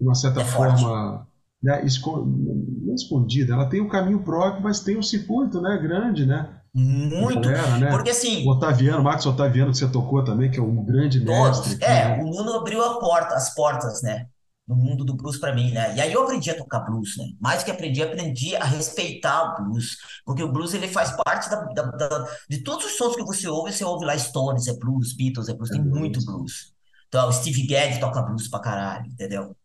[0.00, 1.26] de uma certa é forma,
[1.62, 3.54] né, esco- não escondida.
[3.54, 6.60] Ela tem o caminho próprio, mas tem um circuito, né, grande, né?
[6.74, 7.40] Muito.
[7.40, 7.90] galera, né?
[7.90, 8.10] Porque
[8.42, 11.74] O assim, Otaviano, Marcos Otaviano, que você tocou também, que é um grande mestre Todos.
[11.74, 12.22] aqui, É, né?
[12.22, 14.28] o Nuno abriu a porta, as portas, né?
[14.68, 15.96] No mundo do blues pra mim, né?
[15.96, 17.24] E aí eu aprendi a tocar blues, né?
[17.40, 19.96] Mais que aprendi, aprendi a respeitar o blues.
[20.26, 23.48] Porque o blues, ele faz parte da, da- da- de todos os sons que você
[23.48, 26.74] ouve, você ouve lá Stones, é blues, Beatles, é blues, tem muito blues.
[27.08, 29.56] Então, o Steve Gadd toca blues pra caralho, entendeu?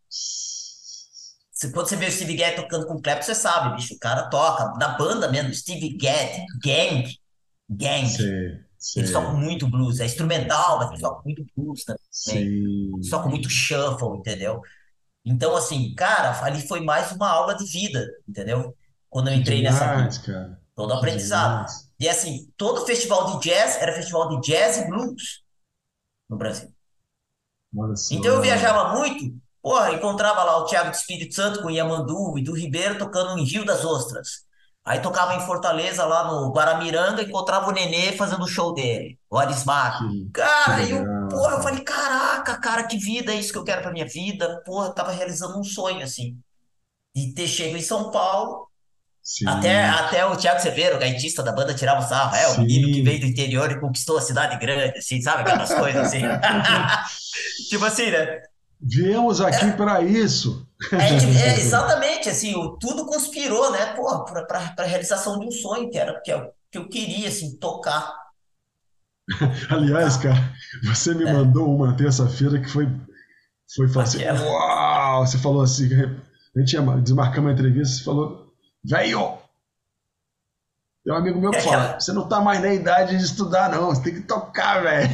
[1.73, 4.29] Quando você vê o Steve Gadd tocando com o Clapton, você sabe, bicho, o cara
[4.29, 4.73] toca.
[4.77, 7.17] Na banda mesmo, Steve Gadd, Gang,
[7.69, 8.07] Gang.
[8.77, 12.01] Sei, Eles tocam muito blues, é instrumental, mas eles tocam muito blues também.
[12.95, 13.09] Eles sim.
[13.09, 14.61] tocam muito shuffle, entendeu?
[15.25, 18.75] Então, assim, cara, ali foi mais uma aula de vida, entendeu?
[19.09, 20.59] Quando eu entrei nessa demais, cara.
[20.75, 21.65] todo aprendizado.
[21.65, 21.91] demais.
[21.99, 25.43] E assim, todo festival de jazz era festival de jazz e blues
[26.29, 26.73] no Brasil.
[27.75, 31.71] Olha Então eu viajava muito, porra, encontrava lá o Thiago do Espírito Santo com o
[31.71, 34.43] Yamandu e do Ribeiro tocando em Rio das Ostras.
[34.85, 39.37] Aí tocava em Fortaleza, lá no Guaramiranga, encontrava o Nenê fazendo o show dele, o
[39.37, 40.01] Arismar.
[40.33, 43.81] Cara, eu, legal, porra, eu falei, caraca, cara, que vida é isso que eu quero
[43.81, 44.61] pra minha vida?
[44.65, 46.37] Porra, eu tava realizando um sonho, assim,
[47.15, 48.67] de ter chego em São Paulo,
[49.47, 52.59] até, Sim, até o Thiago Severo, o gaitista da banda, tirava o sarro, é, o
[52.59, 56.21] menino que veio do interior e conquistou a cidade grande, assim, sabe, aquelas coisas assim.
[57.69, 58.41] Tipo assim, né?
[58.81, 60.67] Viemos aqui para isso.
[60.91, 65.47] É, tipo, é, exatamente, assim, o, tudo conspirou, né, pô, pra, pra, pra realização de
[65.47, 68.13] um sonho, que era que eu, que eu queria, assim, tocar,
[69.69, 70.53] Aliás, cara,
[70.83, 72.87] você me né, mandou uma terça-feira que foi,
[73.75, 74.39] foi assim, aquela.
[74.39, 75.25] uau!
[75.25, 78.53] Você falou assim, a gente ia desmarcar uma entrevista, você falou,
[78.83, 79.37] velho,
[81.03, 83.69] tem um amigo meu que fala, aquela você não tá mais na idade de estudar,
[83.69, 85.09] não, você tem que tocar, velho.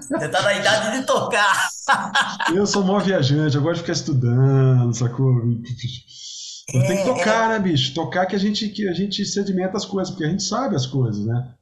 [0.00, 1.68] você tá na idade de tocar.
[2.48, 5.32] Eu sou mó viajante, eu gosto de ficar estudando, sacou?
[6.72, 7.48] Mas tem que É, tocar, era.
[7.48, 7.94] né, bicho?
[7.94, 10.86] Tocar que a gente, que a gente sedimenta as coisas, porque a gente sabe as
[10.86, 11.54] coisas, né?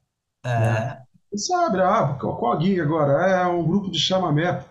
[0.57, 0.95] né?
[0.95, 3.13] É, Você sabe, ah, qual, qual a gig agora?
[3.27, 4.65] É um grupo de chamamé.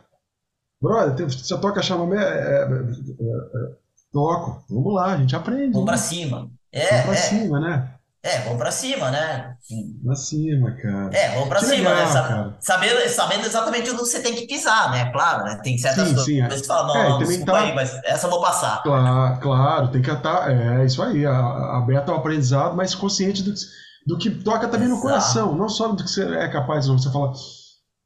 [0.82, 2.18] Brother, você toca chamamé?
[2.24, 3.76] É, é, é,
[4.12, 4.64] toco.
[4.70, 6.02] Vamos lá, a gente aprende, vamos pra né?
[6.02, 6.38] cima.
[6.38, 7.94] Vamos pra É, é, cima, né?
[8.24, 9.56] é, vamos pra cima, né?
[10.04, 11.16] Pra cima, cara.
[11.16, 12.06] É, vamos pra Que cima, né?
[12.06, 12.58] legal, cara.
[12.60, 15.12] Sabendo, sabendo exatamente onde você tem que pisar, né?
[15.12, 15.60] Claro, né?
[15.64, 16.36] Tem certas Sim, coisas sim.
[16.36, 17.76] que É, você fala, não, É, não, desculpa aí, tá.
[17.76, 18.84] mas essa eu vou passar.
[18.84, 20.52] Claro, claro, tem que estar.
[20.52, 23.60] É isso aí, a- a- aberto ao aprendizado, mas consciente do, que-
[24.08, 25.02] do que toca também no Exato.
[25.08, 26.98] coração, não só do que você é capaz, não.
[26.98, 27.34] Você fala,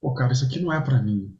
[0.01, 1.31] pô, cara, isso aqui não é pra mim,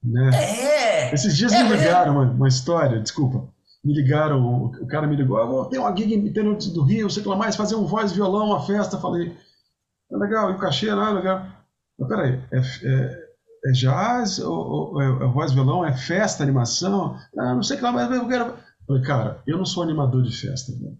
[0.00, 0.30] né?
[0.32, 3.48] É, Esses dias é, me porque ligaram uma, uma história, desculpa.
[3.84, 7.10] Me ligaram, o, o cara me ligou, "Ah, tem uma gig em interior do Rio,
[7.10, 8.96] sei lá mais, fazer um voz, violão, uma festa.
[8.98, 9.36] Falei,
[10.12, 11.46] é legal, e o cachê lá, é legal.
[11.98, 13.24] Mas peraí, é, é,
[13.66, 14.54] é jazz, ou,
[14.94, 17.16] ou é, é voz, violão, é festa, animação?
[17.36, 18.54] Ah, não sei o que lá, mas eu quero.
[18.86, 20.96] Falei, cara, eu não sou animador de festa, velho.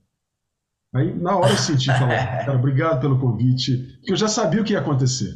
[0.94, 4.64] Aí na hora eu senti, falar, cara, obrigado pelo convite, porque eu já sabia o
[4.64, 5.34] que ia acontecer,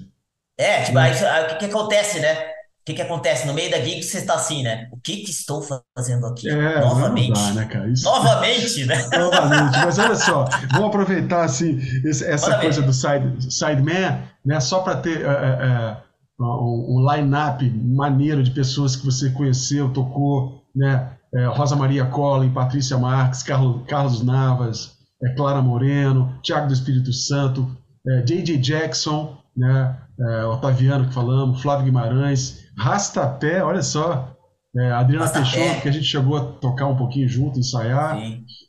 [0.58, 2.34] É, tipo, aí, aí o que que acontece, né?
[2.50, 3.46] O que que acontece?
[3.46, 4.88] No meio da gig você tá assim, né?
[4.92, 5.62] O que que estou
[5.96, 6.48] fazendo aqui?
[6.48, 7.66] É, não dá, né, Novamente?
[7.66, 7.88] cara?
[7.90, 9.08] Isso, Novamente, né?
[9.12, 12.92] Novamente, mas olha só, vamos aproveitar assim, esse- essa Manda coisa do ver.
[12.92, 16.02] side, Sideman, né, só para ter é, é, é,
[16.40, 21.12] um, line-up maneiro de pessoas que você conheceu, tocou, né,
[21.54, 27.76] Rosa Maria Collin, Patrícia Marques, Carlos, Carlos Navas, é, Clara Moreno, Tiago do Espírito Santo,
[28.06, 28.58] é, J.J.
[28.58, 34.36] Jackson, né, é, Otaviano que falamos, Flávio Guimarães, Rastapé, olha só,
[34.76, 35.92] é, Adriana Peixoto, que a Rastapé.
[35.92, 38.18] gente chegou a tocar um pouquinho junto, ensaiar,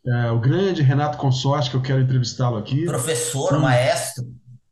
[0.08, 2.86] é, o grande Renato Consorte, que eu quero entrevistá-lo aqui.
[2.86, 4.26] Professor, E, maestro.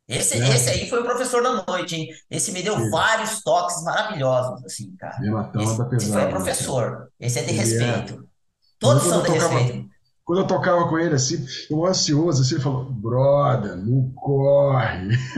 [0.07, 0.49] Esse, né?
[0.55, 2.07] esse aí foi o professor da noite, hein?
[2.31, 5.17] Esse me deu vários toques maravilhosos, assim, cara.
[5.17, 7.11] Renatão Esse, anda esse foi né, professor.
[7.19, 7.61] Esse é de Ele é.
[7.61, 8.27] respeito.
[8.79, 9.89] Todos são de tocava, respeito.
[10.27, 15.07] Quando eu tocava com ele assim, eu ansioso, assim, ele falou, brother, não corre.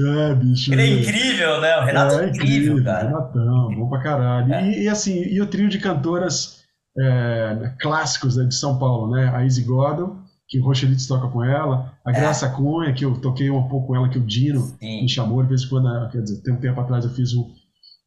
[0.00, 0.72] é, bicho.
[0.72, 1.76] Ele é incrível, né?
[1.78, 3.08] O Renato é É incrível, incrível, cara.
[3.08, 4.54] Renatão, bom pra caralho.
[4.54, 6.58] É, E, e, assim, e o trio de cantoras
[6.96, 9.32] é, clássicos né, de São Paulo, né?
[9.34, 10.16] A Izzy Gordon,
[10.48, 13.88] que o Rochelites toca com ela, a é, Graça Cunha, que eu toquei um pouco
[13.88, 15.08] com ela, que o Dino me sim.
[15.08, 17.50] chamou de vez em quando, quer dizer, tem um tempo atrás eu fiz um,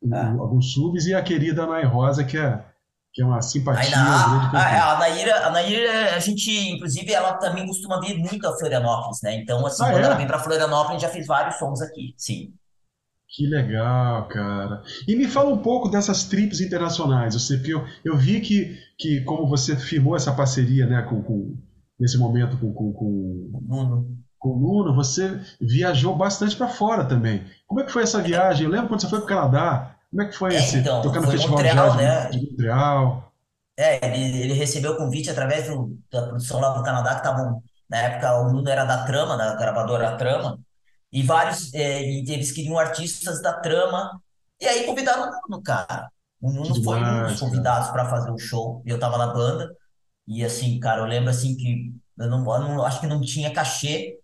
[0.04, 0.26] um- É.
[0.40, 2.64] alguns subs, e a querida Nay Rosa, que é,
[3.14, 3.42] que é uma
[3.74, 4.92] Aí na, simpatia, uma grande cantora.
[4.92, 9.36] a, a a a gente, inclusive, ela também costuma vir muito a Florianópolis, né?
[9.38, 10.28] Então, assim, Ah, quando ela vem é?
[10.28, 12.54] para Florianópolis, a gente já fez vários sons aqui, sim.
[13.28, 14.84] Que legal, cara.
[15.08, 17.34] E me fala um pouco dessas trips internacionais.
[17.34, 17.40] Eu
[17.72, 21.58] eu, eu vi que, que como você firmou essa parceria, né, com, com-
[22.00, 23.98] nesse momento com, com, com, Nuno.
[24.40, 27.44] com o Nuno, você viajou bastante para fora também.
[27.68, 28.66] Como é que foi essa viagem?
[28.66, 29.96] Eu lembro quando você foi para o Canadá.
[30.12, 32.30] Como é que foi É, esse então, tocar no foi Festival Montreal, de né?
[32.30, 33.34] de Montreal?
[33.78, 37.64] É, ele, ele recebeu o convite através do- da produção lá do Canadá, que estavam,
[37.90, 40.60] na época, o Nuno era da Trama, da gravadora Trama,
[41.12, 44.22] e vários, é, e eles queriam artistas da Trama,
[44.60, 46.10] e aí convidaram o Nuno, cara.
[46.42, 49.28] O Que Nuno foi um dos convidados para fazer o show, e eu tava na
[49.34, 49.76] banda,
[50.28, 53.54] e assim, cara, eu lembro assim que eu não, eu não- acho que não tinha
[53.54, 54.20] cachê,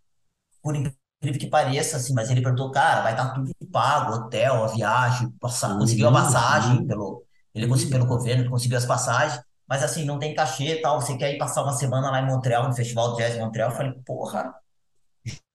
[0.63, 4.67] por incrível que pareça, assim, mas ele perguntou, cara, vai estar tudo pago, hotel, a
[4.67, 9.83] viagem, passa- conseguiu a passagem pelo, ele conseguiu pelo governo, ele conseguiu as passagens, mas
[9.83, 12.67] assim, não tem cachê e tal, você quer ir passar uma semana lá em Montreal,
[12.67, 13.71] no Festival de Jazz em Montreal?
[13.71, 14.53] Eu falei, porra,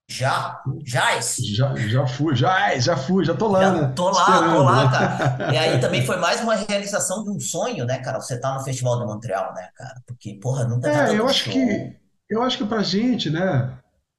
[0.08, 3.94] já, já, Já, já fui, já, já fui, já tô lá, já né?
[3.94, 4.88] tô lá, tô Esperando, lá, né?
[4.90, 5.26] cara.
[5.46, 8.20] E aí também foi mais uma realização de um sonho, né, cara?
[8.20, 10.02] Você tá no Festival de Montreal, né, cara?
[10.06, 11.50] Porque, porra, nunca É, eu tanto acho show.
[11.50, 11.96] que
[12.28, 13.78] eu acho que pra gente, né,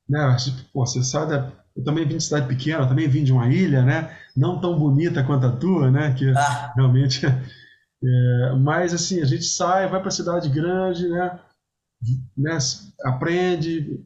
[0.10, 3.34] né, se- pô, você sabe, da- eu também vim de cidade pequena, também vim de
[3.34, 7.22] uma ilha, né, não tão bonita quanto a tua, né, que Ah, realmente,
[8.04, 11.40] é, mas assim, a gente sai, vai pra cidade grande, né,
[12.38, 12.58] né,
[13.06, 14.04] aprende,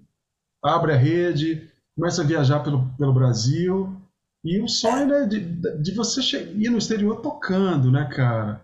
[0.64, 3.96] abre a rede, começa a viajar pelo, pelo Brasil,
[4.44, 5.40] e o sonho, né, de,
[5.82, 6.22] de você
[6.56, 8.62] ir no exterior tocando, né, cara,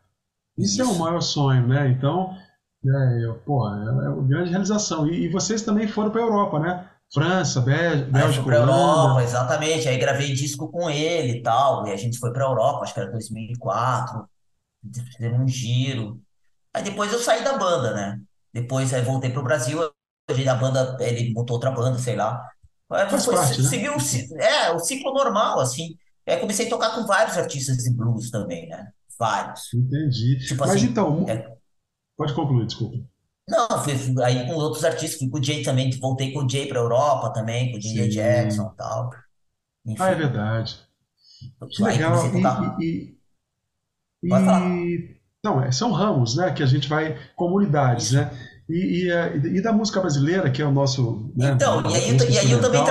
[0.57, 0.99] isso é o isso.
[0.99, 2.35] maior sonho, né, então
[2.85, 5.07] é, eu, pô, é é uma grande realização.
[5.07, 6.89] E, e vocês também foram para a Europa, né?
[7.13, 9.87] França, Bé- Aí fui Bélgica, pra Europa, exatamente.
[9.87, 11.87] Aí gravei disco com ele e tal.
[11.87, 14.27] E a gente foi pra Europa, acho que era 2004.
[15.15, 16.21] Fizemos um giro.
[16.73, 18.19] Aí depois eu saí da banda, né?
[18.53, 19.79] Depois aí voltei pro Brasil.
[20.49, 22.41] A banda, ele montou outra banda, sei lá.
[22.91, 23.69] Aí Faz Foi, parte, né?
[23.69, 24.43] seguiu ci- parte.
[24.43, 25.95] é, o ciclo normal, assim.
[26.27, 28.87] Aí comecei a tocar com vários artistas de blues também, né?
[29.19, 29.73] Vários.
[29.73, 30.37] Entendi.
[30.47, 31.45] Tipo Mas assim, então, é,
[32.17, 32.97] pode concluir, desculpa.
[33.47, 36.49] Não, fui, fui aí com outros artistas, fui com o Jay também, voltei com o
[36.49, 38.09] Jay pra Europa também, com o J.J.
[38.09, 38.73] Jackson Sim.
[38.73, 39.09] e tal.
[39.97, 40.79] Ah, é Enfim, verdade.
[41.69, 42.29] Que aí comecei legal.
[42.29, 42.77] a E, tocar.
[42.79, 43.17] e,
[44.27, 44.79] Pode falar.
[44.79, 48.13] E não, é, são ramos, né, que a gente vai, comunidades, Isso.
[48.13, 48.31] né?
[48.69, 52.17] E, e, é, e da música brasileira, que é o nosso, né, Então, e aí,
[52.31, 52.81] e aí eu também,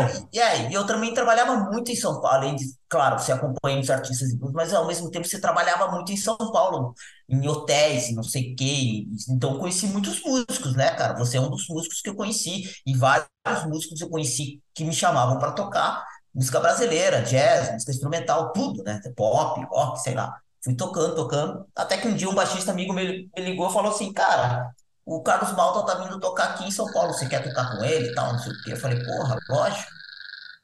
[0.70, 4.74] eu também trabalhava muito em São Paulo, além de, claro, você acompanha os artistas mas
[4.74, 6.94] ao mesmo tempo você trabalhava muito em São Paulo,
[7.28, 9.06] em hotéis, não sei o quê.
[9.30, 11.16] Então eu conheci muitos músicos, né, cara?
[11.16, 13.28] Você é um dos músicos que eu conheci, e vários
[13.66, 16.04] músicos eu conheci que me chamavam para tocar
[16.34, 19.00] música brasileira, jazz, música instrumental, tudo, né?
[19.16, 20.34] Pop, rock, sei lá.
[20.62, 24.12] Fui tocando, tocando, até que um dia um baixista amigo me ligou e falou assim,
[24.12, 24.70] cara.
[25.06, 27.12] O Carlos Malta tá vindo tocar aqui em São Paulo.
[27.12, 28.72] Você quer tocar com ele e tal, não sei o quê.
[28.72, 29.90] Eu falei, porra, lógico.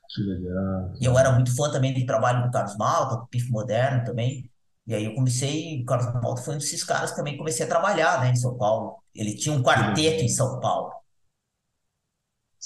[0.08, 3.50] que legal, E eu era muito fã também do trabalho do Carlos Malta, do Pif
[3.50, 4.50] Moderno também.
[4.86, 7.68] E aí eu comecei, o Carlos Malta foi um desses caras que também comecei a
[7.68, 8.96] trabalhar, né, em São Paulo.
[9.14, 10.28] Ele tinha um quarteto em.
[10.28, 10.92] São Paulo,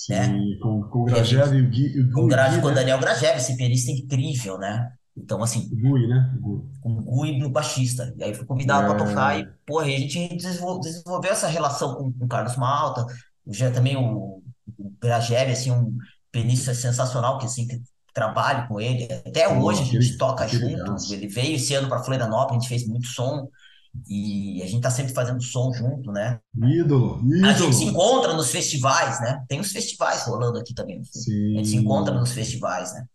[0.08, 0.34] né?
[0.34, 2.60] Sim, com, com o Grajev e o Gui, o com, Gu o e Gra- Gui,
[2.60, 2.74] com o né?
[2.74, 4.92] Daniel Grajew, esse pianista incrível, né?
[5.16, 6.32] Então, assim, O Gui, né?
[6.40, 6.62] Gui.
[6.80, 8.14] com o Gui no baixista.
[8.16, 11.46] E aí fui convidado para tocar e, É, porra, e a gente desenvol- desenvolveu essa
[11.48, 13.06] relação com, com o Carlos Malta.
[13.46, 14.42] Já também o,
[14.78, 15.96] o Grajev, assim, um
[16.30, 17.80] pianista sensacional, que assim, que
[18.14, 19.04] trabalho com ele.
[19.26, 20.94] Até pô, hoje a gente toca junto.
[21.12, 23.48] Ele veio esse ano para Florianópolis, a gente fez muito som
[24.08, 26.40] e a gente tá sempre fazendo som junto, né?
[26.56, 27.90] Ídolo, A gente se ídolo.
[27.90, 29.44] encontra nos festivais, né?
[29.48, 31.22] Tem os festivais rolando aqui também sul.
[31.54, 33.06] A gente se encontra Sim, nos festivais, né?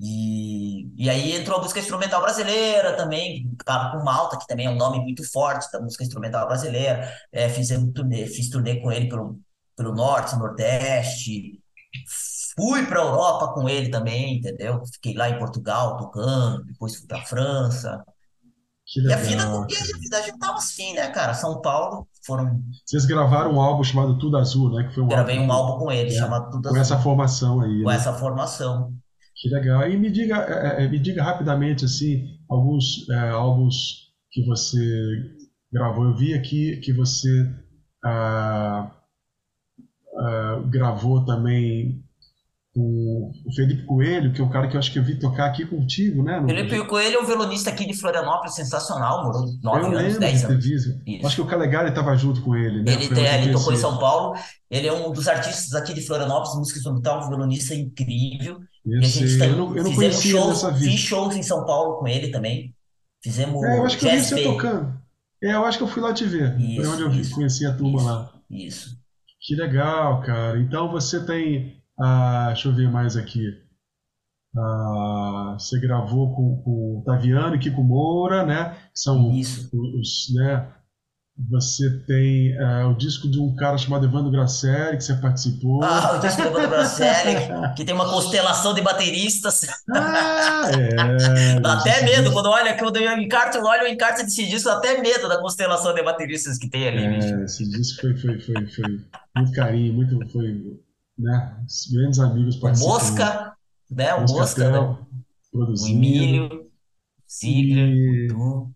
[0.00, 4.70] E, e aí entrou a música instrumental brasileira também, cara com Malta, que também é
[4.70, 7.12] um nome muito forte da música instrumental brasileira.
[7.32, 9.40] É, fizemos turnê, fiz turnê com ele pelo,
[9.76, 11.60] pelo norte, nordeste.
[12.54, 14.80] Fui para a Europa com ele também, entendeu?
[14.92, 18.04] Fiquei lá em Portugal tocando, depois fui para França.
[18.86, 21.34] Que E a vida, legal, a vida já tava assim, né, cara?
[21.34, 24.88] São Paulo, foram, Vocês gravaram um álbum chamado Tudo Azul, né?
[24.88, 27.04] Que foi um gravei álbum um álbum com ele, né, chamado Tudo com essa Azul,
[27.04, 27.96] formação aí, com né?
[27.96, 28.94] essa formação.
[29.38, 29.88] Que legal.
[29.88, 34.78] E me diga, é, é, me diga rapidamente assim, alguns é, álbuns que você
[35.72, 36.06] gravou.
[36.06, 37.48] Eu vi aqui que você
[38.04, 38.90] ah,
[40.16, 42.04] ah, gravou também
[42.78, 45.46] com o Felipe Coelho, que é um cara que eu acho que eu vi tocar
[45.46, 46.38] aqui contigo, né?
[46.40, 50.20] No- Felipe Coelho é um violonista aqui de Florianópolis, sensacional, morou eu nove anos, lembro
[50.20, 50.64] dez de ter anos.
[50.64, 50.88] visto.
[50.90, 51.42] Acho que Isso.
[51.42, 52.92] o Calegari estava junto com ele, né?
[52.92, 53.76] Ele, Foi tem, eu ele tocou em.
[53.76, 54.38] São Paulo,
[54.70, 58.60] ele é um dos artistas aqui de Florianópolis, música instrumental, um violonista incrível.
[58.86, 60.96] Eu E a gente sei, eu não, eu não fizemos conhecia shows, nessa fiz vida.
[60.98, 62.60] shows em São Paulo com ele também.
[62.64, 64.98] É, eu Fizemos acho que eu vi você tocando.
[65.42, 66.56] É, eu acho que eu fui lá te ver.
[66.76, 68.32] Foi onde eu Isso, isso, conheci a turma isso, lá.
[68.50, 68.98] isso.
[69.40, 70.58] Que legal, cara.
[70.60, 71.76] Então você tem.
[72.00, 73.44] Ah, deixa eu ver mais aqui.
[74.56, 78.76] Ah, você gravou com, com o Taviano e Kiko Moura, né?
[78.92, 79.68] Que São Isso.
[79.72, 80.72] os, né?
[81.50, 85.84] Você tem ah, o disco de um cara chamado Evandro Gracelli, que você participou.
[85.84, 87.36] Ah, o disco do Evandro Bracelli,
[87.76, 89.60] que tem uma constelação de bateristas.
[89.94, 91.60] Ah, é.
[91.60, 94.78] Dá até medo quando olha, quando eu encarto, eu olho o encarte desse disco, dá
[94.78, 97.34] até medo da constelação de bateristas que tem ali, bicho.
[97.34, 99.00] É, esse disco foi, foi, foi, foi
[99.36, 100.80] muito carinho, muito, foi,
[101.18, 101.64] né?
[101.92, 102.92] Grandes amigos O participando.
[102.92, 103.56] Mosca,
[103.90, 104.14] né?
[104.14, 104.78] O Mosca, né?
[104.78, 104.98] O.
[105.86, 106.70] Emílio,
[107.30, 107.88] Ziegler,
[108.28, 108.70] E o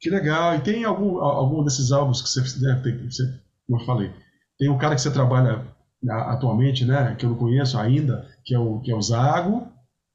[0.00, 0.54] que legal.
[0.56, 3.22] E tem algum, algum desses álbuns que você deve ter, que você,
[3.66, 4.12] como eu falei,
[4.58, 5.66] tem um cara que você trabalha
[6.10, 7.14] a- atualmente, né?
[7.16, 9.68] Que eu não conheço ainda, que é o, que é o Zago,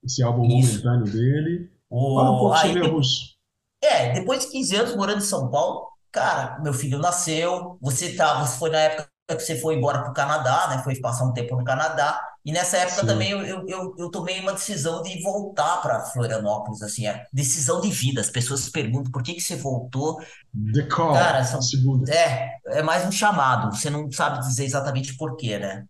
[0.04, 0.84] esse álbum Isso.
[0.84, 1.72] momentâneo dele.
[2.14, 3.38] Fala um O, pouco aí, sobre alguns.
[3.84, 8.46] é, depois de 15 anos morando em São Paulo, cara, meu filho nasceu, você tá,
[8.46, 10.82] você foi na época você foi embora pro Canadá, né?
[10.84, 12.20] Foi passar um tempo no Canadá.
[12.46, 13.08] E nessa época Sim.
[13.08, 17.82] também eu, eu, eu, eu tomei uma decisão de voltar para Florianópolis, assim, é decisão
[17.82, 18.22] de vida.
[18.22, 20.20] As pessoas se perguntam por que que você voltou.
[20.74, 21.60] The Call, Cara, são,
[22.10, 22.50] é,
[22.80, 23.76] é mais um chamado.
[23.76, 25.86] Você não sabe dizer exatamente por quê, né?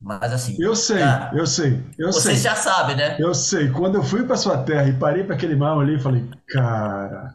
[0.00, 2.36] Mas assim, Eu sei, cara, eu sei, eu você sei.
[2.36, 3.18] já sabe, né?
[3.18, 3.70] Eu sei.
[3.70, 7.34] Quando eu fui para sua terra e parei para aquele mar ali, falei, cara,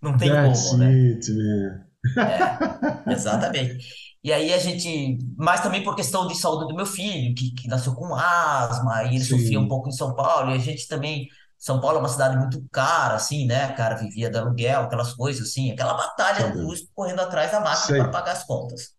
[0.00, 0.86] Não tem como, né?
[1.14, 1.86] it, man.
[3.06, 4.05] Exatamente.
[4.26, 7.68] E aí a gente, mas também por questão de saúde do meu filho, que, que
[7.68, 10.88] nasceu com asma, e ele sofria um Sim, pouco em São Paulo, e a gente
[10.88, 15.14] também, São Paulo é uma cidade muito cara, assim, né, cara, vivia de aluguel, aquelas
[15.14, 16.66] coisas assim, aquela batalha sabendo.
[16.66, 18.96] russa correndo atrás da máquina para pagar as contas.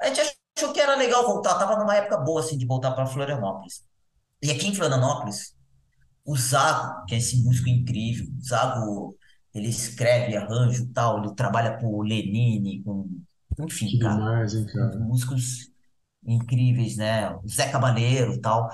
[0.00, 0.20] A gente
[0.56, 3.82] achou que era legal voltar, tava numa época boa, assim, de voltar para Florianópolis.
[4.40, 5.56] E aqui em Florianópolis,
[6.24, 9.16] o Zago, que é esse músico incrível, o Zago,
[9.52, 13.08] ele escreve, arranja e tal, ele trabalha com o Lenine, com,
[13.58, 14.98] enfim, Que cara, demais, hein, cara.
[14.98, 15.70] músicos
[16.26, 17.30] incríveis, né?
[17.36, 18.70] O Zé Cabaleiro e tal.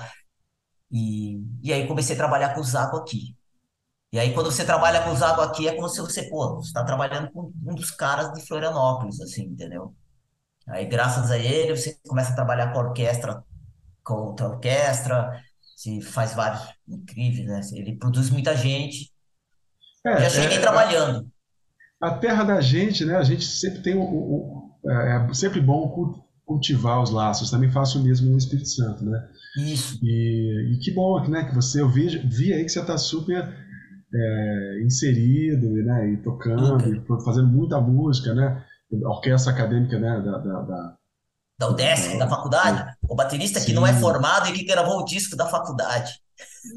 [0.91, 3.37] E, e aí comecei a trabalhar com o Zago aqui.
[4.13, 6.69] E aí quando você trabalha com o Zago aqui, é como se você, pô, você
[6.69, 9.95] está trabalhando com um dos caras de Florianópolis, assim, entendeu?
[10.69, 13.45] Aí graças a ele, você começa a trabalhar com a orquestra,
[14.05, 15.43] com outra orquestra,
[15.77, 17.61] se faz vários incríveis, né?
[17.81, 19.13] Ele produz muita gente.
[20.07, 21.31] É, Já cheguei é, trabalhando.
[22.01, 23.17] a terra da gente, né?
[23.17, 27.51] A gente sempre tem o- o- é, é sempre bom cu- cultivar os laços.
[27.51, 29.29] Também faço o mesmo no Espírito Santo, né?
[29.55, 31.45] Isso, E, e que bom, né?
[31.49, 33.49] Que você eu vi, vi aí que você está super
[34.15, 36.13] é, inserido, né?
[36.13, 36.95] E tocando, super.
[36.95, 38.65] e pro- fazendo muita música, né?
[39.05, 40.21] A orquestra acadêmica, né?
[40.23, 40.97] Da, da, da-
[41.59, 42.85] Da UDESC, da da- faculdade.
[43.09, 44.01] O baterista que não é sim.
[44.01, 46.13] formado e que gravou o disco da faculdade.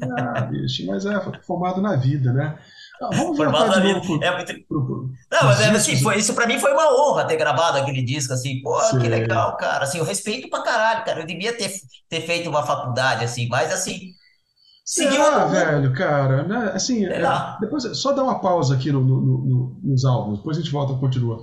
[0.00, 2.58] Ah, bicho, mas é formado na vida, né?
[3.02, 4.00] Ah, vamos voltar na vida.
[4.00, 4.66] pro, É muito...
[4.68, 7.78] pro, pro, Não, mas é assim, foi, isso pra mim foi uma honra ter gravado
[7.78, 9.08] aquele disco, assim, pô, que Sei.
[9.08, 9.84] legal, cara.
[9.84, 11.20] Assim, eu respeito pra caralho, cara.
[11.20, 11.72] Eu devia ter,
[12.08, 14.12] ter feito uma faculdade, assim, mas assim,
[14.84, 16.44] seguiu rumo, velho, cara?
[16.46, 16.72] Né?
[16.74, 17.58] Assim, é, lá.
[17.60, 20.72] depois, só dá uma pausa aqui no, no- no- no- nos álbuns, depois a gente
[20.72, 21.42] volta e continua.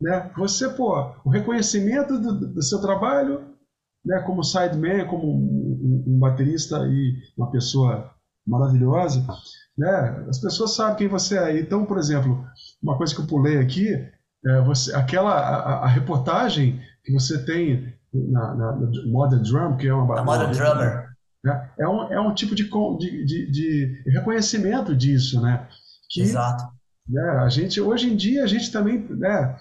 [0.00, 0.30] Né?
[0.38, 0.94] Você, pô,
[1.24, 3.54] o reconhecimento do, do seu trabalho,
[4.04, 8.10] né, como sideman, como um, um- um baterista e uma pessoa
[8.46, 9.26] maravilhosa,
[9.76, 10.24] né?
[10.28, 11.60] As pessoas sabem quem você é.
[11.60, 12.44] Então, por exemplo,
[12.82, 13.88] uma coisa que eu pulei aqui,
[14.46, 19.88] é você, aquela a, a- reportagem que você tem na, na, na Modern Drum, que
[19.88, 21.08] é uma, A Modern Drummer.
[21.44, 21.70] né?
[21.78, 25.66] É um, é um tipo de, de, de, reconhecimento disso, né?
[26.08, 26.64] Que Exato.
[27.08, 29.58] né, a gente, hoje em dia, a gente também né,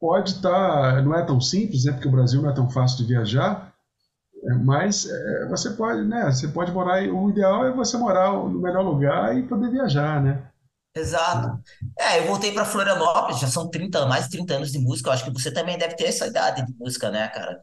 [0.00, 1.92] pode estar, não é tão simples, né?
[1.92, 3.73] Porque o Brasil não é tão fácil de viajar,
[4.64, 6.26] mas é, você pode, né?
[6.30, 10.50] Você pode morar, o ideal é você morar no melhor lugar e poder viajar, né?
[10.96, 11.60] Exato.
[11.98, 15.08] É, eu voltei pra Florianópolis, já são 30, mais de 30 anos de música.
[15.08, 17.60] Eu acho que você também deve ter essa idade de música, né, cara?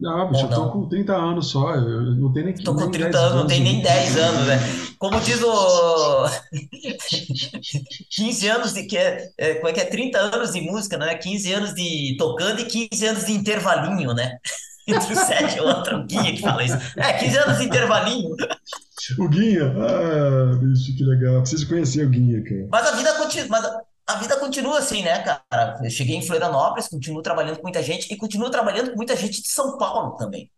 [0.00, 0.70] Não, bicho, eu tô não?
[0.70, 3.42] com 30 anos só, eu não tenho nem, Tô com nem 30 10 anos, não
[3.42, 3.46] anos.
[3.46, 3.82] tem Eu nem nunca...
[3.82, 4.58] 10 anos, né?
[4.98, 6.26] Como diz o
[8.10, 9.84] 15 anos de que é, é, como é que é?
[9.84, 11.14] 30 anos de música, né?
[11.16, 14.38] 15 anos de tocando e 15 anos de intervalinho, né?
[14.86, 16.76] Entre o sete e o outro, o Guinha que fala isso.
[16.96, 18.34] É, 15 anos de intervalinho.
[19.18, 21.40] O Guinha, ah, bicho, que legal.
[21.40, 22.68] Preciso conhecer o Guinha, cara.
[22.70, 23.64] Mas a vida continua, mas
[24.06, 25.78] a, vida continua assim, né, cara?
[25.82, 29.42] Eu cheguei em Florianópolis, continuo trabalhando com muita gente e continuo trabalhando com muita gente
[29.42, 30.50] de São Paulo também.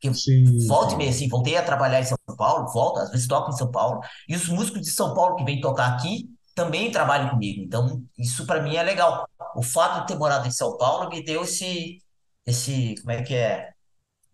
[0.00, 3.26] que Sim, volta e meia, assim, voltei a trabalhar em São Paulo, volto, às vezes
[3.26, 6.90] toco em São Paulo, e os músicos de São Paulo que vêm tocar aqui também
[6.90, 9.28] trabalham comigo, então isso para mim é legal.
[9.54, 12.02] O fato de ter morado em São Paulo me deu esse,
[12.50, 13.72] esse, como é que é?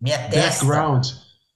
[0.01, 1.05] Me atesta, Background.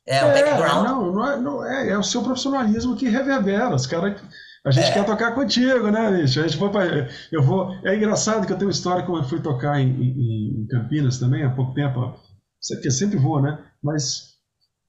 [0.08, 3.74] é, um É, background, não, não é, não é, é o seu profissionalismo que reverbera.
[3.76, 4.22] Os caras,
[4.66, 6.40] a gente quer é, tocar contigo, né, bicho?
[6.40, 6.86] A gente foi pra,
[7.32, 10.62] eu vou, é engraçado que eu tenho uma história como eu fui tocar em, em-
[10.64, 12.16] em Campinas também há pouco tempo.
[12.62, 13.58] Sei que eu sempre vou, né?
[13.82, 14.34] Mas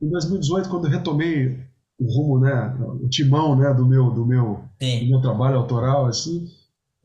[0.02, 1.58] em 2018, quando eu retomei
[1.98, 4.64] o rumo, né, o timão, né, do meu, do meu,
[5.00, 6.46] do meu trabalho autoral, assim,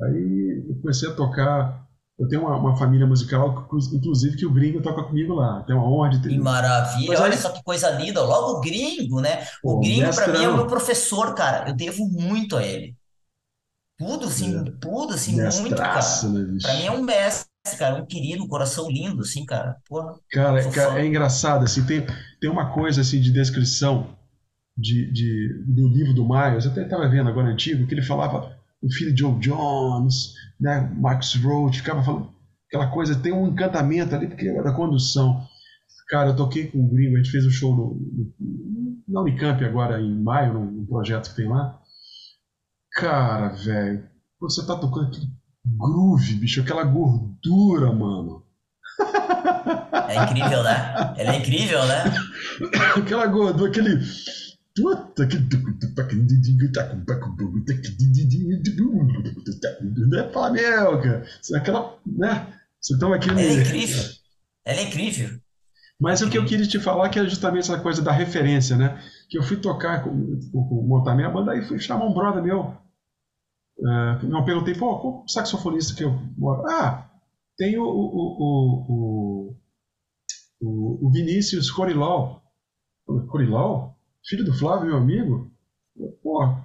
[0.01, 1.85] aí eu comecei a tocar.
[2.20, 5.63] Eu tenho uma, uma família musical, inclusive que o Gringo toca comigo lá.
[5.63, 6.38] Tenho a honra de que ter.
[6.38, 9.45] maravilha, Mas olha aí, só que coisa linda, logo o gringo, né?
[9.66, 12.95] O pô, gringo para mim é o meu professor, cara, eu devo muito a ele.
[13.97, 16.30] Tudo, assim, É, tudo, assim, muito, cara.
[16.30, 19.78] né, Pra mim é um mestre, cara, um querido, um coração lindo, assim, cara.
[19.88, 22.05] Porra, Cara, cara, é engraçado, assim, tem,
[22.41, 24.18] tem uma coisa, assim, de descrição
[24.78, 28.55] de, de- do livro do Miles, eu até estava vendo agora antigo, que ele falava
[28.86, 32.34] o filho de Joe Jones, né, Max Roach, ficava falando
[32.68, 35.44] aquela coisa, tem um encantamento ali, porque da condução.
[36.08, 37.96] Cara, eu toquei com o Gringo, a gente fez um show no,
[38.40, 41.80] no, na Unicamp agora em maio, num, num projeto que tem lá.
[42.94, 44.08] Cara, velho,
[44.40, 45.28] você tá tocando aquele
[45.66, 48.44] groove, bicho, aquela gordura, mano.
[50.08, 51.14] É incrível, né?
[51.18, 52.04] Ele é incrível, né?
[52.96, 54.00] Aquela gordura, aquele.
[60.20, 61.26] É Flamengo, cara.
[61.56, 61.98] Aquela.
[62.06, 62.54] Né?
[62.82, 63.62] Você toma Ele é aquele.
[63.62, 64.04] incrível.
[64.66, 65.40] Ele é incrível.
[66.00, 69.02] Mas o que eu queria te falar que é justamente essa coisa da referência, né?
[69.30, 72.76] Que eu fui tocar, com, com, montar minha banda, aí fui chamar um brother meu.
[73.78, 76.68] Uh, não perguntei, pô, qual saxofonista que eu moro?
[76.68, 77.10] Ah,
[77.58, 79.58] tem o, o, o, o,
[80.62, 82.44] o, o Vinícius Corilau.
[83.30, 83.95] Corilau?
[84.28, 85.52] Filho do Flávio, meu amigo?
[86.24, 86.56] Pô,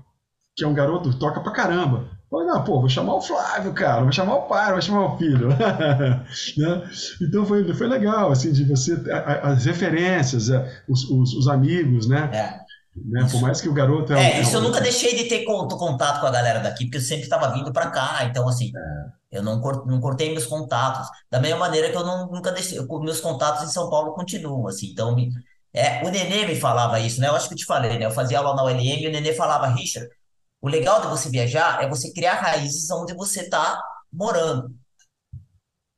[0.56, 2.10] que é um garoto toca pra caramba.
[2.30, 5.18] Falei, não, pô, vou chamar o Flávio, cara, vou chamar o pai, vou chamar o
[5.18, 5.48] filho.
[6.58, 6.90] né?
[7.22, 8.94] Então foi, foi legal, assim, de você,
[9.42, 12.30] as referências, é, os, os, os amigos, né?
[12.32, 12.60] É,
[12.96, 13.28] né?
[13.30, 14.20] Por mais que o garoto é um.
[14.20, 16.98] É, É isso eu nunca deixei de ter con- contato com a galera daqui, porque
[16.98, 18.70] eu sempre estava vindo para cá, então assim,
[19.30, 21.08] eu não, não cortei meus contatos.
[21.30, 24.66] Da mesma maneira que eu não, nunca deixei, eu- meus contatos em São Paulo continuam,
[24.68, 25.30] assim, então me,
[25.72, 27.28] é, o Nenê me falava isso, né?
[27.28, 28.06] Eu acho que eu te falei, né?
[28.06, 30.08] Eu fazia aula na ULM e o Nenê falava, Richard,
[30.60, 33.80] o legal de você viajar é você criar raízes onde você está
[34.12, 34.74] morando.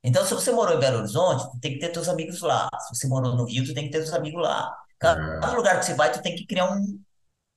[0.05, 2.69] Então, se você morou em Belo Horizonte, tu tem que ter teus amigos lá.
[2.81, 4.75] Se você morou no Rio, tu tem que ter teus amigos lá.
[4.99, 7.01] Cada lugar que você vai, tu tem que criar um,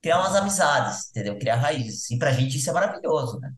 [0.01, 1.37] criar umas amizades, entendeu?
[1.37, 2.09] Criar raízes.
[2.11, 3.51] E pra gente isso é maravilhoso, né?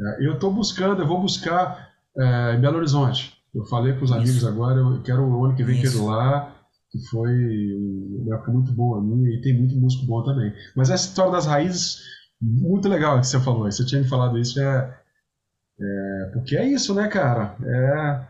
[0.00, 3.36] é, eu estou buscando, eu vou buscar é, em Belo Horizonte.
[3.54, 6.02] Eu falei com os amigos Isso, agora, eu quero o ano que vem quero ir
[6.02, 6.54] lá,
[6.90, 7.30] que foi
[8.22, 10.52] uma época muito boa minha e tem muito músico bom também.
[10.74, 11.98] Mas essa história das raízes,
[12.40, 13.64] muito legal que você falou.
[13.70, 14.98] Você tinha me falado isso, é,
[15.80, 17.56] é porque é isso, né, cara?
[17.64, 18.26] É,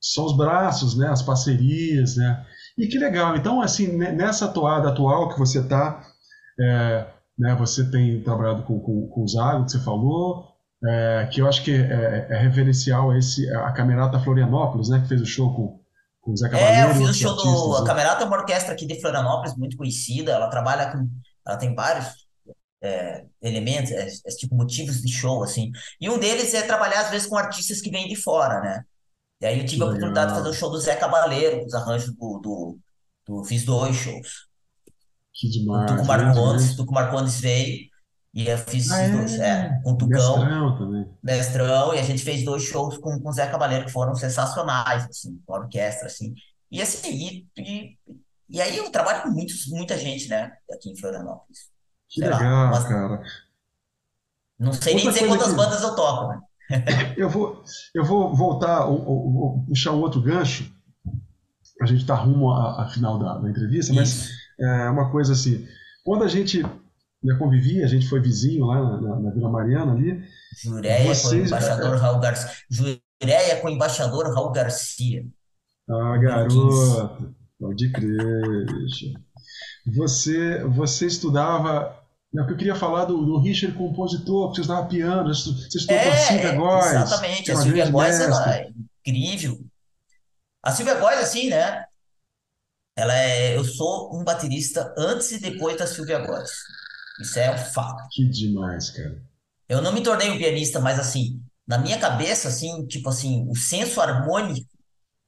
[0.00, 2.44] são os braços, né, as parcerias, né?
[2.76, 3.36] E que legal.
[3.36, 6.02] Então, assim, ne- nessa toada atual que você está,
[6.60, 7.06] é,
[7.38, 10.48] né, você tem trabalhado com, com, com o Zago, que você falou,
[10.84, 15.08] é, que eu acho que é, é referencial a esse, a Camerata Florianópolis, né, que
[15.08, 15.80] fez o show com,
[16.24, 17.76] com Zé É, eu fiz o show do...
[17.76, 17.86] A né?
[17.86, 20.32] Camerata é uma orquestra aqui de Florianópolis, muito conhecida.
[20.32, 21.08] Ela trabalha com...
[21.46, 22.06] Ela tem vários
[22.82, 25.70] é, elementos, é, é, tipo motivos de show, assim.
[26.00, 28.84] E um deles é trabalhar, às vezes, com artistas que vêm de fora, né?
[29.40, 31.64] E aí eu Que tive a oportunidade de fazer o legal, show do Zé Cabaleiro,
[31.64, 32.78] os arranjos do, do,
[33.26, 34.48] do- Fiz dois shows.
[35.34, 36.76] que demais, Marcondes, o grande.
[36.76, 37.88] Tuco Marcondes veio
[38.34, 39.40] e eu fiz Ah, esses dois.
[39.40, 41.08] É, é, com o Tucão, mestrão também.
[41.22, 45.04] mestrão, e a gente fez dois shows com, com o Zé Cabaleiro que foram sensacionais,
[45.04, 46.34] assim, com a orquestra, assim.
[46.70, 47.98] E assim, e, e,
[48.48, 51.60] e aí eu trabalho com muitos, muita gente, né, aqui em Florianópolis.
[52.08, 53.22] Que Sei lá, legal, mas cara.
[54.58, 56.40] não sei nem Outra dizer coisa quantas que bandas eu toco, né?
[57.16, 57.62] eu vou,
[57.94, 60.72] eu vou voltar, ou- ou- ou puxar um outro gancho,
[61.80, 64.32] a gente está rumo à, à final da, da entrevista, mas Isso.
[64.60, 65.66] é uma coisa assim,
[66.04, 66.62] quando a gente
[67.24, 70.22] né, convivia, a gente foi vizinho lá na, na- na Vila Mariana ali,
[70.52, 72.50] Jureia com o vocês, é, embaixador Raul Garcia.
[72.70, 75.26] Jureia com o embaixador Raul Garcia,
[75.88, 77.08] ah, número 15.
[77.08, 78.66] garoto, Pode crer.
[79.86, 81.98] Você, você estudava.
[82.32, 86.02] Não, que eu queria falar do, do Richard compositor, porque você estudava piano, você estudou
[86.02, 87.50] com a Silvia É, é, Góes, exatamente.
[87.50, 88.72] é A Silvia Góes, ela é
[89.06, 89.60] incrível.
[90.62, 91.84] A Silvia Góes, assim, né?
[92.96, 96.50] Ela é, eu sou um baterista antes e depois da Silvia Góes.
[97.20, 98.06] Isso é um fato.
[98.10, 99.22] Que demais, cara.
[99.68, 103.56] Eu não me tornei um pianista, mas assim, na minha cabeça, assim, tipo assim, o
[103.56, 104.68] senso harmônico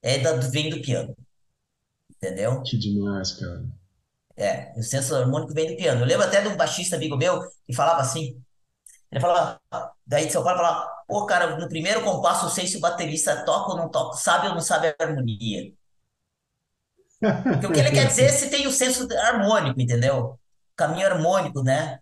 [0.02, 1.16] é da, vem do piano,
[2.10, 2.62] entendeu?
[2.62, 3.64] Que demais, cara.
[4.36, 6.02] É, o senso harmônico vem do piano.
[6.02, 8.40] Eu lembro até de um baixista amigo meu que falava assim,
[9.10, 9.60] ele falava,
[10.06, 13.44] daí de São Paulo, falava, pô, cara, no primeiro compasso, eu sei se o baterista
[13.44, 15.72] toca ou não toca, sabe ou não sabe a harmonia.
[17.20, 20.38] Porque o que ele quer dizer é se tem o senso harmônico, entendeu?
[20.76, 21.98] Caminho harmônico, né?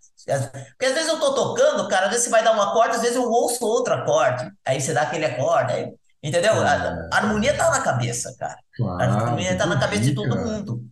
[0.71, 3.01] Porque às vezes eu tô tocando, cara, às vezes você vai dar um acorde, às
[3.01, 4.51] vezes eu ouço outro acorde.
[4.65, 6.53] Aí você dá aquele acorde, aí- entendeu?
[6.61, 6.73] A,
[7.11, 8.57] a harmonia tá na cabeça, cara.
[8.97, 10.83] A Claro, harmonia tem tá na cabeça de ouvir, todo mundo,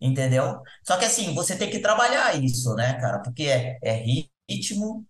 [0.00, 0.60] entendeu?
[0.86, 3.20] Só que assim, você tem que trabalhar isso, né, cara?
[3.20, 3.92] Porque é, é
[4.48, 5.04] ritmo,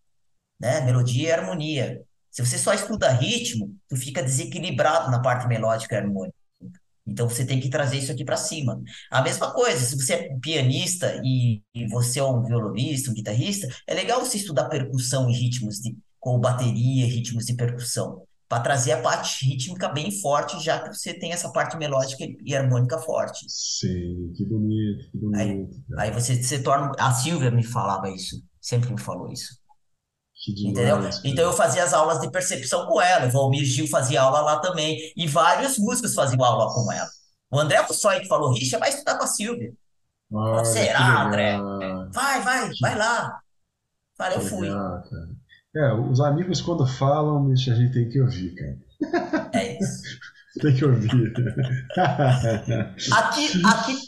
[0.61, 0.81] né?
[0.83, 2.03] Melodia e harmonia.
[2.31, 6.35] Se você só estuda ritmo, tu fica desequilibrado na parte melódica e harmônica.
[7.07, 8.81] Então você tem que trazer isso aqui para cima.
[9.11, 13.69] A mesma coisa, se você é pianista e, e você é um violonista, um guitarrista,
[13.87, 18.93] é legal você estudar percussão e ritmos de, com bateria, ritmos de percussão, para trazer
[18.93, 23.47] a parte rítmica bem forte, já que você tem essa parte melódica e harmônica forte.
[23.49, 26.21] Sim, que bonito, que Aí, bonito, aí cara.
[26.21, 26.93] você se torna.
[26.99, 29.62] A Silvia me falava isso, sempre me falou isso.
[30.49, 30.99] Entendeu?
[31.25, 33.27] Então eu fazia as aulas de percepção com ela.
[33.27, 35.13] O Valmir Gil fazia aula lá também.
[35.17, 37.09] E vários músicos faziam aula com ela.
[37.51, 39.73] O André Mussoi que falou, Richa, vai estudar com a Silvia.
[40.59, 41.59] Que será, André?
[42.13, 43.41] Vai, vai, vai lá.
[44.17, 44.69] Falei, eu fui.
[44.69, 45.03] legal.
[45.75, 49.51] É, os amigos quando falam, a gente tem que ouvir, cara.
[49.55, 50.03] É isso.
[50.61, 51.33] Tem que ouvir.
[53.11, 53.99] Aqui, aqui,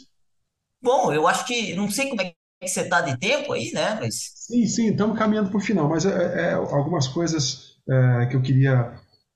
[0.79, 3.97] bom, eu acho que, não sei como é que você tá de tempo aí, né?
[3.99, 8.35] Mas, Sim, sim, estamos caminhando para o final, mas é, é, algumas coisas é, que
[8.35, 8.93] eu queria.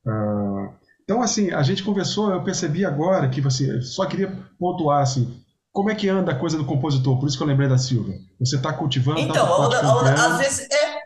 [0.08, 0.70] ah,
[1.04, 5.42] Então, assim, a gente conversou, eu percebi agora que você só queria pontuar assim,
[5.72, 8.14] como é que anda a coisa do compositor, por isso que eu lembrei da Silva.
[8.40, 11.00] Você está cultivando, está então, a onda- a onda- às vezes, é,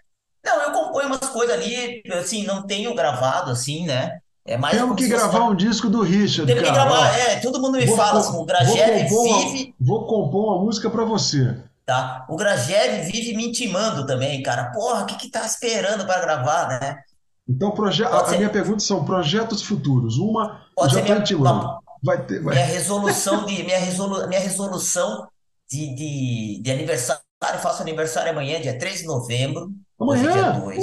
[0.45, 4.19] não, eu componho umas coisas ali, assim, não tenho gravado, assim, né?
[4.45, 7.77] É mais Temos que gravar um disco do Richard, Temos que gravar, é, todo mundo
[7.77, 11.06] me vou, fala assim, co- o vou Grajev compor vive vou compor uma música para
[11.06, 11.57] você.
[11.85, 12.26] Tá?
[12.30, 14.72] O Grajev vive me intimando também, cara.
[14.72, 17.03] Porra, o que que tá esperando para gravar, né?
[17.47, 20.18] Então, proje- a, a minha ser, pergunta são projetos futuros.
[20.18, 21.77] Uma, pode já ser estou minha, intimando.
[22.01, 22.55] Vai ter, vai.
[22.55, 25.27] minha resolução de minha, resolu, minha resolução
[25.69, 27.22] de, de, de aniversário.
[27.53, 29.69] Eu faço aniversário amanhã, dia 3 de novembro.
[29.99, 30.60] Hoje é dia Amanhã?
[30.61, 30.77] 2,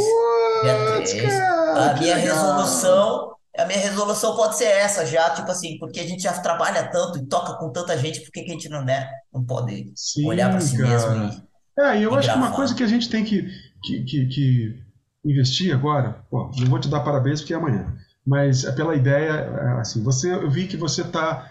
[0.62, 1.28] dia Putz, 3.
[1.39, 2.18] cara, A minha legal!
[2.18, 6.90] resolução, a minha resolução pode ser essa já, tipo assim, porque a gente já trabalha
[6.90, 9.93] tanto e toca com tanta gente, por que que a gente não, né, não pode
[10.22, 11.16] olhar para Sim, si mesmo cara.
[11.16, 11.43] e,
[11.78, 13.43] É, e eu e acho que uma coisa que a gente tem que,
[13.82, 14.82] que, que, que
[15.24, 17.94] investir agora, não vou te dar parabéns porque é amanhã,
[18.27, 21.51] mas é pela ideia, é, assim, você, eu vi que você está,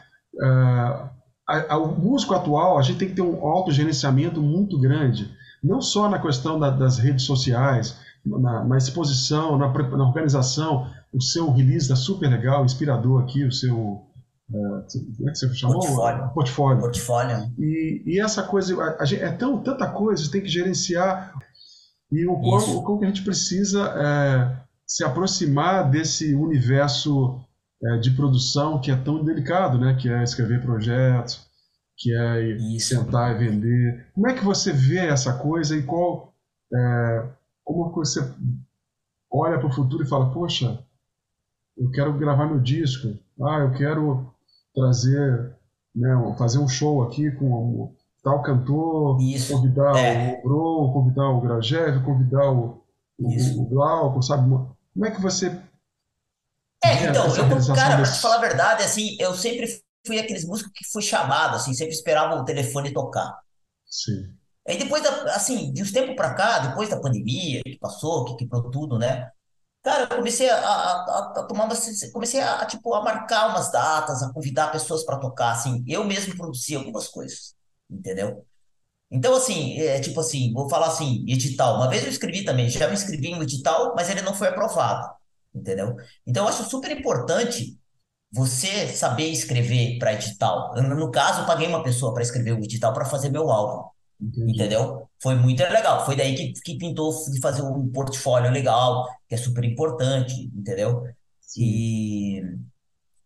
[1.72, 5.32] o músico atual, a gente tem que ter um autogerenciamento muito grande,
[5.64, 11.22] não só na questão da- das redes sociais, na, na exposição, na, na organização, o
[11.22, 14.04] seu release está super legal, inspirador aqui, o seu,
[14.50, 14.54] é,
[15.18, 15.80] como é que você chamou?
[15.80, 16.80] Portfólio, Portfólio.
[16.82, 17.52] portfólio?
[17.58, 21.34] E, e essa coisa, a- a gente- é tão, tanta coisa, você tem que gerenciar,
[22.12, 22.84] e o quão, o Isso.
[22.84, 27.40] quão que a gente precisa é, se aproximar desse universo
[27.84, 29.96] é, de produção que é tão delicado, né?
[30.00, 31.48] Que é escrever projetos,
[31.98, 32.90] que é Isso.
[32.96, 34.08] sentar e vender.
[34.14, 36.34] Como é que você vê essa coisa e qual,
[36.74, 37.30] é,
[37.64, 38.20] como você
[39.32, 40.80] olha para o futuro e fala, poxa,
[41.80, 44.34] eu quero gravar meu disco, ah, eu quero
[44.76, 45.56] trazer,
[45.96, 49.54] né, fazer um show aqui com um tal cantor, Isso.
[49.54, 52.84] convidar É, o Bro, convidar o Grajev, convidar o,
[53.18, 54.50] o, o Glauco, sabe?
[54.50, 55.50] Como é que você
[56.84, 59.68] É, então, eu, cara, pra te falar a verdade, assim, eu sempre
[60.06, 63.40] fui aqueles músicos que fui chamado, assim, sempre esperava o telefone tocar.
[63.86, 64.34] Sim,
[64.68, 68.36] Aí depois, da, assim, de uns tempos pra cá, depois da pandemia que passou, que
[68.36, 69.32] quebrou tudo, né?
[69.82, 74.22] Cara, eu comecei a, a, a- tomar umas, comecei a, tipo, a marcar umas datas,
[74.22, 77.56] a convidar pessoas para tocar, assim, eu mesmo produzi algumas coisas,
[77.90, 78.46] entendeu?
[79.12, 81.78] Então, assim, é tipo assim, vou falar assim, edital.
[81.78, 84.50] Uma vez eu escrevi também, já me inscrevi em um edital, mas ele não foi
[84.50, 85.10] aprovado,
[85.56, 85.96] entendeu?
[86.28, 87.80] Então, eu acho super importante
[88.32, 90.76] você saber escrever para edital.
[90.78, 93.90] Eu, no caso, eu paguei uma pessoa para escrever o edital para fazer meu álbum,
[94.22, 94.54] entendi.
[94.54, 95.08] entendeu?
[95.22, 96.06] Foi muito legal.
[96.06, 101.04] Foi daí que, que pintou de fazer um portfólio legal, que é super importante, entendeu?
[101.42, 102.44] Sim, E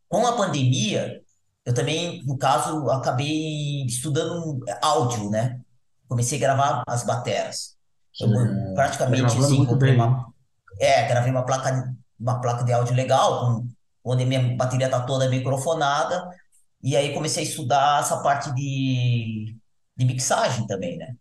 [0.08, 1.22] com a pandemia.
[1.66, 5.60] eu também, no caso, acabei estudando áudio, né?
[6.08, 7.76] Comecei a gravar as bateras.
[8.20, 8.30] Eu
[8.76, 10.32] praticamente assim, comprei uma,
[10.80, 13.68] é, gravei uma placa, uma placa de áudio legal, com,
[14.04, 16.30] onde a minha bateria tá toda microfonada,
[16.82, 19.56] e aí comecei a estudar essa parte de,
[19.96, 21.16] de mixagem também, né?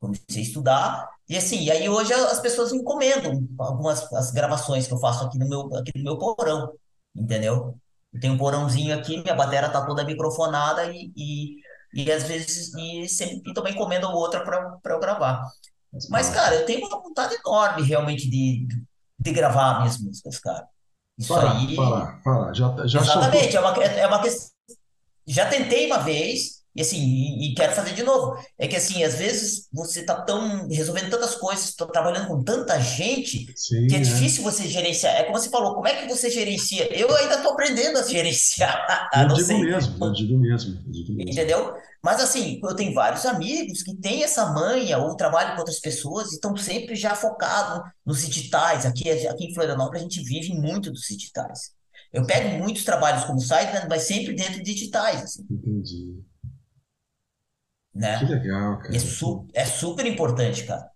[0.00, 4.86] Comecei a estudar, e assim, e aí hoje as pessoas me encomendam algumas as gravações
[4.86, 6.72] que eu faço aqui no meu, aqui no meu porão,
[7.14, 7.76] entendeu?
[8.12, 11.56] Eu tenho um porãozinho aqui, minha bateria tá toda microfonada e, e,
[11.92, 15.44] e às vezes, e sempre e também encomendam outra para eu gravar.
[16.08, 18.68] Mas, cara, eu tenho uma vontade enorme realmente de,
[19.18, 20.66] de gravar minhas músicas, cara.
[21.18, 22.54] Isso Fala, aí, fala, fala.
[22.54, 23.22] Já, já soltou.
[23.22, 24.58] exatamente, é uma, é uma questão
[25.28, 28.40] já tentei uma vez, e assim, e, e quero fazer de novo.
[28.56, 32.78] É que assim, às vezes você tá tão resolvendo tantas coisas, tô trabalhando com tanta
[32.78, 33.98] gente, que é Sim, é.
[33.98, 35.16] difícil você gerenciar.
[35.16, 36.88] É como você falou, como é que você gerencia?
[36.96, 41.12] Eu ainda tô aprendendo a gerenciar, Eu não digo mesmo, eu digo mesmo, eu digo
[41.14, 41.32] mesmo.
[41.32, 41.74] entendeu?
[42.00, 46.30] Mas assim, eu tenho vários amigos que têm essa manha ou trabalham com outras pessoas
[46.30, 48.86] e estão sempre já focados nos editais.
[48.86, 51.76] Aqui, aqui em Florianópolis a gente vive muito dos editais.
[52.12, 56.14] Eu pego muitos trabalhos como site, mas sempre dentro de editais, assim, Entendi.
[58.00, 58.26] Que né?
[58.26, 59.00] legal, E é, cara.
[59.00, 60.90] su é super importante, cara.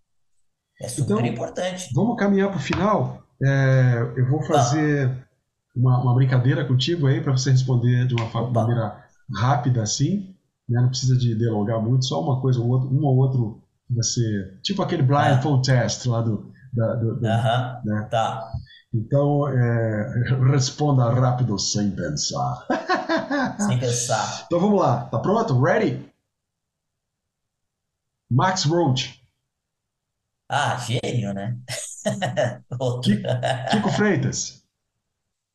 [0.80, 1.88] É super Então, importante.
[1.94, 3.22] vamos caminhar para o final.
[3.42, 5.26] É, eu vou fazer
[5.76, 8.50] uma, uma brincadeira contigo aí para você responder de uma Opa.
[8.50, 9.04] maneira
[9.34, 10.34] rápida assim,
[10.68, 10.80] né?
[10.80, 14.58] Não precisa de delongar muito, só uma coisa ou outra, um ou outro que você,
[14.62, 17.20] tipo aquele Ah, blindfold test lá do, da, do, do-
[17.84, 18.08] né?
[18.10, 18.50] Tá.
[18.94, 20.12] Então, é,
[20.50, 22.66] responda rápido sem pensar.
[23.58, 24.44] Sem pensar.
[24.46, 25.60] Então vamos lá, tá pronto?
[25.62, 26.11] Ready?
[28.32, 29.20] Max Roach,
[30.48, 31.56] Ah, gênio, né?
[32.78, 33.12] Outro.
[33.70, 34.62] Kiko Freitas,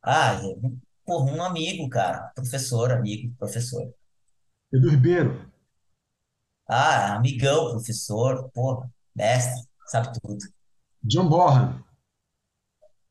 [0.02, 0.40] Ah,
[1.04, 2.30] porra, um amigo, cara.
[2.34, 3.92] Professor, amigo, professor.
[4.72, 5.50] Edu Ribeiro,
[6.68, 10.38] Ah, amigão, professor, porra, mestre, sabe tudo.
[11.02, 11.82] John Bohan,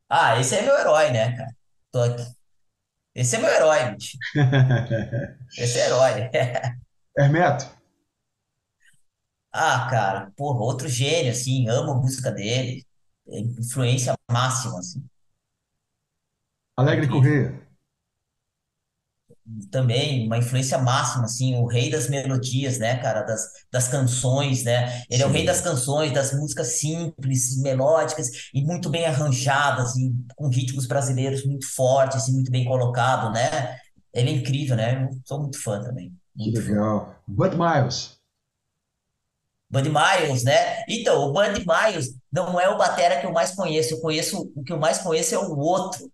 [0.10, 1.56] Ah, esse é meu herói, né, cara?
[1.92, 2.24] Tô aqui.
[3.16, 4.18] Esse é meu herói, bicho.
[5.58, 6.30] Esse é herói.
[7.18, 7.66] Hermeto,
[9.52, 12.86] Ah, cara, porra, outro gênio, assim, amo a música dele.
[13.28, 15.04] É Influência máxima, assim.
[16.76, 17.10] Alegre Incrível.
[17.10, 17.68] Corrêa,
[19.72, 23.42] Também uma influência máxima, assim, o rei das melodias, né, cara, das,
[23.72, 25.04] das canções, né?
[25.10, 29.96] Ele é o rei das sim, canções, das músicas simples, melódicas e muito bem arranjadas
[29.96, 33.78] e com ritmos brasileiros muito fortes, assim, muito bem colocado, né?
[34.14, 35.04] Ele é incrível, né?
[35.06, 36.76] Eu sou muito fã também, que muito fã.
[36.76, 37.16] legal.
[37.28, 38.17] Bud Miles,
[39.70, 40.84] Buddy Miles, né?
[40.88, 43.94] Então, o Buddy Miles não é o batera que eu mais conheço.
[43.96, 46.10] Eu conheço, o que eu mais conheço é o outro.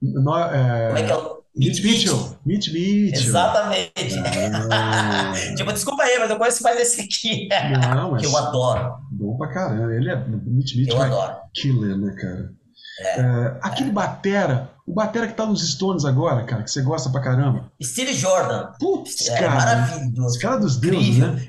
[0.00, 1.84] no, Como é que é é, o Mitch Mitch Mitch?
[1.84, 3.28] Mitchell, Mitch Mitchell.
[3.28, 3.92] Exatamente.
[5.56, 7.48] Tipo, Ah, desculpa aí, mas eu conheço mais esse aqui,
[7.94, 8.96] não, que eu mas adoro.
[9.10, 9.94] bom pra caramba.
[9.94, 11.36] Ele é, Mitch Eu Mitchell é adoro.
[11.54, 12.52] killer, né, cara?
[13.00, 13.92] É, É, aquele é.
[13.92, 17.70] batera, o batera que tá nos Stones agora, cara, que você gosta pra caramba.
[17.82, 21.48] Steve Jordan, Putz, é cara, maravilhoso, cara dos deuses, né?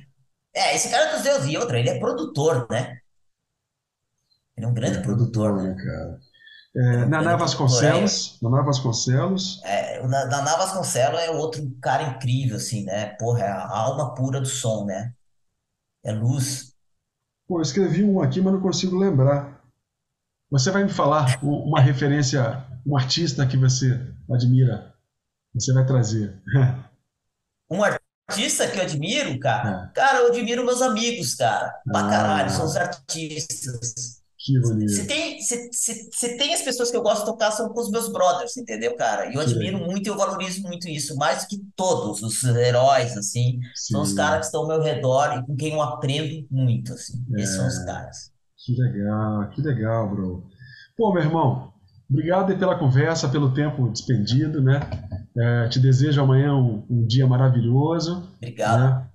[0.55, 2.97] É, esse cara dos deuses e outra, ele é produtor, né?
[4.57, 5.75] Ele é um grande é produtor, né, né?
[5.83, 6.19] cara?
[6.77, 12.57] É, é Naná Vasconcelos, Naná Vasconcelos, é, o Na- Naná Vasconcelos é outro cara incrível,
[12.57, 13.07] assim, né?
[13.17, 15.13] Porra, é a alma pura do som, né?
[16.03, 16.73] É luz.
[17.47, 19.61] pô, eu escrevi um aqui, mas não consigo lembrar.
[20.51, 23.99] Você vai me falar uma referência, um artista que você
[24.31, 24.93] admira,
[25.53, 26.41] você vai trazer.
[27.67, 28.04] Um artista
[28.71, 29.91] que eu admiro, cara.
[29.91, 29.93] É.
[29.93, 31.73] Cara, eu admiro meus amigos, cara.
[31.91, 33.93] Pra caralho, são os Ah, artistas.
[34.37, 37.51] que Se bonito, tem, se, se, se tem as pessoas que eu gosto de tocar
[37.51, 39.27] são com os meus brothers, entendeu, cara?
[39.31, 39.85] E eu que admiro legal.
[39.85, 44.13] muito e eu valorizo muito isso, mais do que todos os heróis, assim, são os
[44.13, 47.25] caras que Sim, estão ao meu redor e com quem eu aprendo muito, assim.
[47.37, 48.31] Esses são os é, caras.
[48.57, 50.49] que legal, que legal, bro.
[50.97, 51.73] Pô, meu irmão,
[52.09, 54.79] obrigado pela conversa, pelo tempo despendido, né?
[55.37, 58.79] É, te desejo amanhã um, um dia maravilhoso, Obrigado.
[58.79, 59.07] né?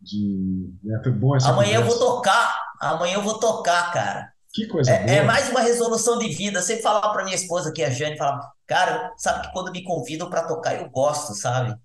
[0.00, 1.98] De, né, Foi bom essa Amanhã eu vou conversa.
[1.98, 4.32] tocar, amanhã eu vou tocar, cara.
[4.52, 6.58] Que coisa É, é boa, mais uma resolução de vida.
[6.58, 9.82] Eu sempre falava pra minha esposa aqui, a Jane, falava, cara, sabe que quando me
[9.82, 11.70] convidam pra tocar, eu gosto, sabe?
[11.70, 11.80] No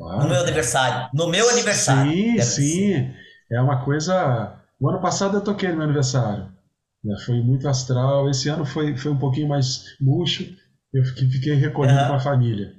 [0.00, 0.42] claro, meu cara.
[0.42, 1.10] aniversário.
[1.14, 2.42] No meu aniversário, Sim, dizer.
[2.42, 3.14] sim,
[3.50, 4.58] é uma coisa.
[4.80, 6.50] O ano passado eu toquei no meu aniversário,
[7.04, 7.16] né?
[7.24, 8.28] Foi muito astral.
[8.30, 10.44] Esse ano foi, foi um pouquinho mais murcho.
[10.92, 12.72] Eu fiquei, fiquei recolhido com a família.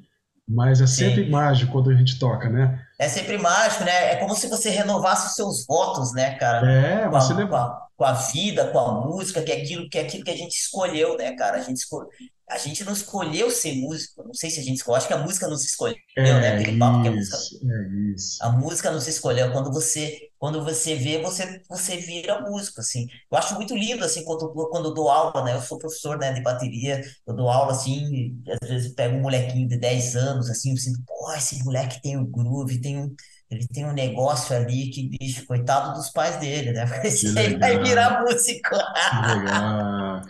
[0.47, 1.29] Mas é sempre sim.
[1.29, 2.79] mágico quando a gente toca, né?
[2.99, 4.11] É sempre mágico, né?
[4.13, 6.69] É como se você renovasse os seus votos, né, cara?
[6.69, 9.89] É, Com você a, com a, com a vida, com a música, que é aquilo
[9.89, 11.57] que é aquilo que a gente escolheu, né, cara?
[11.57, 12.09] A gente escolheu,
[12.49, 14.23] a gente não escolheu ser músico.
[14.23, 16.47] Não sei se a gente escolheu, acho que a música nos escolheu, né?
[16.47, 18.43] É Aquele papo que a música é isso.
[18.43, 19.51] a música nos escolheu.
[19.51, 23.07] Quando você, quando você vê, você, você vira músico, assim.
[23.31, 25.53] Eu acho muito lindo, assim, quando, quando eu dou aula, né?
[25.55, 27.01] Eu sou professor, né, de bateria.
[27.25, 30.99] Eu dou aula, assim, às vezes pego um molequinho de 10 anos, assim, eu sinto,
[31.07, 33.15] pô, esse moleque tem um groove, tem um,
[33.49, 36.83] ele tem um negócio ali que, bicho, coitado dos pais dele, né?
[37.07, 38.69] Esse aí vai virar músico.
[38.69, 40.21] que legal, cara.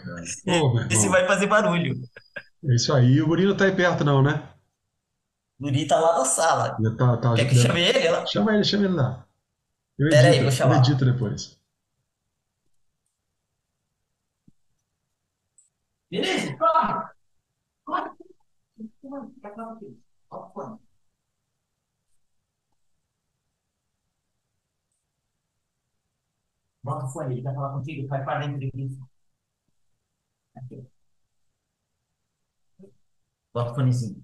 [0.46, 1.96] Pô, Esse vai fazer barulho.
[2.70, 3.20] é isso aí.
[3.20, 4.48] O guri não tá aí perto, não, né?
[5.60, 6.78] O Guri tá lá na sala.
[7.00, 8.06] Tá, tá, Quer que chame ele?
[8.06, 8.24] Ela...
[8.28, 9.23] Chama ele, chama ele lá.
[9.98, 10.78] Eu Pera aí, edito, vou eu chamar.
[10.78, 11.60] edito depois.
[16.10, 16.56] Beleza?
[26.84, 28.98] Bota o fone, ele vai falar contigo, vai para dentro aqui.
[30.56, 30.88] Aqui.
[33.54, 34.24] Bota o fonezinho.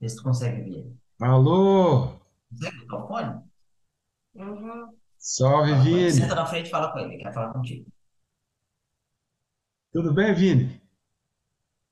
[0.00, 0.92] Vê se tu consegue ver.
[1.20, 2.20] Alô?
[2.50, 3.51] Consegue botar o fone?
[4.34, 4.96] Uhum.
[5.18, 5.98] Salve, Fala com ele.
[5.98, 6.12] Vini.
[6.12, 7.86] Senta na frente e fala com ele, ele quer falar contigo.
[9.92, 10.80] Tudo bem, Vini?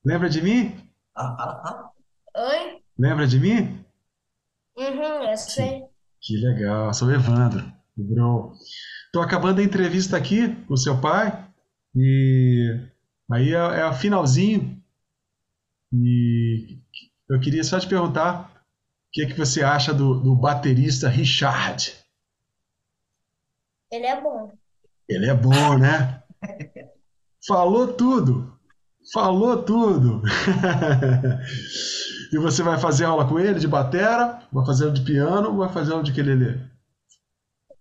[0.04, 0.74] Lembra de mim?
[1.14, 1.90] Fala, fala, fala.
[2.36, 2.82] Oi?
[2.98, 3.84] Lembra de mim?
[4.76, 5.82] Uhum, eu sei.
[6.20, 7.64] Que legal, sou o Evandro,
[7.96, 8.52] o Bro.
[9.12, 11.46] Tô acabando a entrevista aqui com o seu pai
[11.94, 12.88] e
[13.32, 14.80] aí é, é o finalzinho
[15.92, 16.78] e
[17.28, 21.99] eu queria só te perguntar o que é que você acha do, do baterista Richard.
[23.90, 24.52] Ele é bom.
[25.08, 26.22] Ele é bom, né?
[27.46, 28.58] Falou tudo.
[29.12, 30.22] Falou tudo.
[32.32, 35.68] E você vai fazer aula com ele de batera, vai fazer aula de piano, vai
[35.68, 36.60] fazer aula de ukulele?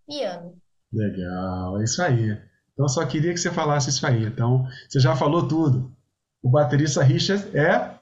[0.08, 0.58] Piano.
[0.92, 2.32] Legal, é isso aí.
[2.32, 4.26] Então eu só queria que você falasse isso aí.
[4.26, 5.96] Então, você já falou tudo.
[6.42, 8.00] O baterista Richard é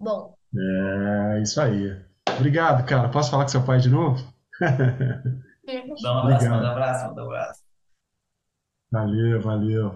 [0.00, 0.34] Bom.
[0.56, 1.94] é isso aí.
[2.36, 3.10] Obrigado, cara.
[3.10, 4.24] Posso falar com seu pai de novo?
[6.00, 7.62] Dá um abraço, manda um abraço, manda um abraço.
[8.90, 9.94] Valeu, valeu.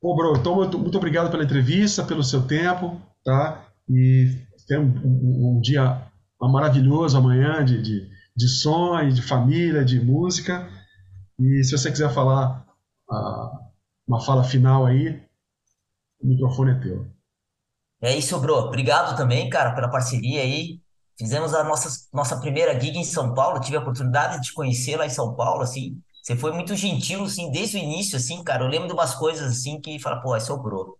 [0.00, 3.64] Pô, bro, então muito, muito obrigado pela entrevista, pelo seu tempo, tá?
[3.88, 4.30] E
[4.68, 6.02] tenha um, um- um dia
[6.40, 10.68] maravilhoso amanhã de, de, de som e de família, de música.
[11.38, 12.66] E se você quiser falar
[13.10, 13.52] ah,
[14.06, 15.22] uma fala final aí,
[16.20, 17.06] o microfone é teu.
[18.00, 18.54] É isso, bro.
[18.56, 20.80] Obrigado também, cara, pela parceria aí.
[21.18, 23.60] Fizemos a nossa, nossa primeira gig em São Paulo.
[23.60, 25.98] Tive a oportunidade de te conhecer lá em São Paulo, assim.
[26.22, 28.64] Você foi muito gentil, assim, desde o início, assim, cara.
[28.64, 30.98] Eu lembro de umas coisas, assim, que fala, pô, esse é o bro.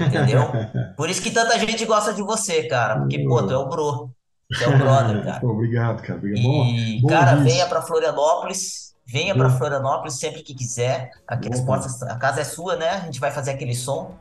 [0.00, 0.42] Entendeu?
[0.96, 3.00] Por isso que tanta gente gosta de você, cara.
[3.00, 4.10] Porque, pô, tu é o bro.
[4.52, 5.46] Você é o brother, cara.
[5.46, 6.18] Obrigado, cara.
[6.18, 6.42] Obrigado.
[6.42, 8.94] Bom, E, bom cara, ouvir venha pra Florianópolis.
[9.06, 9.58] Venha pra Boa.
[9.58, 11.10] Florianópolis sempre que quiser.
[11.26, 12.90] Aqui as portas, a casa é sua, né?
[12.90, 14.14] A gente vai fazer aquele som.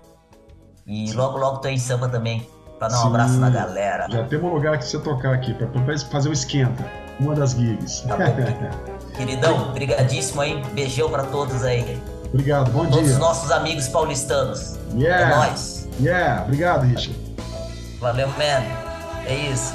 [0.85, 2.47] E logo, logo tô em samba também.
[2.79, 3.07] Pra dar um Sim.
[3.07, 4.07] abraço na galera.
[4.09, 6.85] Já temos um lugar que você tocar aqui, pra, pra fazer o esquenta.
[7.19, 8.01] Uma das gigs.
[8.07, 8.23] Tá bom.
[9.17, 10.61] Queridão, brigadíssimo aí.
[10.73, 11.99] Beijão pra todos aí.
[12.31, 13.17] Obrigado, bom Todos os dia.
[13.17, 14.77] nossos amigos paulistanos.
[14.93, 15.87] É Yeah, nóis.
[15.99, 16.43] yeah.
[16.43, 17.17] Obrigado, Richard.
[17.99, 18.63] Valeu, man.
[19.25, 19.73] É isso.